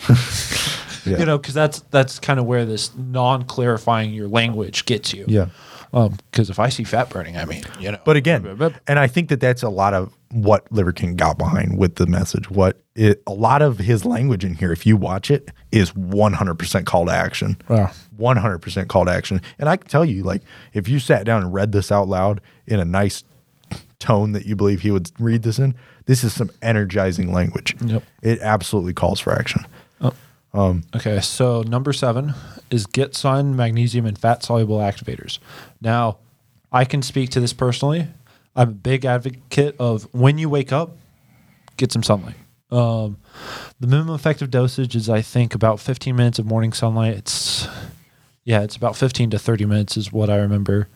Yeah. 1.03 1.17
You 1.17 1.25
know, 1.25 1.37
because 1.39 1.55
that's 1.55 1.79
that's 1.89 2.19
kind 2.19 2.39
of 2.39 2.45
where 2.45 2.63
this 2.63 2.95
non-clarifying 2.95 4.13
your 4.13 4.27
language 4.27 4.85
gets 4.85 5.13
you. 5.13 5.25
yeah. 5.27 5.47
Um, 5.93 6.15
because 6.29 6.49
if 6.49 6.59
I 6.59 6.69
see 6.69 6.83
fat 6.85 7.09
burning, 7.09 7.35
I 7.37 7.45
mean, 7.45 7.63
you 7.79 7.91
know. 7.91 7.97
But 8.05 8.15
again, 8.15 8.45
and 8.87 8.99
I 8.99 9.07
think 9.07 9.27
that 9.29 9.39
that's 9.41 9.61
a 9.61 9.69
lot 9.69 9.93
of 9.93 10.15
what 10.31 10.71
Liver 10.71 10.93
King 10.93 11.15
got 11.17 11.37
behind 11.37 11.77
with 11.77 11.95
the 11.95 12.05
message. 12.07 12.49
What 12.49 12.81
it, 12.95 13.21
a 13.27 13.33
lot 13.33 13.61
of 13.61 13.79
his 13.79 14.05
language 14.05 14.45
in 14.45 14.53
here, 14.53 14.71
if 14.71 14.85
you 14.85 14.95
watch 14.95 15.29
it, 15.29 15.49
is 15.71 15.91
100% 15.91 16.85
call 16.85 17.07
to 17.07 17.11
action. 17.11 17.57
Wow. 17.67 17.91
100% 18.17 18.87
call 18.87 19.05
to 19.05 19.11
action. 19.11 19.41
And 19.59 19.67
I 19.67 19.75
can 19.75 19.89
tell 19.89 20.05
you, 20.05 20.23
like, 20.23 20.43
if 20.73 20.87
you 20.87 20.99
sat 20.99 21.25
down 21.25 21.41
and 21.43 21.53
read 21.53 21.73
this 21.73 21.91
out 21.91 22.07
loud 22.07 22.39
in 22.67 22.79
a 22.79 22.85
nice 22.85 23.25
tone 23.99 24.31
that 24.31 24.45
you 24.45 24.55
believe 24.55 24.81
he 24.81 24.91
would 24.91 25.11
read 25.19 25.43
this 25.43 25.59
in, 25.59 25.75
this 26.05 26.23
is 26.23 26.33
some 26.33 26.51
energizing 26.61 27.33
language. 27.33 27.75
Yep. 27.83 28.03
It 28.21 28.39
absolutely 28.39 28.93
calls 28.93 29.19
for 29.19 29.33
action. 29.33 29.65
Okay, 30.53 31.19
so 31.21 31.61
number 31.61 31.93
seven 31.93 32.33
is 32.69 32.85
get 32.85 33.15
sun, 33.15 33.55
magnesium, 33.55 34.05
and 34.05 34.17
fat 34.17 34.43
soluble 34.43 34.77
activators. 34.79 35.39
Now, 35.79 36.17
I 36.71 36.85
can 36.85 37.01
speak 37.01 37.29
to 37.31 37.39
this 37.39 37.53
personally. 37.53 38.07
I'm 38.55 38.69
a 38.69 38.71
big 38.73 39.05
advocate 39.05 39.75
of 39.79 40.03
when 40.13 40.37
you 40.37 40.49
wake 40.49 40.71
up, 40.73 40.97
get 41.77 41.91
some 41.91 42.03
sunlight. 42.03 42.35
Um, 42.69 43.17
the 43.79 43.87
minimum 43.87 44.15
effective 44.15 44.49
dosage 44.51 44.95
is, 44.95 45.09
I 45.09 45.21
think, 45.21 45.55
about 45.55 45.79
15 45.79 46.15
minutes 46.15 46.39
of 46.39 46.45
morning 46.45 46.73
sunlight. 46.73 47.15
It's, 47.15 47.67
yeah, 48.43 48.61
it's 48.61 48.75
about 48.75 48.95
15 48.97 49.29
to 49.31 49.39
30 49.39 49.65
minutes, 49.65 49.95
is 49.97 50.11
what 50.11 50.29
I 50.29 50.35
remember. 50.37 50.89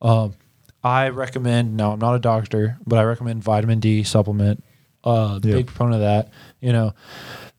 Um, 0.00 0.34
I 0.82 1.08
recommend, 1.08 1.76
now 1.76 1.92
I'm 1.92 1.98
not 1.98 2.14
a 2.14 2.18
doctor, 2.20 2.78
but 2.86 2.98
I 2.98 3.02
recommend 3.02 3.42
vitamin 3.42 3.80
D 3.80 4.02
supplement. 4.04 4.62
Uh, 5.02 5.38
Yeah. 5.42 5.56
big 5.56 5.66
proponent 5.66 5.96
of 5.96 6.00
that. 6.02 6.30
You 6.60 6.72
know, 6.72 6.94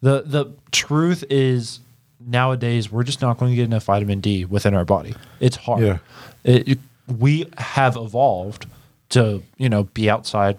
the 0.02 0.24
the 0.26 0.52
truth 0.72 1.24
is 1.30 1.80
nowadays 2.20 2.92
we're 2.92 3.04
just 3.04 3.22
not 3.22 3.38
going 3.38 3.52
to 3.52 3.56
get 3.56 3.66
enough 3.66 3.86
vitamin 3.86 4.20
D 4.20 4.46
within 4.46 4.74
our 4.74 4.86
body. 4.86 5.16
It's 5.40 5.56
hard. 5.56 5.82
Yeah. 5.84 5.98
It, 6.44 6.68
it- 6.68 6.80
we 7.18 7.46
have 7.58 7.98
evolved 7.98 8.68
to 9.10 9.44
you 9.58 9.68
know 9.68 9.84
be 9.84 10.10
outside 10.10 10.58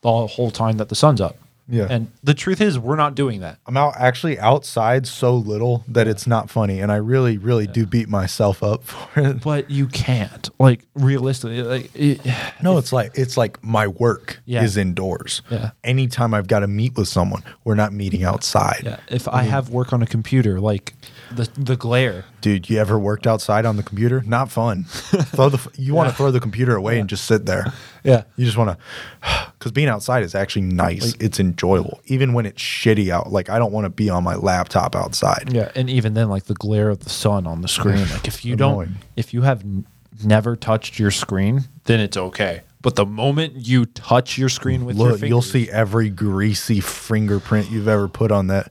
the 0.00 0.26
whole 0.26 0.50
time 0.50 0.78
that 0.78 0.88
the 0.88 0.94
sun's 0.96 1.20
up. 1.20 1.36
Yeah. 1.68 1.86
And 1.90 2.12
the 2.22 2.34
truth 2.34 2.60
is 2.60 2.78
we're 2.78 2.96
not 2.96 3.14
doing 3.14 3.40
that. 3.40 3.58
I'm 3.66 3.76
out 3.76 3.94
actually 3.96 4.38
outside 4.38 5.06
so 5.06 5.34
little 5.36 5.84
that 5.88 6.06
it's 6.06 6.26
not 6.26 6.48
funny. 6.50 6.80
And 6.80 6.92
I 6.92 6.96
really, 6.96 7.38
really 7.38 7.66
do 7.66 7.86
beat 7.86 8.08
myself 8.08 8.62
up 8.62 8.84
for 8.84 9.20
it. 9.20 9.42
But 9.42 9.70
you 9.70 9.88
can't. 9.88 10.48
Like 10.60 10.84
realistically, 10.94 11.62
like 11.62 11.90
it, 11.94 12.20
No, 12.62 12.78
it's 12.78 12.92
like 12.92 13.12
it's 13.18 13.36
like 13.36 13.62
my 13.64 13.86
work 13.88 14.40
Yeah. 14.44 14.62
is 14.62 14.76
indoors. 14.76 15.42
Yeah. 15.50 15.70
Anytime 15.82 16.34
I've 16.34 16.46
got 16.48 16.60
to 16.60 16.68
meet 16.68 16.96
with 16.96 17.08
someone, 17.08 17.42
we're 17.64 17.74
not 17.74 17.92
meeting 17.92 18.22
outside. 18.22 18.82
yeah. 18.84 19.00
If 19.08 19.26
I 19.28 19.42
have 19.42 19.70
work 19.70 19.92
on 19.92 20.02
a 20.02 20.06
computer, 20.06 20.60
like 20.60 20.94
the 21.34 21.48
the 21.56 21.76
glare. 21.76 22.24
Dude, 22.40 22.68
you 22.70 22.78
ever 22.78 22.98
worked 22.98 23.26
outside 23.26 23.64
on 23.66 23.76
the 23.76 23.82
computer? 23.82 24.22
Not 24.26 24.50
fun. 24.50 24.84
throw 24.84 25.48
the 25.48 25.70
you 25.76 25.94
want 25.94 26.08
to 26.10 26.14
throw 26.14 26.30
the 26.30 26.40
computer 26.40 26.76
away 26.76 26.98
and 26.98 27.08
just 27.08 27.24
sit 27.24 27.46
there. 27.46 27.72
Yeah. 28.04 28.22
You 28.36 28.44
just 28.44 28.56
want 28.56 28.70
to 28.70 29.46
cuz 29.58 29.72
being 29.72 29.88
outside 29.88 30.22
is 30.22 30.34
actually 30.34 30.62
nice. 30.62 31.14
it's 31.18 31.40
enjoyable 31.40 32.00
even 32.06 32.32
when 32.34 32.46
it's 32.46 32.62
shitty 32.62 33.08
out. 33.10 33.32
Like 33.32 33.50
I 33.50 33.58
don't 33.58 33.72
want 33.72 33.84
to 33.84 33.90
be 33.90 34.08
on 34.10 34.22
my 34.22 34.36
laptop 34.36 34.94
outside. 34.94 35.52
Yeah, 35.52 35.70
and 35.74 35.90
even 35.90 36.14
then, 36.14 36.28
like 36.28 36.44
the 36.44 36.54
glare 36.54 36.88
of 36.90 37.00
the 37.00 37.10
sun 37.10 37.46
on 37.46 37.62
the 37.62 37.68
screen. 37.68 38.08
Like 38.10 38.28
if 38.28 38.44
you 38.44 38.54
don't, 38.56 38.90
if 39.16 39.34
you 39.34 39.42
have 39.42 39.62
n- 39.62 39.86
never 40.24 40.54
touched 40.56 40.98
your 40.98 41.10
screen, 41.10 41.64
then 41.84 41.98
it's 42.00 42.16
okay. 42.16 42.62
But 42.86 42.94
the 42.94 43.04
moment 43.04 43.66
you 43.66 43.86
touch 43.86 44.38
your 44.38 44.48
screen 44.48 44.84
with 44.84 44.96
your 44.96 45.08
Look, 45.08 45.14
fingers, 45.18 45.28
you'll 45.28 45.42
see 45.42 45.68
every 45.68 46.08
greasy 46.08 46.78
fingerprint 46.78 47.68
you've 47.68 47.88
ever 47.88 48.06
put 48.06 48.30
on 48.30 48.46
that. 48.46 48.70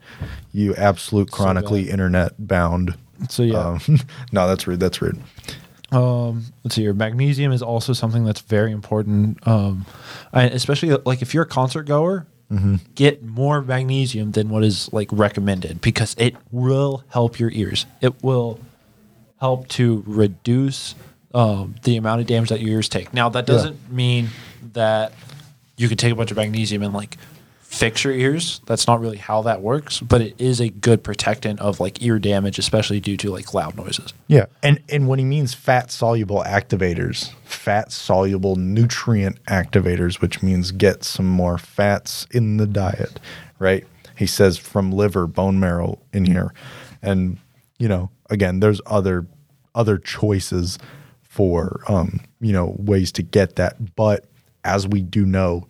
You 0.53 0.73
absolute 0.73 1.29
chronically 1.31 1.89
internet 1.89 2.31
bound. 2.39 2.95
So 3.27 3.43
yeah, 3.43 3.57
Um, 3.57 3.81
no, 4.31 4.47
that's 4.47 4.67
rude. 4.67 4.79
That's 4.79 5.01
rude. 5.01 5.19
um, 5.91 6.45
let's 6.63 6.75
see 6.75 6.83
here. 6.83 6.93
Magnesium 6.93 7.51
is 7.51 7.61
also 7.61 7.91
something 7.91 8.23
that's 8.23 8.39
very 8.39 8.71
important, 8.71 9.45
um, 9.45 9.85
and 10.31 10.53
especially 10.53 10.95
like 11.05 11.21
if 11.21 11.33
you're 11.33 11.43
a 11.43 11.45
concert 11.45 11.83
goer. 11.83 12.25
Get 12.95 13.21
more 13.21 13.61
magnesium 13.61 14.31
than 14.31 14.47
what 14.47 14.63
is 14.63 14.89
like 14.93 15.09
recommended 15.11 15.81
because 15.81 16.15
it 16.17 16.37
will 16.53 17.03
help 17.09 17.37
your 17.37 17.51
ears. 17.51 17.85
It 17.99 18.23
will 18.23 18.61
help 19.41 19.67
to 19.69 20.05
reduce 20.07 20.95
um, 21.35 21.75
the 21.83 21.97
amount 21.97 22.21
of 22.21 22.27
damage 22.27 22.49
that 22.49 22.61
your 22.61 22.71
ears 22.71 22.89
take. 22.89 23.13
Now, 23.13 23.27
that 23.29 23.45
doesn't 23.45 23.91
mean 23.91 24.29
that 24.73 25.13
you 25.75 25.89
can 25.89 25.97
take 25.97 26.13
a 26.13 26.15
bunch 26.15 26.31
of 26.31 26.37
magnesium 26.37 26.81
and 26.81 26.93
like 26.93 27.17
fix 27.59 28.05
your 28.05 28.13
ears. 28.13 28.61
That's 28.65 28.87
not 28.87 29.01
really 29.01 29.17
how 29.17 29.41
that 29.41 29.61
works, 29.61 29.99
but 29.99 30.21
it 30.21 30.39
is 30.39 30.61
a 30.61 30.69
good 30.69 31.03
protectant 31.03 31.59
of 31.59 31.81
like 31.81 32.01
ear 32.01 32.19
damage, 32.19 32.57
especially 32.57 33.01
due 33.01 33.17
to 33.17 33.31
like 33.31 33.53
loud 33.53 33.75
noises. 33.75 34.13
Yeah, 34.27 34.45
and 34.63 34.81
and 34.87 35.09
when 35.09 35.19
he 35.19 35.25
means 35.25 35.53
fat 35.53 35.91
soluble 35.91 36.41
activators, 36.47 37.33
fat 37.43 37.91
soluble 37.91 38.55
nutrient 38.55 39.43
activators, 39.43 40.21
which 40.21 40.41
means 40.41 40.71
get 40.71 41.03
some 41.03 41.27
more 41.27 41.57
fats 41.57 42.27
in 42.31 42.55
the 42.55 42.65
diet, 42.65 43.19
right? 43.59 43.85
He 44.17 44.25
says 44.25 44.57
from 44.57 44.93
liver, 44.93 45.27
bone 45.27 45.59
marrow 45.59 45.99
in 46.13 46.23
here, 46.23 46.53
and 47.01 47.39
you 47.77 47.89
know, 47.89 48.09
again, 48.29 48.61
there's 48.61 48.79
other 48.85 49.27
other 49.75 49.97
choices 49.97 50.79
for 51.35 51.81
um, 51.89 52.21
you 52.39 52.53
know 52.53 52.75
ways 52.79 53.11
to 53.11 53.21
get 53.21 53.57
that, 53.57 53.95
but 53.97 54.23
as 54.63 54.87
we 54.87 55.01
do 55.01 55.25
know, 55.25 55.67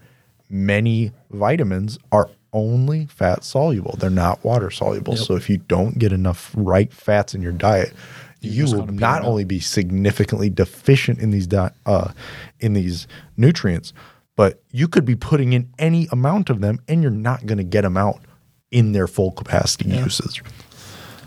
many 0.48 1.12
vitamins 1.32 1.98
are 2.12 2.30
only 2.54 3.08
fat 3.08 3.44
soluble. 3.44 3.96
They're 3.98 4.12
not 4.12 4.44
water 4.46 4.70
soluble. 4.70 5.18
So 5.18 5.36
if 5.36 5.50
you 5.50 5.58
don't 5.58 5.98
get 5.98 6.14
enough 6.14 6.52
right 6.56 6.94
fats 6.94 7.34
in 7.34 7.42
your 7.42 7.52
diet, 7.52 7.94
you 8.42 8.64
just 8.64 8.76
will 8.76 8.86
not 8.86 9.24
only 9.24 9.44
be 9.44 9.60
significantly 9.60 10.52
deficient 10.52 11.18
in 11.20 11.32
these 11.32 11.48
di- 11.48 11.72
uh, 11.88 12.12
in 12.60 12.74
these 12.74 13.08
nutrients, 13.36 13.92
but 14.36 14.62
you 14.72 14.88
could 14.88 15.04
be 15.04 15.16
putting 15.16 15.52
in 15.54 15.68
any 15.80 16.08
amount 16.12 16.52
of 16.52 16.62
them, 16.62 16.80
and 16.88 17.02
you're 17.02 17.10
not 17.12 17.48
going 17.48 17.58
to 17.58 17.64
get 17.64 17.82
them 17.82 17.98
out 17.98 18.22
in 18.70 18.92
their 18.92 19.08
full 19.08 19.32
capacity 19.32 19.90
uses. 19.90 20.40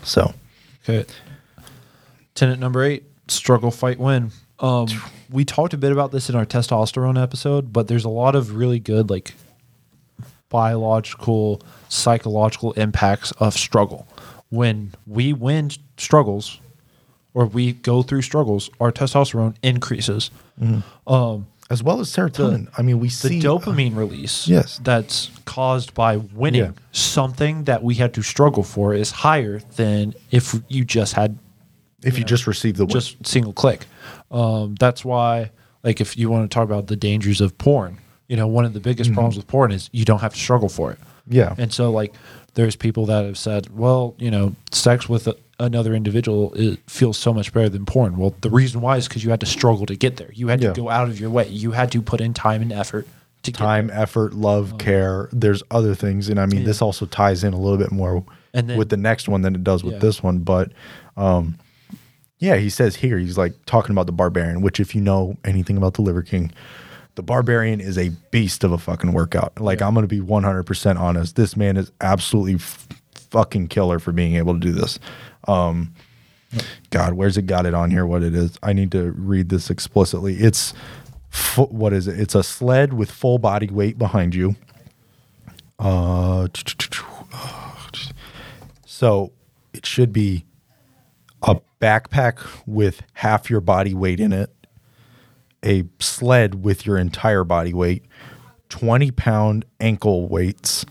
So, 0.03 0.33
Okay. 0.87 1.05
Tenant 2.35 2.61
number 2.61 2.83
eight: 2.83 3.03
struggle, 3.33 3.71
fight, 3.71 3.99
win. 3.99 4.31
Um, 4.59 4.87
we 5.29 5.45
talked 5.45 5.73
a 5.73 5.77
bit 5.77 5.91
about 5.91 6.11
this 6.11 6.29
in 6.29 6.35
our 6.35 6.45
testosterone 6.45 7.21
episode, 7.21 7.71
but 7.71 7.87
there's 7.87 8.03
a 8.05 8.09
lot 8.09 8.35
of 8.35 8.55
really 8.55 8.79
good 8.79 9.09
like 9.09 9.33
biological, 10.49 11.61
psychological 11.89 12.73
impacts 12.73 13.31
of 13.33 13.53
struggle. 13.53 14.07
When 14.49 14.93
we 15.05 15.31
win 15.33 15.69
struggles, 15.97 16.59
or 17.33 17.45
we 17.45 17.73
go 17.73 18.01
through 18.01 18.23
struggles, 18.23 18.69
our 18.79 18.91
testosterone 18.91 19.55
increases. 19.61 20.31
Um, 21.07 21.47
as 21.69 21.83
well 21.83 21.99
as 21.99 22.09
serotonin. 22.09 22.67
I 22.77 22.81
mean, 22.81 22.99
we 22.99 23.09
the 23.09 23.13
see 23.13 23.39
dopamine 23.39 23.95
release 23.95 24.47
Yes. 24.47 24.79
that's 24.83 25.29
caused 25.45 25.93
by 25.93 26.17
winning 26.17 26.61
Yeah. 26.61 26.71
something 26.91 27.65
that 27.65 27.83
we 27.83 27.93
had 27.95 28.11
to 28.15 28.23
struggle 28.23 28.63
for 28.63 28.95
is 28.95 29.11
higher 29.11 29.61
than 29.75 30.15
if 30.31 30.55
you 30.67 30.83
just 30.83 31.13
had 31.13 31.37
if 32.03 32.17
you 32.17 32.23
just 32.23 32.47
receive 32.47 32.77
the 32.77 32.85
win. 32.85 32.91
just 32.93 33.25
single 33.25 33.53
click. 33.53 33.85
Um, 34.31 34.75
that's 34.75 35.03
why, 35.03 35.51
like, 35.83 35.99
if 36.01 36.17
you 36.17 36.29
want 36.29 36.49
to 36.49 36.53
talk 36.53 36.63
about 36.65 36.87
the 36.87 36.95
dangers 36.95 37.41
of 37.41 37.57
porn, 37.57 37.97
you 38.27 38.35
know, 38.37 38.47
one 38.47 38.65
of 38.65 38.73
the 38.73 38.79
biggest 38.79 39.11
problems 39.13 39.35
with 39.37 39.47
porn 39.47 39.71
is 39.71 39.89
you 39.91 40.05
don't 40.05 40.19
have 40.19 40.33
to 40.33 40.39
struggle 40.39 40.69
for 40.69 40.91
it. 40.91 40.99
Yeah. 41.27 41.55
And 41.57 41.73
so, 41.73 41.91
like, 41.91 42.13
there's 42.53 42.75
people 42.75 43.05
that 43.07 43.25
have 43.25 43.37
said, 43.37 43.75
well, 43.75 44.15
you 44.17 44.29
know, 44.31 44.55
sex 44.71 45.07
with 45.09 45.27
a, 45.27 45.35
another 45.59 45.93
individual 45.93 46.53
it 46.55 46.79
feels 46.87 47.17
so 47.17 47.33
much 47.33 47.53
better 47.53 47.69
than 47.69 47.85
porn. 47.85 48.17
Well, 48.17 48.33
the 48.41 48.49
reason 48.49 48.81
why 48.81 48.97
is 48.97 49.07
because 49.07 49.23
you 49.23 49.29
had 49.29 49.39
to 49.41 49.45
struggle 49.45 49.85
to 49.87 49.95
get 49.95 50.17
there. 50.17 50.31
You 50.33 50.47
had 50.47 50.61
Yeah. 50.61 50.73
to 50.73 50.81
go 50.81 50.89
out 50.89 51.09
of 51.09 51.19
your 51.19 51.29
way. 51.29 51.47
You 51.49 51.71
had 51.71 51.91
to 51.91 52.01
put 52.01 52.21
in 52.21 52.33
time 52.33 52.61
and 52.61 52.71
effort 52.71 53.07
to 53.43 53.51
time, 53.51 53.89
effort, 53.93 54.33
love, 54.33 54.77
care. 54.79 55.29
There's 55.31 55.63
other 55.71 55.95
things, 55.95 56.27
and 56.29 56.39
I 56.39 56.45
mean, 56.45 56.65
this 56.65 56.81
also 56.81 57.05
ties 57.05 57.43
in 57.43 57.53
a 57.53 57.57
little 57.57 57.77
bit 57.77 57.91
more 57.91 58.23
And 58.53 58.69
then- 58.69 58.77
with 58.77 58.89
the 58.89 58.97
next 58.97 59.27
one 59.29 59.41
than 59.43 59.55
it 59.55 59.63
does 59.63 59.83
with 59.83 59.93
Yeah. 59.95 59.99
this 59.99 60.21
one. 60.23 60.39
But, 60.39 60.71
um, 61.17 61.55
yeah, 62.39 62.55
he 62.55 62.69
says 62.69 62.95
here 62.95 63.17
he's 63.17 63.37
like 63.37 63.53
talking 63.65 63.91
about 63.91 64.05
the 64.05 64.13
barbarian, 64.13 64.61
which 64.61 64.79
if 64.79 64.95
you 64.95 65.01
know 65.01 65.37
anything 65.43 65.77
about 65.77 65.95
the 65.95 66.01
Liver 66.01 66.23
King, 66.23 66.51
the 67.15 67.23
barbarian 67.23 67.81
is 67.81 67.97
a 67.97 68.09
beast 68.31 68.63
of 68.63 68.71
a 68.71 68.77
fucking 68.77 69.11
workout. 69.11 69.59
Like 69.59 69.81
I'm 69.81 69.93
gonna 69.93 70.07
be 70.07 70.21
100 70.21 70.63
percent 70.63 70.97
honest. 70.97 71.35
This 71.35 71.57
man 71.57 71.75
is 71.75 71.91
absolutely 71.99 72.55
f- 72.55 72.87
fucking 73.13 73.67
killer 73.67 73.99
for 73.99 74.13
being 74.13 74.35
able 74.35 74.53
to 74.53 74.59
do 74.59 74.71
this. 74.71 74.99
Um, 75.47 75.93
God, 76.89 77.13
where's 77.13 77.37
it 77.37 77.45
got 77.45 77.65
it 77.65 77.73
on 77.73 77.91
here? 77.91 78.05
What 78.05 78.23
it 78.23 78.33
is? 78.33 78.57
I 78.63 78.73
need 78.73 78.91
to 78.93 79.11
read 79.11 79.49
this 79.49 79.69
explicitly. 79.69 80.35
It's 80.35 80.73
what 81.57 81.93
is 81.93 82.07
it? 82.07 82.19
It's 82.19 82.35
a 82.35 82.43
sled 82.43 82.93
with 82.93 83.11
full 83.11 83.37
body 83.37 83.67
weight 83.67 83.97
behind 83.97 84.33
you. 84.33 84.55
Uh, 85.77 86.47
so 88.85 89.31
it 89.73 89.85
should 89.85 90.11
be 90.11 90.45
a 91.41 91.57
backpack 91.81 92.39
with 92.65 93.01
half 93.13 93.49
your 93.49 93.61
body 93.61 93.93
weight 93.93 94.19
in 94.19 94.33
it, 94.33 94.53
a 95.63 95.83
sled 95.99 96.63
with 96.63 96.85
your 96.85 96.97
entire 96.97 97.43
body 97.43 97.73
weight, 97.73 98.03
20 98.69 99.11
pound 99.11 99.65
ankle 99.79 100.27
weights, 100.27 100.85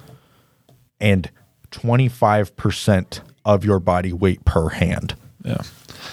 and 1.01 1.31
25% 1.71 3.21
of 3.45 3.65
your 3.65 3.79
body 3.79 4.13
weight 4.13 4.45
per 4.45 4.71
hand 4.71 5.15
Yeah. 5.45 5.63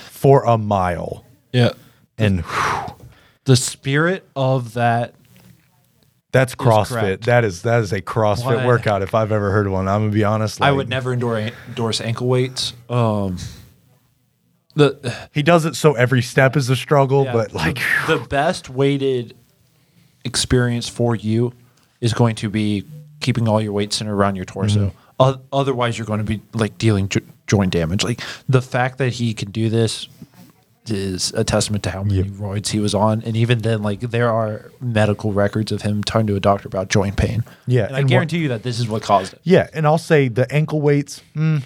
for 0.10 0.44
a 0.46 0.58
mile. 0.58 1.26
Yeah. 1.52 1.72
And 2.18 2.42
whew, 2.42 2.96
The 3.46 3.56
spirit 3.56 4.28
of 4.36 4.74
that 4.74 5.14
That's 6.32 6.56
CrossFit. 6.56 6.88
correct. 6.88 7.26
That 7.26 7.46
is 7.46 7.62
that 7.62 7.82
is 7.82 7.92
a 7.94 8.02
CrossFit 8.02 8.66
workout 8.66 9.02
if 9.02 9.14
I've 9.16 9.32
ever 9.32 9.52
heard 9.52 9.68
one. 9.70 9.88
I'm 9.88 10.02
gonna 10.04 10.12
be 10.12 10.24
honest. 10.24 10.62
I 10.62 10.72
would 10.72 10.90
never 10.90 11.14
endorse 11.14 11.52
endorse 11.68 12.02
ankle 12.02 12.28
weights. 12.28 12.74
Um, 12.90 13.38
the 14.76 15.16
He 15.34 15.42
does 15.44 15.66
it 15.66 15.76
so 15.76 15.94
every 15.94 16.22
step 16.22 16.56
is 16.56 16.70
a 16.70 16.76
struggle, 16.76 17.26
yeah, 17.26 17.34
but 17.34 17.54
like 17.54 17.80
the, 18.08 18.18
the 18.18 18.28
best 18.28 18.70
weighted 18.70 19.36
experience 20.24 20.88
for 20.90 21.16
you 21.16 21.54
is 22.02 22.14
going 22.14 22.36
to 22.36 22.50
be 22.50 22.84
keeping 23.20 23.48
all 23.48 23.62
your 23.62 23.74
weight 23.74 23.94
centered 23.94 24.14
around 24.14 24.36
your 24.36 24.46
torso. 24.46 24.88
Mm-hmm. 24.88 24.98
O- 25.20 25.42
otherwise, 25.54 25.98
you're 25.98 26.06
going 26.08 26.20
to 26.20 26.26
be 26.26 26.42
like 26.54 26.78
dealing 26.78 27.08
jo- 27.10 27.22
joint 27.48 27.72
damage. 27.72 28.04
Like 28.04 28.22
the 28.50 28.62
fact 28.62 28.98
that 28.98 29.14
he 29.14 29.34
can 29.34 29.52
do 29.52 29.70
this 29.70 30.08
is 30.88 31.32
a 31.34 31.44
testament 31.44 31.84
to 31.84 31.90
how 31.90 32.04
many 32.04 32.18
Yep. 32.18 32.26
roids 32.34 32.68
he 32.68 32.80
was 32.80 32.94
on, 32.94 33.24
and 33.24 33.36
even 33.36 33.60
then, 33.60 33.82
like 33.82 34.02
there 34.02 34.30
are 34.30 34.72
medical 34.82 35.32
records 35.34 35.72
of 35.72 35.82
him 35.84 36.04
talking 36.04 36.28
to 36.28 36.36
a 36.36 36.40
doctor 36.40 36.68
about 36.68 36.90
joint 36.90 37.16
pain. 37.18 37.44
Yeah, 37.66 37.86
and 37.88 37.96
I 37.96 38.00
and 38.00 38.06
what- 38.06 38.10
guarantee 38.10 38.38
you 38.40 38.50
that 38.50 38.64
this 38.64 38.80
is 38.80 38.88
what 38.88 39.02
caused 39.02 39.34
it. 39.34 39.40
Yeah, 39.44 39.68
and 39.74 39.88
I'll 39.88 39.98
say 39.98 40.28
the 40.28 40.52
ankle 40.54 40.82
weights 40.82 41.22
mm, 41.36 41.64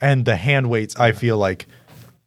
and 0.00 0.24
the 0.24 0.36
hand 0.36 0.70
weights. 0.70 0.96
I 0.96 1.12
feel 1.12 1.36
like 1.36 1.66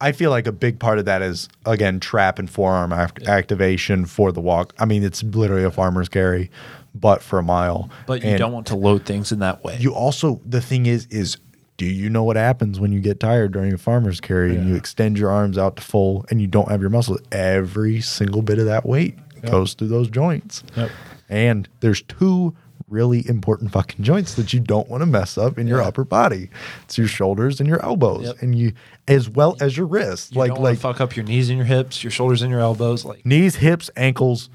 I 0.00 0.12
feel 0.12 0.30
like 0.30 0.46
a 0.46 0.52
big 0.52 0.78
part 0.78 0.98
of 0.98 1.04
that 1.04 1.22
is 1.22 1.48
again 1.66 2.00
trap 2.00 2.38
and 2.38 2.48
forearm 2.48 2.92
act- 2.92 3.26
activation 3.28 4.06
for 4.06 4.32
the 4.32 4.40
walk. 4.40 4.74
I 4.78 4.84
mean, 4.84 5.02
it's 5.02 5.22
literally 5.22 5.64
a 5.64 5.70
farmer's 5.70 6.08
carry, 6.08 6.50
but 6.94 7.22
for 7.22 7.38
a 7.38 7.42
mile. 7.42 7.90
But 8.06 8.22
you 8.22 8.30
And 8.30 8.38
don't 8.38 8.52
want 8.52 8.66
to 8.68 8.76
load 8.76 9.04
things 9.04 9.30
in 9.32 9.40
that 9.40 9.62
way. 9.62 9.76
You 9.78 9.94
also 9.94 10.40
the 10.46 10.60
thing 10.60 10.86
is 10.86 11.06
is 11.06 11.36
do 11.76 11.86
you 11.86 12.10
know 12.10 12.24
what 12.24 12.36
happens 12.36 12.78
when 12.78 12.92
you 12.92 13.00
get 13.00 13.20
tired 13.20 13.52
during 13.52 13.72
a 13.72 13.78
farmer's 13.78 14.20
carry 14.20 14.54
and 14.54 14.68
you 14.68 14.74
extend 14.74 15.18
your 15.18 15.30
arms 15.30 15.56
out 15.56 15.76
to 15.76 15.82
full 15.82 16.26
and 16.30 16.38
you 16.38 16.46
don't 16.46 16.68
have 16.70 16.82
your 16.82 16.90
muscles? 16.90 17.20
Every 17.32 18.02
single 18.02 18.42
bit 18.42 18.58
of 18.58 18.66
that 18.66 18.84
weight 18.84 19.16
goes 19.46 19.72
through 19.72 19.88
those 19.88 20.10
joints. 20.10 20.62
Yep. 20.76 20.90
And 21.30 21.68
there's 21.80 22.02
two 22.02 22.54
really 22.90 23.26
important 23.28 23.70
fucking 23.72 24.04
joints 24.04 24.34
that 24.34 24.52
you 24.52 24.60
don't 24.60 24.88
want 24.88 25.00
to 25.02 25.06
mess 25.06 25.38
up 25.38 25.58
in 25.58 25.66
your 25.66 25.80
upper 25.80 26.04
body. 26.04 26.50
It's 26.84 26.98
your 26.98 27.06
shoulders 27.06 27.60
and 27.60 27.68
your 27.68 27.82
elbows, 27.84 28.26
Yep. 28.26 28.36
and 28.42 28.54
you 28.58 28.72
as 29.08 29.28
well 29.30 29.56
as 29.60 29.76
your 29.76 29.86
wrists. 29.86 30.32
You 30.32 30.40
like 30.40 30.52
don't 30.54 30.62
like 30.62 30.78
fuck 30.78 31.00
up 31.00 31.16
your 31.16 31.24
knees 31.24 31.48
and 31.48 31.56
your 31.56 31.66
hips, 31.66 32.02
your 32.04 32.10
shoulders 32.10 32.42
and 32.42 32.50
your 32.50 32.60
elbows. 32.60 33.04
Like 33.04 33.24
knees, 33.24 33.56
hips, 33.56 33.90
ankles, 33.96 34.50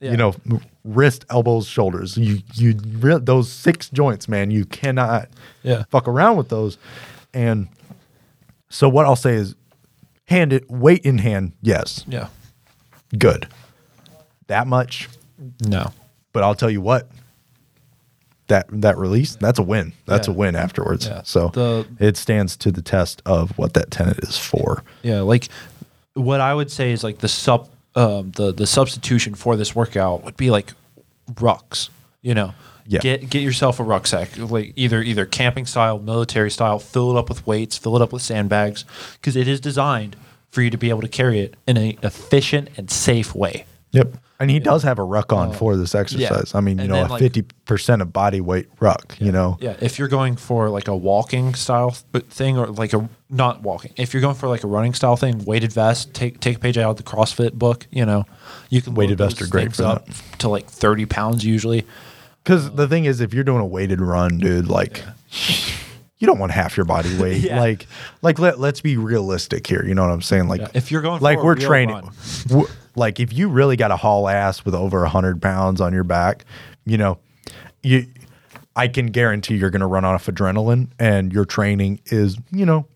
Yeah. 0.00 0.12
you 0.12 0.16
know, 0.16 0.34
wrist, 0.82 1.24
elbows, 1.30 1.66
shoulders. 1.66 2.16
You 2.16 2.40
you 2.54 2.72
those 2.74 3.50
six 3.52 3.88
joints, 3.90 4.28
man. 4.28 4.50
You 4.50 4.64
cannot 4.64 5.28
Yeah. 5.62 5.84
fuck 5.90 6.08
around 6.08 6.36
with 6.38 6.48
those. 6.48 6.78
And 7.32 7.68
so 8.70 8.88
what 8.88 9.04
I'll 9.06 9.16
say 9.16 9.34
is, 9.34 9.54
hand 10.26 10.52
it 10.52 10.70
weight 10.70 11.02
in 11.04 11.18
hand, 11.18 11.52
yes, 11.62 12.04
yeah, 12.08 12.28
good. 13.18 13.46
That 14.46 14.66
much, 14.66 15.08
no, 15.66 15.92
but 16.32 16.42
I'll 16.42 16.54
tell 16.54 16.70
you 16.70 16.80
what. 16.80 17.08
That 18.48 18.66
that 18.82 18.98
release, 18.98 19.36
that's 19.36 19.58
a 19.58 19.62
win. 19.62 19.92
That's 20.06 20.28
Yeah. 20.28 20.34
a 20.34 20.36
win 20.36 20.54
afterwards. 20.56 21.06
Yeah. 21.06 21.22
So 21.24 21.48
The- 21.54 21.86
it 21.98 22.16
stands 22.16 22.56
to 22.58 22.70
the 22.70 22.82
test 22.82 23.22
of 23.24 23.56
what 23.56 23.72
that 23.74 23.90
tenet 23.90 24.18
is 24.22 24.36
for. 24.38 24.82
yeah. 25.02 25.20
Like 25.20 25.48
what 26.14 26.40
I 26.40 26.54
would 26.54 26.70
say 26.70 26.92
is 26.92 27.02
like 27.02 27.18
the 27.18 27.28
sub, 27.28 27.68
um, 27.94 28.32
the 28.36 28.52
the 28.52 28.66
substitution 28.66 29.34
for 29.34 29.56
this 29.56 29.74
workout 29.74 30.24
would 30.24 30.36
be 30.36 30.50
like 30.50 30.72
rucks. 31.34 31.88
You 32.22 32.34
know, 32.34 32.54
Yeah. 32.86 33.00
Get 33.00 33.30
get 33.30 33.42
yourself 33.42 33.80
a 33.80 33.82
rucksack, 33.82 34.36
like 34.38 34.74
either 34.76 35.00
either 35.02 35.24
camping 35.24 35.64
style, 35.64 35.98
military 35.98 36.50
style. 36.50 36.78
Fill 36.78 37.10
it 37.16 37.18
up 37.18 37.30
with 37.30 37.46
weights. 37.46 37.78
Fill 37.78 37.96
it 37.96 38.02
up 38.02 38.12
with 38.12 38.20
sandbags, 38.22 38.84
because 39.14 39.36
it 39.36 39.48
is 39.48 39.58
designed 39.58 40.16
for 40.50 40.60
you 40.60 40.68
to 40.70 40.76
be 40.76 40.90
able 40.90 41.00
to 41.00 41.08
carry 41.08 41.40
it 41.40 41.54
in 41.66 41.76
an 41.78 41.94
efficient 42.02 42.68
and 42.76 42.90
safe 42.90 43.34
way. 43.34 43.64
Yep. 43.92 44.14
And 44.44 44.50
he 44.50 44.60
does 44.60 44.82
have 44.82 44.98
a 44.98 45.02
ruck 45.04 45.32
on 45.32 45.52
for 45.52 45.76
this 45.76 45.94
exercise. 45.94 46.54
I 46.54 46.60
mean, 46.60 46.78
you 46.78 46.82
Uh, 46.82 46.84
And 46.84 46.90
know, 46.92 46.96
then, 46.96 47.06
a 47.06 47.12
like- 47.12 47.20
fifty 47.20 47.42
percent 47.64 48.02
of 48.02 48.12
body 48.12 48.40
weight 48.40 48.68
ruck. 48.80 49.16
You 49.18 49.32
know, 49.32 49.56
Yeah, 49.60 49.74
if 49.80 49.98
you're 49.98 50.08
going 50.08 50.36
for 50.36 50.68
like 50.70 50.86
a 50.88 50.94
walking 50.96 51.54
style 51.54 51.90
thing 52.30 52.58
or 52.58 52.66
like 52.68 52.92
a 52.92 53.08
not 53.30 53.62
walking, 53.62 53.92
if 53.96 54.12
you're 54.14 54.20
going 54.20 54.34
for 54.36 54.48
like 54.48 54.62
a 54.64 54.66
running 54.68 54.94
style 54.94 55.16
thing, 55.16 55.44
weighted 55.44 55.72
vest, 55.72 56.14
take 56.14 56.40
take 56.40 56.56
a 56.56 56.60
page 56.60 56.76
out 56.78 56.90
of 56.90 56.96
the 56.96 57.02
CrossFit 57.02 57.54
book. 57.54 57.86
You 57.90 58.04
know, 58.06 58.24
you 58.70 58.80
can 58.82 58.94
Weighted 58.94 59.18
vest 59.18 59.38
vests 59.38 59.40
those 59.40 59.48
are 59.48 59.50
great 59.50 59.74
for 59.74 59.82
up 59.84 60.08
to 60.38 60.48
like 60.48 60.66
30 60.66 61.06
pounds 61.06 61.44
usually. 61.44 61.84
because 62.42 62.70
the 62.72 62.86
thing 62.86 63.06
is, 63.06 63.20
if 63.20 63.32
you're 63.32 63.44
doing 63.44 63.60
a 63.62 63.66
weighted 63.66 64.00
run, 64.00 64.38
dude, 64.38 64.68
like. 64.68 65.02
You 66.18 66.28
don't 66.28 66.38
want 66.38 66.52
half 66.52 66.76
your 66.76 66.86
body 66.86 67.14
weight. 67.18 67.42
Yeah. 67.42 67.60
Like, 67.60 67.86
like 68.22 68.38
let 68.38 68.58
let's 68.58 68.80
be 68.80 68.96
realistic 68.96 69.66
here. 69.66 69.84
You 69.84 69.94
know 69.94 70.02
what 70.02 70.12
I'm 70.12 70.22
saying? 70.22 70.48
Like, 70.48 70.60
Yeah, 70.60 70.68
if 70.72 70.90
you're 70.90 71.02
going 71.02 71.20
like 71.20 71.38
for 71.38 71.44
we're 71.44 71.54
real 71.56 71.66
training, 71.66 71.94
run. 71.96 72.10
w- 72.46 72.68
like 72.96 73.20
if 73.20 73.32
you 73.32 73.48
really 73.48 73.76
got 73.76 73.88
to 73.88 73.96
haul 73.96 74.28
ass 74.28 74.64
with 74.64 74.74
over 74.74 75.04
hundred 75.06 75.40
pounds 75.42 75.80
on 75.80 75.92
your 75.92 76.04
back, 76.04 76.44
you 76.84 76.96
know, 76.98 77.18
you, 77.82 78.06
I 78.76 78.88
can 78.88 79.06
guarantee 79.06 79.56
you're 79.56 79.70
going 79.70 79.80
to 79.80 79.86
run 79.86 80.04
off 80.04 80.26
adrenaline, 80.26 80.88
and 80.98 81.32
your 81.32 81.44
training 81.44 82.00
is, 82.06 82.36
you 82.50 82.66
know, 82.66 82.86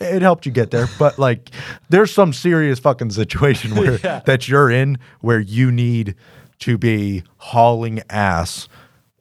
it 0.00 0.22
helped 0.22 0.44
you 0.46 0.52
get 0.52 0.70
there. 0.70 0.88
But 0.98 1.18
like, 1.18 1.50
there's 1.88 2.12
some 2.12 2.32
serious 2.32 2.78
fucking 2.78 3.10
situation 3.10 3.74
where 3.76 3.98
Yeah. 4.02 4.20
that 4.26 4.48
you're 4.48 4.70
in 4.70 4.98
where 5.20 5.40
you 5.40 5.70
need 5.72 6.14
to 6.60 6.78
be 6.78 7.22
hauling 7.38 8.02
ass 8.10 8.68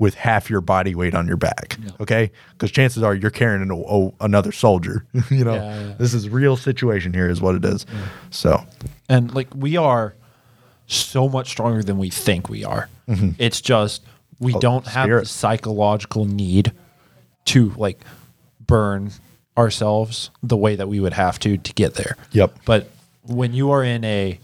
with 0.04 0.16
half 0.16 0.50
your 0.50 0.60
body 0.62 0.94
weight 0.94 1.16
on 1.16 1.26
your 1.28 1.38
back. 1.38 1.78
Okay, 2.02 2.30
because 2.52 2.70
chances 2.72 3.02
are 3.04 3.16
you're 3.16 3.32
carrying 3.32 3.72
a, 3.72 3.76
a- 3.76 4.12
another 4.26 4.52
soldier. 4.52 5.06
you 5.32 5.46
know, 5.46 5.56
Yeah, 5.56 5.80
yeah. 5.88 5.94
this 5.98 6.14
is 6.14 6.28
real 6.30 6.58
situation 6.58 7.14
here, 7.14 7.30
is 7.30 7.40
what 7.42 7.56
it 7.56 7.64
is. 7.64 7.86
So 8.30 8.66
And 9.08 9.34
like 9.34 9.48
we 9.56 9.78
are 9.78 10.14
so 10.88 11.30
much 11.30 11.48
stronger 11.50 11.82
than 11.82 11.98
we 11.98 12.10
think 12.10 12.50
we 12.50 12.66
are. 12.66 12.90
Mm-hmm. 13.08 13.30
It's 13.40 13.62
just 13.62 14.04
we 14.40 14.54
Oh, 14.54 14.60
don't 14.60 14.86
have 14.88 15.06
spirit. 15.06 15.22
the 15.22 15.30
psychological 15.30 16.26
need 16.26 16.74
to 17.46 17.70
like 17.78 18.02
burn 18.68 19.12
ourselves 19.58 20.30
the 20.42 20.58
way 20.58 20.76
that 20.76 20.88
we 20.90 21.00
would 21.00 21.14
have 21.14 21.40
to 21.40 21.58
to 21.58 21.74
get 21.74 21.94
there. 21.94 22.18
Yep. 22.32 22.58
But 22.66 22.90
when 23.24 23.54
you 23.54 23.72
are 23.72 23.84
in 23.84 24.04
a 24.04 24.40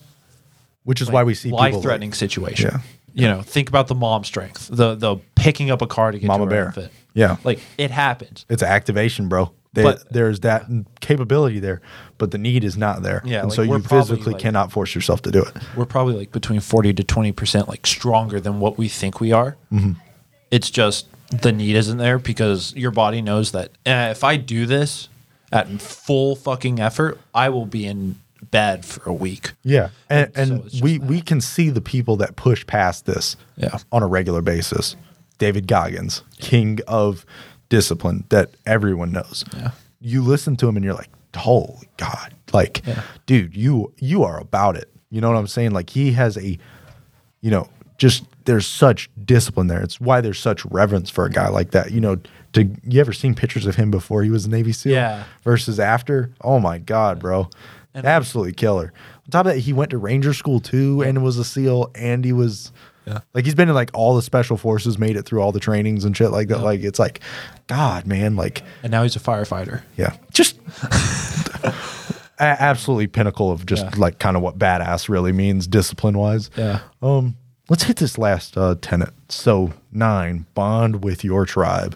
which 0.84 1.02
is 1.02 1.12
why 1.12 1.24
we 1.24 1.34
see 1.34 1.50
people 1.50 1.60
life 1.60 1.74
like- 1.74 1.84
threatening 1.84 2.14
situation. 2.14 2.70
Yeah. 2.74 2.80
You 3.14 3.28
know, 3.28 3.42
think 3.42 3.70
about 3.70 3.88
the 3.88 3.96
mom 3.96 4.24
strength, 4.24 4.68
the 4.72 4.96
the 4.96 5.18
picking 5.36 5.72
up 5.72 5.82
a 5.82 5.88
car 5.88 6.12
to 6.12 6.20
get 6.20 6.28
Mama 6.28 6.46
to 6.46 6.50
bear. 6.50 6.64
where 6.66 6.72
fit. 6.72 6.92
Yeah. 7.14 7.38
like 7.44 7.60
it 7.78 7.92
happens. 7.92 8.46
It's 8.50 8.64
activation, 8.64 9.28
bro. 9.30 9.52
There- 9.74 9.84
But- 9.84 10.12
there's 10.12 10.40
that 10.42 10.66
capability 11.00 11.60
there, 11.60 11.82
but 12.18 12.32
the 12.32 12.38
need 12.40 12.64
is 12.64 12.76
not 12.76 13.04
there. 13.04 13.22
Yeah, 13.24 13.42
and 13.42 13.50
like, 13.50 13.56
so 13.56 13.62
we're 13.68 13.78
you 13.78 13.84
probably, 13.84 14.08
physically 14.16 14.34
like- 14.34 14.42
cannot 14.42 14.72
force 14.72 14.96
yourself 14.96 15.22
to 15.24 15.32
do 15.32 15.44
it. 15.44 15.56
We're 15.76 15.86
probably 15.86 16.16
like 16.16 16.32
between 16.32 16.60
forty 16.60 16.92
to 16.94 17.04
twenty 17.04 17.32
percent 17.32 17.68
like 17.68 17.86
stronger 17.86 18.40
than 18.40 18.60
what 18.60 18.78
we 18.78 18.88
think 18.88 19.20
we 19.20 19.32
are. 19.32 19.58
Mm-hmm. 19.72 19.94
It's 20.52 20.70
just 20.72 21.08
the 21.32 21.52
need 21.52 21.76
isn't 21.76 21.98
there 22.00 22.18
because 22.18 22.74
your 22.76 22.90
body 22.92 23.22
knows 23.22 23.52
that 23.52 23.70
eh, 23.86 24.10
if 24.10 24.24
I 24.24 24.38
do 24.38 24.66
this 24.66 25.08
at 25.52 25.68
full 25.82 26.36
fucking 26.36 26.80
effort, 26.80 27.20
I 27.36 27.50
will 27.50 27.68
be 27.68 27.86
in 27.86 28.16
bed 28.52 28.86
for 28.86 29.10
a 29.10 29.14
week. 29.14 29.54
Yeah, 29.64 29.90
and 30.10 30.32
And 30.36 30.52
and 30.52 30.64
just 30.70 30.84
we 30.84 30.98
that. 30.98 31.08
we 31.08 31.22
can 31.22 31.42
see 31.42 31.70
the 31.70 31.82
people 31.82 32.16
that 32.18 32.36
push 32.36 32.66
past 32.68 33.06
this 33.06 33.36
Yeah. 33.58 33.78
on 33.92 34.04
a 34.04 34.08
regular 34.08 34.42
basis. 34.42 34.96
David 35.38 35.68
Goggins, 35.68 36.24
king 36.38 36.80
of 36.88 37.26
discipline 37.70 38.26
that 38.30 38.52
everyone 38.66 39.12
knows. 39.12 39.44
Yeah. 39.56 39.72
You 40.02 40.22
listen 40.24 40.56
to 40.58 40.68
him 40.68 40.76
and 40.76 40.84
you're 40.84 40.94
like, 40.94 41.10
holy 41.36 41.90
God, 41.98 42.34
like, 42.54 42.82
Yeah. 42.86 43.02
dude, 43.26 43.56
you 43.56 43.94
you 44.00 44.24
are 44.24 44.40
about 44.40 44.76
it. 44.76 44.90
You 45.12 45.22
know 45.22 45.30
what 45.30 45.38
I'm 45.38 45.48
saying? 45.48 45.72
Like 45.72 45.90
he 45.92 46.12
has 46.14 46.38
a, 46.38 46.58
you 47.42 47.52
know, 47.52 47.68
just 47.98 48.24
there's 48.46 48.66
such 48.68 49.10
discipline 49.26 49.68
there. 49.68 49.82
It's 49.82 50.00
why 50.00 50.22
there's 50.22 50.40
such 50.40 50.66
reverence 50.66 51.10
for 51.10 51.26
a 51.26 51.30
guy 51.30 51.50
like 51.50 51.72
that. 51.72 51.92
You 51.92 52.00
know, 52.02 52.18
to 52.54 52.64
you 52.88 53.00
ever 53.00 53.14
seen 53.14 53.36
pictures 53.36 53.66
of 53.66 53.76
him 53.76 53.92
before 53.92 54.24
he 54.24 54.30
was 54.30 54.46
a 54.46 54.50
Navy 54.50 54.72
SEAL 54.72 54.94
Yeah. 54.94 55.24
versus 55.44 55.80
after? 55.80 56.32
Oh 56.42 56.60
my 56.60 56.78
God, 56.80 57.20
bro. 57.20 57.50
And- 57.94 58.06
Absolutely 58.06 58.54
killer. 58.54 58.94
On 59.26 59.32
top 59.32 59.46
of 59.48 59.54
that, 59.54 59.60
he 59.60 59.74
went 59.74 59.90
to 59.92 59.98
Ranger 59.98 60.34
School 60.34 60.60
too 60.60 61.02
and 61.02 61.24
was 61.24 61.38
a 61.38 61.44
SEAL 61.44 61.92
and 61.96 62.24
he 62.24 62.32
was 62.34 62.72
Yeah. 63.06 63.20
like 63.34 63.46
he's 63.46 63.56
been 63.56 63.70
in 63.70 63.76
like 63.76 63.90
all 63.94 64.16
the 64.16 64.22
special 64.22 64.58
forces, 64.58 64.98
made 65.00 65.16
it 65.18 65.24
through 65.26 65.42
all 65.42 65.52
the 65.52 65.60
trainings 65.60 66.06
and 66.06 66.16
shit 66.16 66.32
like 66.32 66.48
that. 66.50 66.62
Like 66.62 66.82
it's 66.82 67.00
like, 67.00 67.20
God, 67.68 68.06
man, 68.08 68.36
like 68.36 68.62
And 68.84 68.92
now 68.92 69.04
he's 69.04 69.16
a 69.16 69.20
firefighter. 69.20 69.82
yeah, 69.98 70.16
just 70.34 70.58
absolutely 72.40 73.08
pinnacle 73.08 73.52
of 73.52 73.66
just 73.66 73.84
Yeah. 73.84 73.92
like 73.98 74.20
kind 74.20 74.36
of 74.38 74.44
what 74.44 74.58
badass 74.58 75.10
really 75.10 75.32
means 75.32 75.68
discipline 75.68 76.18
wise. 76.18 76.50
Yeah. 76.56 76.80
Um, 77.02 77.36
let's 77.70 77.84
hit 77.84 77.98
this 77.98 78.18
last 78.18 78.58
uh, 78.58 78.76
tenet. 78.82 79.14
So 79.30 79.74
nine, 79.92 80.46
bond 80.54 81.04
with 81.04 81.24
your 81.24 81.46
tribe. 81.46 81.96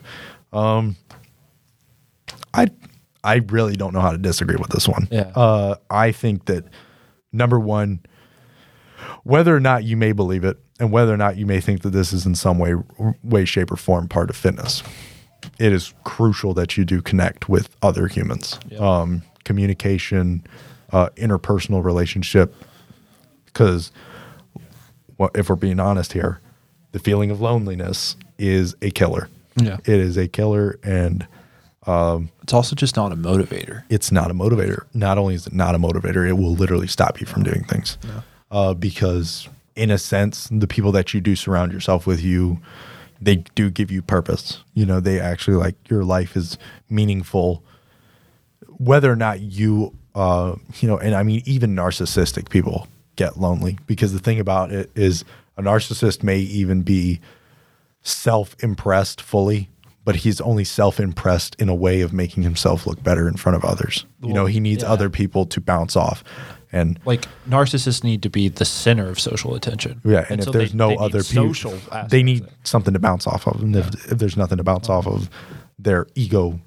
Um, 0.52 0.98
I 2.54 2.68
I 3.24 3.36
really 3.48 3.76
don't 3.76 3.94
know 3.94 4.02
how 4.02 4.12
to 4.12 4.18
disagree 4.18 4.58
with 4.58 4.70
this 4.70 4.88
one. 4.88 5.08
Yeah. 5.12 5.32
Uh, 5.36 5.76
I 5.90 6.12
think 6.12 6.46
that 6.46 6.66
number 7.32 7.60
one, 7.60 8.02
whether 9.24 9.56
or 9.56 9.60
not 9.60 9.84
you 9.84 9.96
may 9.98 10.12
believe 10.12 10.44
it, 10.44 10.58
and 10.80 10.92
whether 10.92 11.14
or 11.14 11.18
not 11.18 11.38
you 11.38 11.46
may 11.46 11.62
think 11.62 11.82
that 11.82 11.92
this 11.92 12.12
is 12.12 12.26
in 12.26 12.36
some 12.36 12.58
way, 12.58 12.76
way, 13.24 13.46
shape, 13.46 13.72
or 13.72 13.78
form 13.78 14.08
part 14.08 14.30
of 14.30 14.36
fitness, 14.36 14.84
it 15.60 15.72
is 15.72 15.94
crucial 16.04 16.54
that 16.56 16.78
you 16.78 16.84
do 16.84 17.02
connect 17.02 17.48
with 17.48 17.70
other 17.82 18.08
humans. 18.08 18.60
Yeah. 18.68 18.80
Um, 18.80 19.24
communication, 19.46 20.46
uh, 20.92 21.10
interpersonal 21.16 21.84
relationship, 21.84 22.56
because 23.46 23.92
well, 25.18 25.30
if 25.36 25.50
we're 25.50 25.56
being 25.56 25.80
honest 25.80 26.14
here, 26.14 26.40
the 26.92 27.00
feeling 27.00 27.32
of 27.32 27.40
loneliness 27.40 28.16
is 28.38 28.76
a 28.82 28.92
killer. 28.92 29.30
Yeah. 29.56 29.78
It 29.86 30.00
is 30.00 30.18
a 30.18 30.28
killer 30.28 30.80
and 30.84 31.28
It's 32.42 32.54
also 32.54 32.76
just 32.76 32.96
not 32.96 33.12
a 33.12 33.16
motivator. 33.16 33.84
it's 33.90 34.12
not 34.12 34.32
a 34.32 34.34
motivator. 34.34 34.86
Not 34.94 35.18
only 35.18 35.36
is 35.36 35.48
it 35.48 35.54
not 35.54 35.76
a 35.76 35.78
motivator, 35.80 36.28
it 36.28 36.34
will 36.34 36.54
literally 36.54 36.88
stop 36.88 37.20
you 37.20 37.28
from 37.28 37.44
doing 37.44 37.64
things. 37.66 37.98
Uh, 38.52 38.74
because 38.74 39.50
in 39.76 39.90
a 39.90 39.98
sense, 39.98 40.48
the 40.52 40.68
people 40.68 40.92
that 40.92 41.14
you 41.14 41.22
do 41.22 41.36
surround 41.36 41.72
yourself 41.72 42.06
with, 42.06 42.22
you 42.22 42.60
they 43.22 43.38
do 43.56 43.70
give 43.70 43.90
you 43.90 44.02
purpose. 44.02 44.64
You 44.74 44.86
know, 44.86 45.00
they 45.00 45.20
actually 45.20 45.58
like 45.58 45.76
your 45.90 46.04
life 46.04 46.36
is 46.36 46.58
meaningful, 46.90 47.64
whether 48.78 49.12
or 49.12 49.16
not 49.16 49.40
you, 49.40 49.96
uh, 50.14 50.56
you 50.80 50.88
know, 50.88 50.98
and 50.98 51.16
I 51.16 51.24
mean, 51.24 51.42
even 51.46 51.76
narcissistic 51.76 52.50
people 52.50 52.88
get 53.16 53.38
lonely 53.38 53.78
because 53.88 54.12
the 54.12 54.20
thing 54.20 54.40
about 54.40 54.72
it 54.72 54.92
is 54.96 55.24
a 55.58 55.62
narcissist 55.62 56.24
may 56.24 56.40
even 56.40 56.82
be 56.82 57.22
self 58.02 58.56
impressed 58.62 59.22
fully, 59.22 59.70
but 60.06 60.18
he's 60.18 60.42
only 60.42 60.64
self 60.64 61.00
impressed 61.00 61.56
in 61.60 61.70
a 61.70 61.76
way 61.76 62.02
of 62.02 62.12
making 62.14 62.44
himself 62.44 62.86
look 62.88 63.02
better 63.04 63.28
in 63.28 63.36
front 63.38 63.56
of 63.56 63.64
others. 63.66 64.06
You 64.22 64.34
know, 64.34 64.46
he 64.46 64.60
needs 64.60 64.84
Yeah. 64.84 64.92
other 64.92 65.10
people 65.10 65.46
to 65.48 65.62
bounce 65.62 65.96
off. 65.96 66.24
And 66.72 67.00
Like 67.06 67.26
narcissists 67.48 68.04
need 68.04 68.24
to 68.24 68.30
be 68.30 68.50
the 68.50 68.66
center 68.66 69.08
of 69.10 69.20
social 69.20 69.54
attention. 69.54 70.02
yeah, 70.04 70.26
and, 70.30 70.40
if 70.40 70.46
so 70.46 70.52
there's 70.52 70.72
they- 70.72 70.78
no 70.78 70.90
they 70.90 70.98
other 70.98 71.24
people, 71.24 71.54
social, 71.54 71.74
they 72.10 72.24
need 72.24 72.46
something 72.64 72.94
to 72.94 73.00
bounce 73.00 73.28
off 73.28 73.48
of. 73.48 73.62
And 73.62 73.76
if, 73.76 74.12
if 74.12 74.18
there's 74.18 74.36
nothing 74.36 74.58
to 74.58 74.64
bounce 74.64 74.90
off 74.90 75.06
of, 75.08 75.30
their 75.78 76.08
ego 76.16 76.60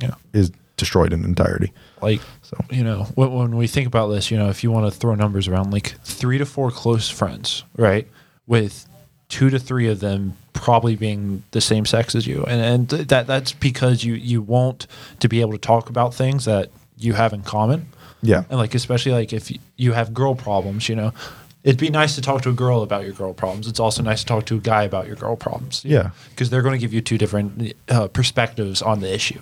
Yeah. 0.00 0.14
is 0.32 0.50
destroyed 0.76 1.12
in 1.12 1.24
entirety. 1.24 1.72
like 2.00 2.20
So- 2.42 2.56
you 2.70 2.82
know 2.82 3.04
when, 3.14 3.32
when 3.32 3.56
we 3.56 3.68
think 3.68 3.86
about 3.86 4.08
this 4.08 4.30
you 4.32 4.36
know 4.36 4.48
if 4.48 4.64
you 4.64 4.72
want 4.72 4.92
to 4.92 4.98
throw 4.98 5.14
numbers 5.14 5.46
around 5.46 5.70
like 5.72 5.94
three 6.02 6.38
to 6.38 6.44
four 6.44 6.72
close 6.72 7.08
friends 7.08 7.62
right 7.76 8.08
with 8.48 8.86
two 9.32 9.48
to 9.50 9.58
three 9.58 9.88
of 9.88 9.98
them 10.00 10.36
probably 10.52 10.94
being 10.94 11.42
the 11.52 11.60
same 11.60 11.84
sex 11.86 12.14
as 12.14 12.26
you 12.26 12.44
and 12.44 12.60
and 12.60 12.90
th- 12.90 13.08
that 13.08 13.26
that's 13.26 13.52
because 13.52 14.04
you 14.04 14.12
you 14.14 14.42
want 14.42 14.86
to 15.20 15.26
be 15.28 15.40
able 15.40 15.52
to 15.52 15.58
talk 15.72 15.88
about 15.88 16.14
things 16.14 16.44
that 16.44 16.68
you 16.98 17.14
have 17.14 17.32
in 17.32 17.42
common 17.42 17.86
Yeah. 18.20 18.44
and 18.50 18.58
like 18.58 18.74
especially 18.74 19.12
like 19.12 19.32
if 19.32 19.50
you 19.76 19.92
have 19.94 20.12
girl 20.12 20.34
problems 20.34 20.88
you 20.88 20.94
know 20.96 21.12
it'd 21.64 21.80
be 21.80 21.88
nice 21.90 22.14
to 22.16 22.20
talk 22.20 22.42
to 22.42 22.50
a 22.50 22.52
girl 22.64 22.82
about 22.82 23.04
your 23.04 23.14
girl 23.14 23.32
problems 23.32 23.66
it's 23.66 23.80
also 23.80 24.02
nice 24.02 24.20
to 24.20 24.26
talk 24.26 24.44
to 24.46 24.56
a 24.56 24.60
guy 24.60 24.82
about 24.84 25.06
your 25.06 25.16
girl 25.16 25.34
problems 25.36 25.82
Yeah. 25.84 26.10
because 26.30 26.50
they're 26.50 26.62
going 26.62 26.78
to 26.78 26.84
give 26.84 26.92
you 26.92 27.00
two 27.00 27.16
different 27.18 27.72
uh, 27.88 28.08
perspectives 28.08 28.82
on 28.82 29.00
the 29.00 29.12
issue 29.12 29.40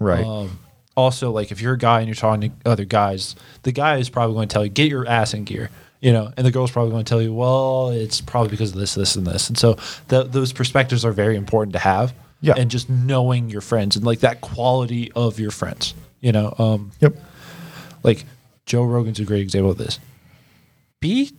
Right. 0.00 0.24
um, 0.24 0.58
also, 0.96 1.30
like 1.30 1.52
if 1.52 1.60
you're 1.60 1.74
a 1.74 1.78
guy 1.78 1.98
and 2.00 2.08
you're 2.08 2.14
talking 2.14 2.50
to 2.50 2.70
other 2.70 2.86
guys, 2.86 3.36
the 3.64 3.72
guy 3.72 3.98
is 3.98 4.08
probably 4.08 4.34
going 4.34 4.48
to 4.48 4.52
tell 4.54 4.64
you, 4.64 4.70
get 4.70 4.88
your 4.90 5.06
ass 5.06 5.34
in 5.34 5.44
gear, 5.44 5.68
you 6.00 6.12
know, 6.12 6.32
and 6.36 6.46
the 6.46 6.50
girl's 6.50 6.70
probably 6.70 6.92
going 6.92 7.04
to 7.04 7.08
tell 7.08 7.22
you, 7.22 7.32
well, 7.32 7.88
it's 7.90 8.20
probably 8.20 8.50
because 8.50 8.72
of 8.72 8.78
this, 8.78 8.94
this, 8.94 9.16
and 9.16 9.26
this. 9.26 9.48
And 9.48 9.58
so 9.58 9.74
th- 10.08 10.28
those 10.30 10.52
perspectives 10.52 11.04
are 11.04 11.12
very 11.12 11.36
important 11.36 11.72
to 11.72 11.78
have. 11.78 12.14
Yeah. 12.40 12.54
And 12.56 12.70
just 12.70 12.90
knowing 12.90 13.48
your 13.48 13.62
friends 13.62 13.96
and 13.96 14.04
like 14.04 14.20
that 14.20 14.40
quality 14.40 15.10
of 15.12 15.40
your 15.40 15.50
friends, 15.50 15.94
you 16.20 16.32
know, 16.32 16.54
um, 16.58 16.92
yep. 17.00 17.16
like 18.02 18.24
Joe 18.66 18.84
Rogan's 18.84 19.18
a 19.18 19.24
great 19.24 19.40
example 19.40 19.70
of 19.70 19.78
this. 19.78 19.98
Be 21.00 21.32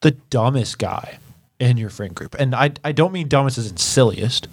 the 0.00 0.10
dumbest 0.10 0.78
guy 0.78 1.18
in 1.60 1.76
your 1.76 1.90
friend 1.90 2.14
group. 2.14 2.34
And 2.38 2.54
I, 2.54 2.72
I 2.84 2.92
don't 2.92 3.12
mean 3.12 3.28
dumbest 3.28 3.56
as 3.56 3.70
in 3.70 3.76
silliest. 3.76 4.48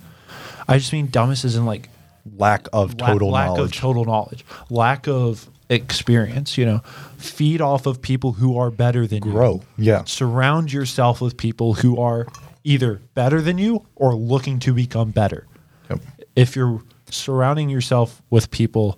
I 0.68 0.78
just 0.78 0.94
mean 0.94 1.08
dumbest 1.08 1.44
as 1.44 1.56
in 1.56 1.66
like 1.66 1.90
Lack 2.38 2.68
of 2.72 3.02
lack- 3.02 3.10
total 3.12 3.32
lack 3.32 3.48
knowledge. 3.48 3.76
of 3.76 3.82
total 3.82 4.06
knowledge, 4.06 4.46
lack 4.70 5.10
of 5.10 5.50
experience. 5.74 6.58
You 6.58 6.66
know, 6.66 6.80
feed 7.18 7.62
off 7.62 7.86
of 7.86 8.02
people 8.02 8.34
who 8.34 8.58
are 8.58 8.72
better 8.72 9.06
than 9.08 9.24
you. 9.24 9.32
Grow. 9.32 9.62
Yeah. 9.78 10.04
Surround 10.06 10.72
yourself 10.72 11.22
with 11.22 11.38
people 11.38 11.74
who 11.76 11.98
are 12.00 12.28
either 12.64 13.02
better 13.14 13.42
than 13.42 13.58
you 13.58 13.86
or 13.96 14.16
looking 14.16 14.60
to 14.60 14.74
become 14.74 15.12
better. 15.12 15.46
Yep. 15.90 16.00
If 16.36 16.56
you're 16.56 16.82
surrounding 17.10 17.70
yourself 17.70 18.22
with 18.30 18.50
people 18.52 18.98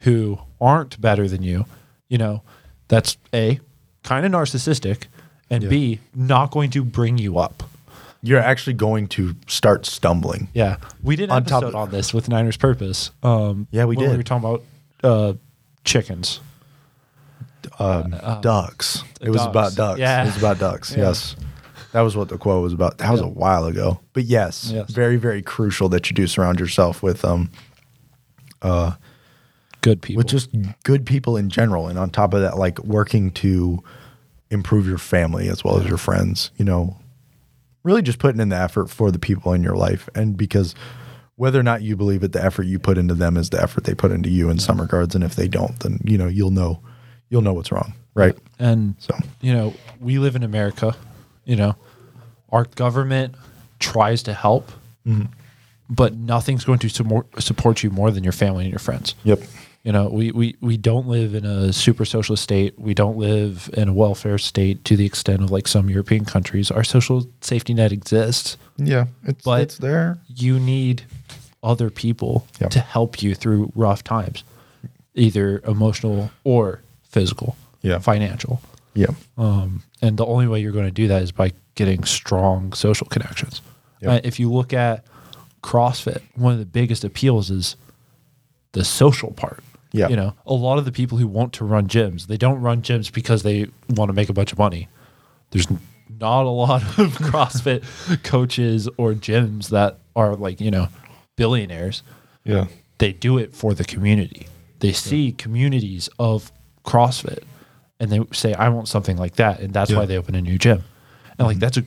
who 0.00 0.38
aren't 0.60 1.00
better 1.00 1.28
than 1.28 1.42
you, 1.42 1.66
you 2.08 2.18
know, 2.18 2.42
that's 2.88 3.16
a 3.34 3.60
kind 4.02 4.26
of 4.26 4.32
narcissistic, 4.32 5.04
and 5.50 5.68
B 5.68 6.00
not 6.14 6.50
going 6.50 6.70
to 6.70 6.84
bring 6.84 7.18
you 7.18 7.38
up. 7.38 7.62
You're 8.22 8.40
actually 8.40 8.72
going 8.74 9.08
to 9.08 9.36
start 9.46 9.84
stumbling. 9.84 10.48
Yeah, 10.54 10.76
we 11.02 11.14
did 11.16 11.24
an 11.24 11.36
On 11.36 11.44
top 11.44 11.62
of- 11.62 11.74
on 11.74 11.90
this 11.90 12.14
with 12.14 12.28
Niners 12.28 12.56
Purpose. 12.56 13.10
Um, 13.22 13.66
Yeah, 13.70 13.84
we 13.84 13.96
did. 13.96 14.10
We 14.10 14.16
were 14.16 14.22
talking 14.22 14.48
about 14.48 14.62
uh, 15.02 15.34
chickens. 15.84 16.40
um, 17.78 18.10
ducks. 18.40 19.02
It 19.20 19.30
was 19.30 19.40
ducks. 19.42 19.50
about 19.50 19.74
ducks. 19.74 20.00
Yeah. 20.00 20.22
It 20.22 20.26
was 20.26 20.36
about 20.36 20.58
ducks. 20.58 20.92
Yeah. 20.92 21.04
Yes. 21.04 21.36
That 21.92 22.00
was 22.02 22.16
what 22.16 22.28
the 22.28 22.38
quote 22.38 22.62
was 22.62 22.72
about. 22.72 22.98
That 22.98 23.10
was 23.12 23.20
a 23.20 23.28
while 23.28 23.66
ago. 23.66 24.00
But 24.12 24.24
yes, 24.24 24.70
Yes. 24.72 24.90
very, 24.90 25.16
very 25.16 25.42
crucial 25.42 25.88
that 25.90 26.10
you 26.10 26.14
do 26.14 26.26
surround 26.26 26.58
yourself 26.60 27.02
with 27.02 27.24
um 27.24 27.50
uh 28.62 28.92
Good 29.80 30.02
people. 30.02 30.18
with 30.18 30.26
just 30.28 30.50
good 30.82 31.04
people 31.06 31.36
in 31.36 31.50
general. 31.50 31.86
And 31.88 31.98
on 31.98 32.10
top 32.10 32.32
of 32.34 32.40
that, 32.40 32.56
like 32.58 32.78
working 32.82 33.30
to 33.32 33.82
improve 34.50 34.86
your 34.88 34.98
family 34.98 35.48
as 35.48 35.62
well 35.62 35.78
as 35.80 35.86
your 35.86 35.98
friends, 35.98 36.50
you 36.56 36.64
know, 36.64 36.96
really 37.82 38.02
just 38.02 38.18
putting 38.18 38.40
in 38.40 38.48
the 38.48 38.56
effort 38.56 38.88
for 38.90 39.10
the 39.10 39.18
people 39.18 39.52
in 39.52 39.62
your 39.62 39.76
life. 39.76 40.08
And 40.14 40.36
because 40.36 40.74
whether 41.36 41.58
or 41.58 41.62
not 41.62 41.82
you 41.82 41.96
believe 41.96 42.22
it, 42.22 42.32
the 42.32 42.44
effort 42.44 42.62
you 42.64 42.78
put 42.78 42.96
into 42.98 43.14
them 43.14 43.36
is 43.36 43.50
the 43.50 43.60
effort 43.62 43.84
they 43.84 43.94
put 43.94 44.12
into 44.12 44.28
you 44.30 44.50
in 44.50 44.58
some 44.58 44.80
regards. 44.80 45.14
And 45.14 45.24
if 45.24 45.34
they 45.34 45.48
don't, 45.48 45.78
then 45.80 45.98
you 46.04 46.16
know, 46.18 46.28
you'll 46.28 46.50
know 46.52 46.80
you'll 47.30 47.42
know 47.42 47.52
what's 47.52 47.72
wrong. 47.72 47.94
Right. 48.14 48.36
and 48.60 48.94
So 48.98 49.16
you 49.40 49.52
know, 49.52 49.74
we 50.00 50.18
live 50.18 50.36
in 50.36 50.42
America. 50.44 50.94
You 51.44 51.56
know, 51.56 51.76
our 52.50 52.64
government 52.64 53.34
tries 53.80 54.22
to 54.24 54.34
help, 54.34 54.70
Mm-hmm. 55.06 55.24
but 55.90 56.14
nothing's 56.14 56.64
going 56.64 56.78
to 56.78 56.86
sumo- 56.86 57.26
support 57.42 57.82
you 57.82 57.90
more 57.90 58.10
than 58.10 58.24
your 58.24 58.32
family 58.32 58.64
and 58.64 58.72
your 58.72 58.78
friends. 58.78 59.14
Yep. 59.24 59.40
You 59.84 59.92
know, 59.92 60.08
we, 60.08 60.30
we, 60.30 60.56
we 60.62 60.78
don't 60.78 61.06
live 61.06 61.34
in 61.34 61.44
a 61.44 61.70
super 61.72 62.06
socialist 62.06 62.42
state. 62.42 62.78
We 62.78 62.94
don't 62.94 63.18
live 63.18 63.68
in 63.74 63.88
a 63.90 63.92
welfare 63.92 64.38
state 64.38 64.82
to 64.86 64.96
the 64.96 65.04
extent 65.04 65.42
of 65.42 65.50
like 65.50 65.68
some 65.68 65.90
European 65.90 66.24
countries. 66.24 66.70
Our 66.70 66.82
social 66.84 67.26
safety 67.42 67.74
net 67.74 67.92
exists. 67.92 68.56
Yeah. 68.78 69.06
It's 69.24 69.44
But- 69.44 69.60
it's 69.60 69.76
there. 69.78 70.18
You 70.34 70.58
need 70.58 71.02
other 71.62 71.90
people 71.90 72.46
Yep. 72.60 72.70
to 72.70 72.80
help 72.80 73.22
you 73.22 73.34
through 73.34 73.72
rough 73.74 74.02
times, 74.02 74.42
either 75.14 75.60
emotional 75.66 76.30
or 76.44 76.80
physical, 77.02 77.56
Yeah. 77.82 77.98
financial. 77.98 78.62
Yeah. 78.94 79.08
Um, 79.36 79.82
and 80.00 80.16
the 80.16 80.24
only 80.26 80.46
way 80.46 80.60
you're 80.60 80.72
going 80.72 80.84
to 80.86 80.90
do 80.90 81.08
that 81.08 81.22
is 81.22 81.30
by 81.32 81.52
getting 81.74 82.04
strong 82.04 82.72
social 82.72 83.06
connections. 83.06 83.60
Yep. 84.00 84.10
Uh, 84.10 84.20
if 84.26 84.40
you 84.40 84.50
look 84.50 84.72
at 84.72 85.04
CrossFit, 85.62 86.20
one 86.34 86.52
of 86.54 86.58
the 86.58 86.64
biggest 86.66 87.04
appeals 87.04 87.50
is 87.50 87.76
the 88.72 88.84
social 88.84 89.32
part. 89.32 89.62
Yeah. 89.94 90.08
You 90.08 90.16
know, 90.16 90.34
a 90.44 90.52
lot 90.52 90.78
of 90.78 90.84
the 90.84 90.90
people 90.92 91.18
who 91.18 91.28
want 91.28 91.52
to 91.54 91.64
run 91.64 91.86
gyms, 91.86 92.26
they 92.26 92.36
don't 92.36 92.60
run 92.60 92.82
gyms 92.82 93.12
because 93.12 93.44
they 93.44 93.68
want 93.88 94.08
to 94.08 94.12
make 94.12 94.28
a 94.28 94.32
bunch 94.32 94.50
of 94.52 94.58
money. 94.58 94.88
There's 95.52 95.68
not 96.20 96.44
a 96.46 96.48
lot 96.48 96.82
of 96.98 97.16
CrossFit 97.18 97.84
coaches 98.24 98.88
or 98.96 99.12
gyms 99.14 99.68
that 99.68 100.00
are 100.16 100.34
like, 100.34 100.60
you 100.60 100.72
know, 100.72 100.88
billionaires 101.36 102.02
Yeah. 102.44 102.66
they 102.98 103.12
do 103.12 103.38
it 103.38 103.54
for 103.54 103.72
the 103.72 103.84
community. 103.84 104.48
They 104.80 104.92
see 104.92 105.30
communities 105.30 106.08
of 106.18 106.50
CrossFit 106.84 107.44
and 108.00 108.10
they 108.10 108.20
say, 108.32 108.52
I 108.52 108.68
want 108.70 108.88
something 108.88 109.16
like 109.16 109.36
that. 109.36 109.60
And 109.60 109.72
that's 109.72 109.92
Yeah. 109.92 109.98
why 109.98 110.06
they 110.06 110.18
open 110.18 110.34
a 110.34 110.42
new 110.42 110.58
gym. 110.58 110.82
And 111.38 111.46
like, 111.46 111.54
mm-hmm. 111.54 111.60
that's 111.60 111.76
a 111.76 111.84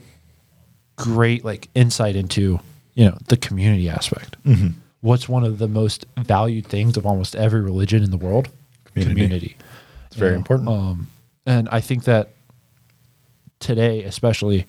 great 0.96 1.44
like 1.44 1.68
insight 1.74 2.16
into, 2.16 2.60
you 2.94 3.04
know, 3.04 3.18
the 3.28 3.36
community 3.36 3.90
aspect. 3.90 4.36
Mm-hmm. 4.44 4.68
What's 5.00 5.28
one 5.28 5.44
of 5.44 5.58
the 5.58 5.68
most 5.68 6.06
valued 6.16 6.66
things 6.66 6.96
of 6.96 7.06
almost 7.06 7.36
every 7.36 7.60
religion 7.60 8.02
in 8.02 8.10
the 8.10 8.16
world? 8.16 8.48
Community. 8.94 9.56
It's 10.06 10.16
very 10.16 10.34
important. 10.34 10.68
Um, 10.68 11.06
and 11.46 11.68
I 11.70 11.80
think 11.80 12.04
that 12.04 12.30
today, 13.60 14.02
especially, 14.02 14.66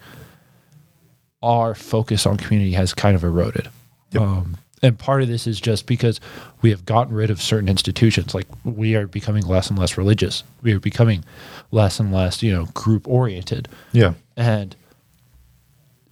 our 1.42 1.74
focus 1.74 2.26
on 2.26 2.38
community 2.38 2.74
has 2.74 2.94
kind 2.94 3.16
of 3.16 3.24
eroded. 3.24 3.70
Yep. 4.12 4.22
Um, 4.22 4.58
and 4.82 4.98
part 4.98 5.22
of 5.22 5.28
this 5.28 5.46
is 5.48 5.60
just 5.60 5.86
because 5.88 6.20
we 6.62 6.70
have 6.70 6.86
gotten 6.86 7.14
rid 7.14 7.30
of 7.30 7.42
certain 7.42 7.68
institutions. 7.68 8.34
Like 8.34 8.48
we 8.64 8.96
are 8.96 9.08
becoming 9.08 9.46
less 9.46 9.70
and 9.70 9.78
less 9.78 9.98
religious. 9.98 10.44
We 10.62 10.74
are 10.74 10.80
becoming 10.80 11.26
less 11.72 12.00
and 12.00 12.14
less, 12.14 12.42
you 12.42 12.54
know, 12.54 12.66
group 12.74 13.08
oriented. 13.08 13.68
yeah. 13.92 14.14
And 14.38 14.76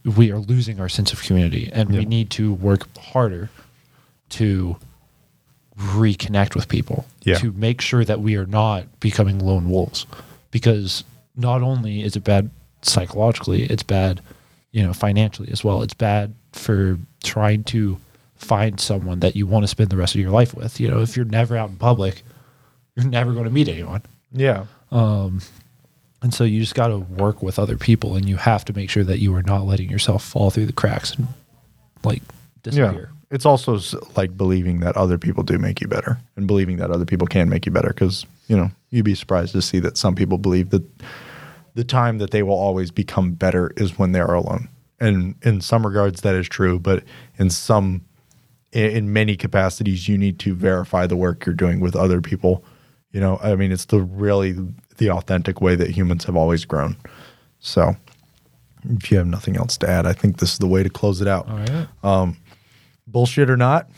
we 0.04 0.32
are 0.32 0.40
losing 0.40 0.80
our 0.80 0.90
sense 0.90 1.14
of 1.14 1.22
community. 1.22 1.70
And 1.72 1.90
we 1.90 2.06
need 2.06 2.30
to 2.32 2.54
work 2.54 2.88
harder 2.98 3.50
to 4.30 4.78
reconnect 5.78 6.56
with 6.56 6.68
people 6.68 7.06
Yeah. 7.24 7.38
to 7.38 7.52
make 7.54 7.82
sure 7.82 8.04
that 8.04 8.20
we 8.22 8.36
are 8.36 8.46
not 8.48 9.00
becoming 9.00 9.40
lone 9.40 9.70
wolves 9.70 10.08
because 10.52 11.04
not 11.36 11.62
only 11.62 12.02
is 12.02 12.16
it 12.16 12.24
bad 12.24 12.50
psychologically 12.82 13.64
it's 13.64 13.84
bad 13.84 14.22
you 14.72 14.82
know 14.84 14.92
financially 14.94 15.50
as 15.52 15.64
well 15.64 15.84
it's 15.84 15.94
bad 15.94 16.34
for 16.52 16.98
trying 17.24 17.64
to 17.66 18.00
find 18.36 18.80
someone 18.80 19.20
that 19.20 19.36
you 19.36 19.46
want 19.46 19.64
to 19.64 19.68
spend 19.68 19.90
the 19.92 19.98
rest 19.98 20.16
of 20.16 20.22
your 20.22 20.32
life 20.32 20.56
with 20.56 20.80
you 20.80 20.88
know 20.88 21.00
if 21.02 21.16
you're 21.16 21.26
never 21.26 21.56
out 21.56 21.70
in 21.70 21.76
public 21.76 22.24
you're 22.96 23.06
never 23.06 23.32
going 23.34 23.46
to 23.46 23.52
meet 23.52 23.68
anyone 23.68 24.02
Yeah. 24.34 24.66
Um, 24.92 25.42
and 26.24 26.34
so 26.34 26.44
you 26.44 26.60
just 26.62 26.74
got 26.76 26.88
to 26.88 26.98
work 26.98 27.44
with 27.44 27.60
other 27.60 27.78
people 27.78 28.16
and 28.16 28.28
you 28.28 28.38
have 28.38 28.66
to 28.66 28.74
make 28.74 28.90
sure 28.90 29.04
that 29.04 29.20
you 29.20 29.36
are 29.36 29.44
not 29.44 29.66
letting 29.66 29.90
yourself 29.92 30.24
fall 30.24 30.50
through 30.50 30.66
the 30.66 30.74
cracks 30.74 31.14
and 31.14 31.28
like 32.04 32.24
disappear. 32.64 33.12
It's 33.30 33.46
also 33.46 33.80
like 34.16 34.38
believing 34.38 34.80
that 34.80 34.96
other 34.96 35.18
people 35.18 35.44
do 35.44 35.58
make 35.58 35.82
you 35.82 35.88
better 35.88 36.18
and 36.36 36.48
believing 36.48 36.78
that 36.78 36.92
other 36.92 37.06
people 37.06 37.28
can 37.28 37.50
make 37.50 37.66
you 37.66 37.72
better. 37.72 37.90
Because, 37.90 38.26
you 38.48 38.56
know, 38.56 38.72
you'd 38.90 39.06
be 39.06 39.16
surprised 39.16 39.52
to 39.52 39.62
see 39.62 39.80
that 39.80 39.98
some 39.98 40.16
people 40.16 40.38
believe 40.38 40.70
that 40.70 40.84
the 41.74 41.84
time 41.84 42.18
that 42.20 42.32
they 42.32 42.42
will 42.42 42.58
always 42.58 42.90
become 42.90 43.34
better 43.34 43.72
is 43.76 44.00
when 44.00 44.12
they 44.14 44.20
are 44.20 44.34
alone. 44.34 44.70
And 45.00 45.36
in 45.44 45.62
some 45.62 45.86
regards, 45.86 46.22
that 46.22 46.36
is 46.36 46.48
true. 46.48 46.80
But 46.80 47.04
in 47.38 47.50
some, 47.50 48.02
in, 48.72 49.14
many 49.14 49.36
capacities, 49.36 50.08
you 50.08 50.18
need 50.18 50.40
to 50.40 50.56
verify 50.56 51.06
the 51.06 51.16
work 51.16 51.46
you're 51.46 51.54
doing 51.54 51.80
with 51.80 51.96
other 51.96 52.22
people. 52.22 52.64
You 53.12 53.20
know, 53.20 53.40
I 53.44 53.56
mean, 53.56 53.72
it's 53.72 53.86
the 53.86 54.02
really 54.02 54.56
the 54.98 55.12
authentic 55.12 55.62
way 55.62 55.76
that 55.76 55.92
humans 55.92 56.24
have 56.26 56.36
always 56.36 56.66
grown. 56.66 56.98
So, 57.60 57.96
if 58.90 59.12
you 59.12 59.18
have 59.18 59.28
nothing 59.28 59.58
else 59.58 59.78
to 59.78 59.90
add, 59.90 60.06
I 60.06 60.14
think 60.14 60.38
this 60.38 60.54
is 60.54 60.60
the 60.60 60.68
way 60.68 60.82
to 60.82 60.90
close 60.90 61.22
it 61.22 61.28
out 61.28 61.48
right. 61.48 61.88
Um, 62.04 62.38
bullshit 63.08 63.50
or 63.50 63.58
not, 63.58 63.90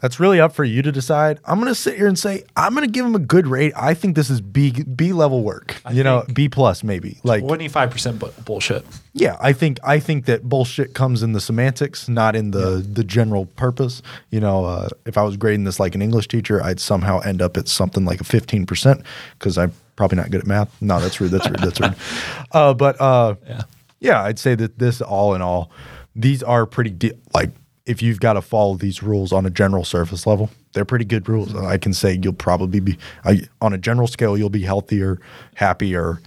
that's 0.00 0.20
really 0.20 0.38
up 0.38 0.52
for 0.54 0.64
you 0.64 0.82
to 0.82 0.92
decide. 0.92 1.40
I'm 1.46 1.58
gonna 1.58 1.74
sit 1.74 1.96
here 1.96 2.06
and 2.06 2.18
say 2.18 2.44
I'm 2.56 2.74
gonna 2.74 2.86
give 2.88 3.06
him 3.06 3.14
a 3.14 3.18
good 3.20 3.46
rate. 3.46 3.72
I 3.74 3.94
think 3.94 4.16
this 4.16 4.28
is 4.28 4.40
B 4.42 4.70
B 4.82 5.12
level 5.14 5.42
work. 5.42 5.80
you 5.90 6.04
know, 6.04 6.24
B 6.32 6.48
plus 6.48 6.84
maybe. 6.84 7.18
Like, 7.24 7.42
25% 7.42 8.18
bu- 8.18 8.30
bullshit. 8.44 8.84
yeah, 9.14 9.36
I 9.40 9.52
think 9.54 9.78
I 9.82 9.98
think 10.00 10.26
that 10.26 10.42
bullshit 10.46 10.92
comes 10.94 11.22
in 11.22 11.32
the 11.32 11.40
semantics, 11.40 12.06
not 12.08 12.36
in 12.36 12.50
the 12.50 12.86
the 12.86 13.02
general 13.04 13.46
purpose. 13.46 14.02
You 14.30 14.40
know, 14.40 14.64
uh, 14.66 14.88
if 15.06 15.16
I 15.16 15.22
was 15.22 15.36
grading 15.38 15.64
this 15.64 15.80
like 15.80 15.94
an 15.94 16.02
English 16.02 16.28
teacher, 16.28 16.62
I'd 16.62 16.80
somehow 16.80 17.20
end 17.20 17.40
up 17.40 17.56
at 17.56 17.66
something 17.68 18.04
like 18.04 18.20
a 18.20 18.24
15 18.24 18.66
percent 18.66 19.02
because 19.38 19.56
I'm 19.56 19.72
probably 19.96 20.16
not 20.16 20.30
good 20.30 20.42
at 20.42 20.46
math. 20.46 20.82
No, 20.82 21.00
that's 21.00 21.18
rude. 21.20 21.30
That's 21.30 21.46
rude. 21.48 21.60
That's 21.60 21.80
rude. 21.80 21.94
Uh, 22.52 22.74
but 22.74 23.00
uh, 23.00 23.34
Yeah. 23.48 23.62
yeah, 24.00 24.22
I'd 24.22 24.38
say 24.38 24.54
that 24.54 24.78
this 24.78 25.00
all 25.00 25.34
in 25.34 25.40
all, 25.42 25.70
these 26.16 26.42
are 26.42 26.66
pretty 26.66 26.90
de- 26.90 27.12
like 27.32 27.50
if 27.86 28.00
you've 28.02 28.20
got 28.20 28.34
to 28.34 28.42
follow 28.42 28.76
these 28.76 29.02
rules 29.02 29.32
on 29.32 29.44
a 29.44 29.50
general 29.50 29.84
surface 29.84 30.26
level, 30.26 30.50
they're 30.72 30.86
pretty 30.86 31.04
good 31.04 31.28
rules. 31.28 31.54
I 31.54 31.76
can 31.76 31.92
say 31.92 32.18
you'll 32.22 32.32
probably 32.32 32.80
be 32.80 32.96
I, 33.24 33.42
on 33.60 33.72
a 33.74 33.78
general 33.78 34.06
scale, 34.06 34.38
you'll 34.38 34.48
be 34.50 34.62
healthier, 34.62 35.20
happier, 35.54 36.20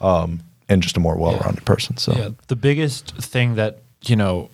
um, 0.00 0.40
and 0.68 0.82
just 0.82 0.96
a 0.96 1.00
more 1.00 1.16
well-rounded 1.16 1.64
person. 1.64 1.96
So 1.98 2.14
Yeah. 2.14 2.28
The 2.48 2.56
biggest 2.56 3.14
thing 3.16 3.54
that, 3.54 3.82
you 4.02 4.16
know, 4.16 4.50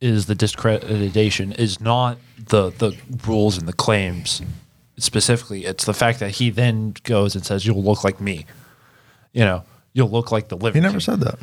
is 0.00 0.24
the 0.26 0.34
discreditation 0.34 1.52
is 1.52 1.78
not 1.80 2.16
the 2.48 2.70
the 2.70 2.96
rules 3.26 3.58
and 3.58 3.68
the 3.68 3.72
claims 3.74 4.40
specifically. 4.96 5.66
It's 5.66 5.84
the 5.84 5.92
fact 5.92 6.20
that 6.20 6.30
he 6.32 6.48
then 6.48 6.94
goes 7.04 7.34
and 7.34 7.44
says, 7.44 7.66
You'll 7.66 7.82
look 7.82 8.02
like 8.04 8.20
me. 8.20 8.46
You 9.32 9.44
know, 9.44 9.64
you'll 9.92 10.10
look 10.10 10.32
like 10.32 10.48
the 10.48 10.56
living. 10.56 10.80
he 10.80 10.86
never 10.86 10.94
King." 10.94 11.00
said 11.00 11.20
that. 11.20 11.38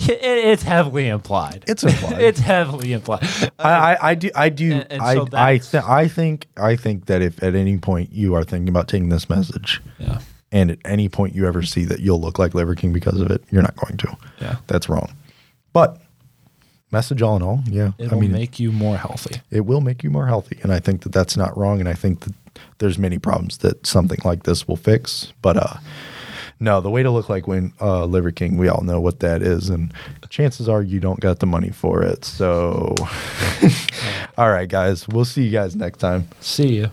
It- 0.08 0.18
it's 0.22 0.62
heavily 0.62 1.08
implied. 1.08 1.64
It's 1.68 1.82
implied. 1.84 2.20
it's 2.28 2.40
heavily 2.40 2.92
implied. 2.92 3.22
I, 3.58 3.70
I, 3.70 4.10
I 4.10 4.14
do 4.14 4.30
I 4.34 4.48
do 4.48 4.72
And- 4.72 4.86
and 4.92 5.02
I 5.02 5.14
so 5.14 5.28
I, 5.32 5.58
th- 5.58 5.84
I 5.84 6.08
think 6.08 6.46
I 6.56 6.76
think 6.76 7.06
that 7.06 7.22
if 7.22 7.42
at 7.42 7.54
any 7.54 7.76
point 7.78 8.12
you 8.12 8.34
are 8.34 8.44
thinking 8.44 8.68
about 8.68 8.88
taking 8.88 9.08
this 9.10 9.28
message, 9.28 9.80
Yeah. 9.98 10.20
and 10.52 10.70
at 10.70 10.78
any 10.84 11.08
point 11.08 11.34
you 11.34 11.46
ever 11.46 11.62
see 11.62 11.84
that 11.84 12.00
you'll 12.00 12.20
look 12.20 12.38
like 12.38 12.54
Liver 12.54 12.74
King 12.74 12.92
because 12.92 13.20
of 13.20 13.30
it, 13.30 13.44
you're 13.50 13.62
not 13.62 13.76
going 13.76 13.96
to. 13.98 14.16
Yeah. 14.40 14.56
that's 14.66 14.88
wrong. 14.88 15.12
But 15.72 16.00
message 16.90 17.22
all 17.22 17.36
in 17.36 17.42
all, 17.42 17.60
yeah, 17.66 17.92
It'll 17.98 18.16
I 18.18 18.20
mean, 18.20 18.32
make 18.32 18.58
you 18.58 18.72
more 18.72 18.96
healthy. 18.96 19.40
it 19.50 19.60
will 19.66 19.80
make 19.80 20.02
you 20.02 20.10
more 20.10 20.26
healthy, 20.26 20.58
and 20.62 20.72
I 20.72 20.80
think 20.80 21.02
that 21.02 21.12
that's 21.12 21.36
not 21.36 21.56
wrong. 21.56 21.78
And 21.78 21.88
I 21.88 21.94
think 21.94 22.20
that 22.20 22.34
there's 22.78 22.98
many 22.98 23.18
problems 23.18 23.58
that 23.58 23.86
something 23.86 24.18
like 24.24 24.42
this 24.42 24.66
will 24.66 24.76
fix. 24.76 25.32
But 25.42 25.56
uh, 25.56 25.76
no, 26.60 26.80
the 26.82 26.90
way 26.90 27.02
to 27.02 27.10
look 27.10 27.28
like 27.28 27.48
when 27.48 27.72
uh, 27.80 28.04
Liver 28.04 28.30
King, 28.30 28.58
we 28.58 28.68
all 28.68 28.82
know 28.82 29.00
what 29.00 29.20
that 29.20 29.42
is, 29.42 29.70
and 29.70 29.92
chances 30.28 30.68
are 30.68 30.82
you 30.82 31.00
don't 31.00 31.18
got 31.18 31.40
the 31.40 31.46
money 31.46 31.70
for 31.70 32.02
it. 32.02 32.24
So, 32.24 32.94
all 34.38 34.50
right, 34.50 34.68
guys, 34.68 35.08
we'll 35.08 35.24
see 35.24 35.44
you 35.44 35.50
guys 35.50 35.74
next 35.74 35.98
time. 35.98 36.28
See 36.40 36.74
you. 36.74 36.90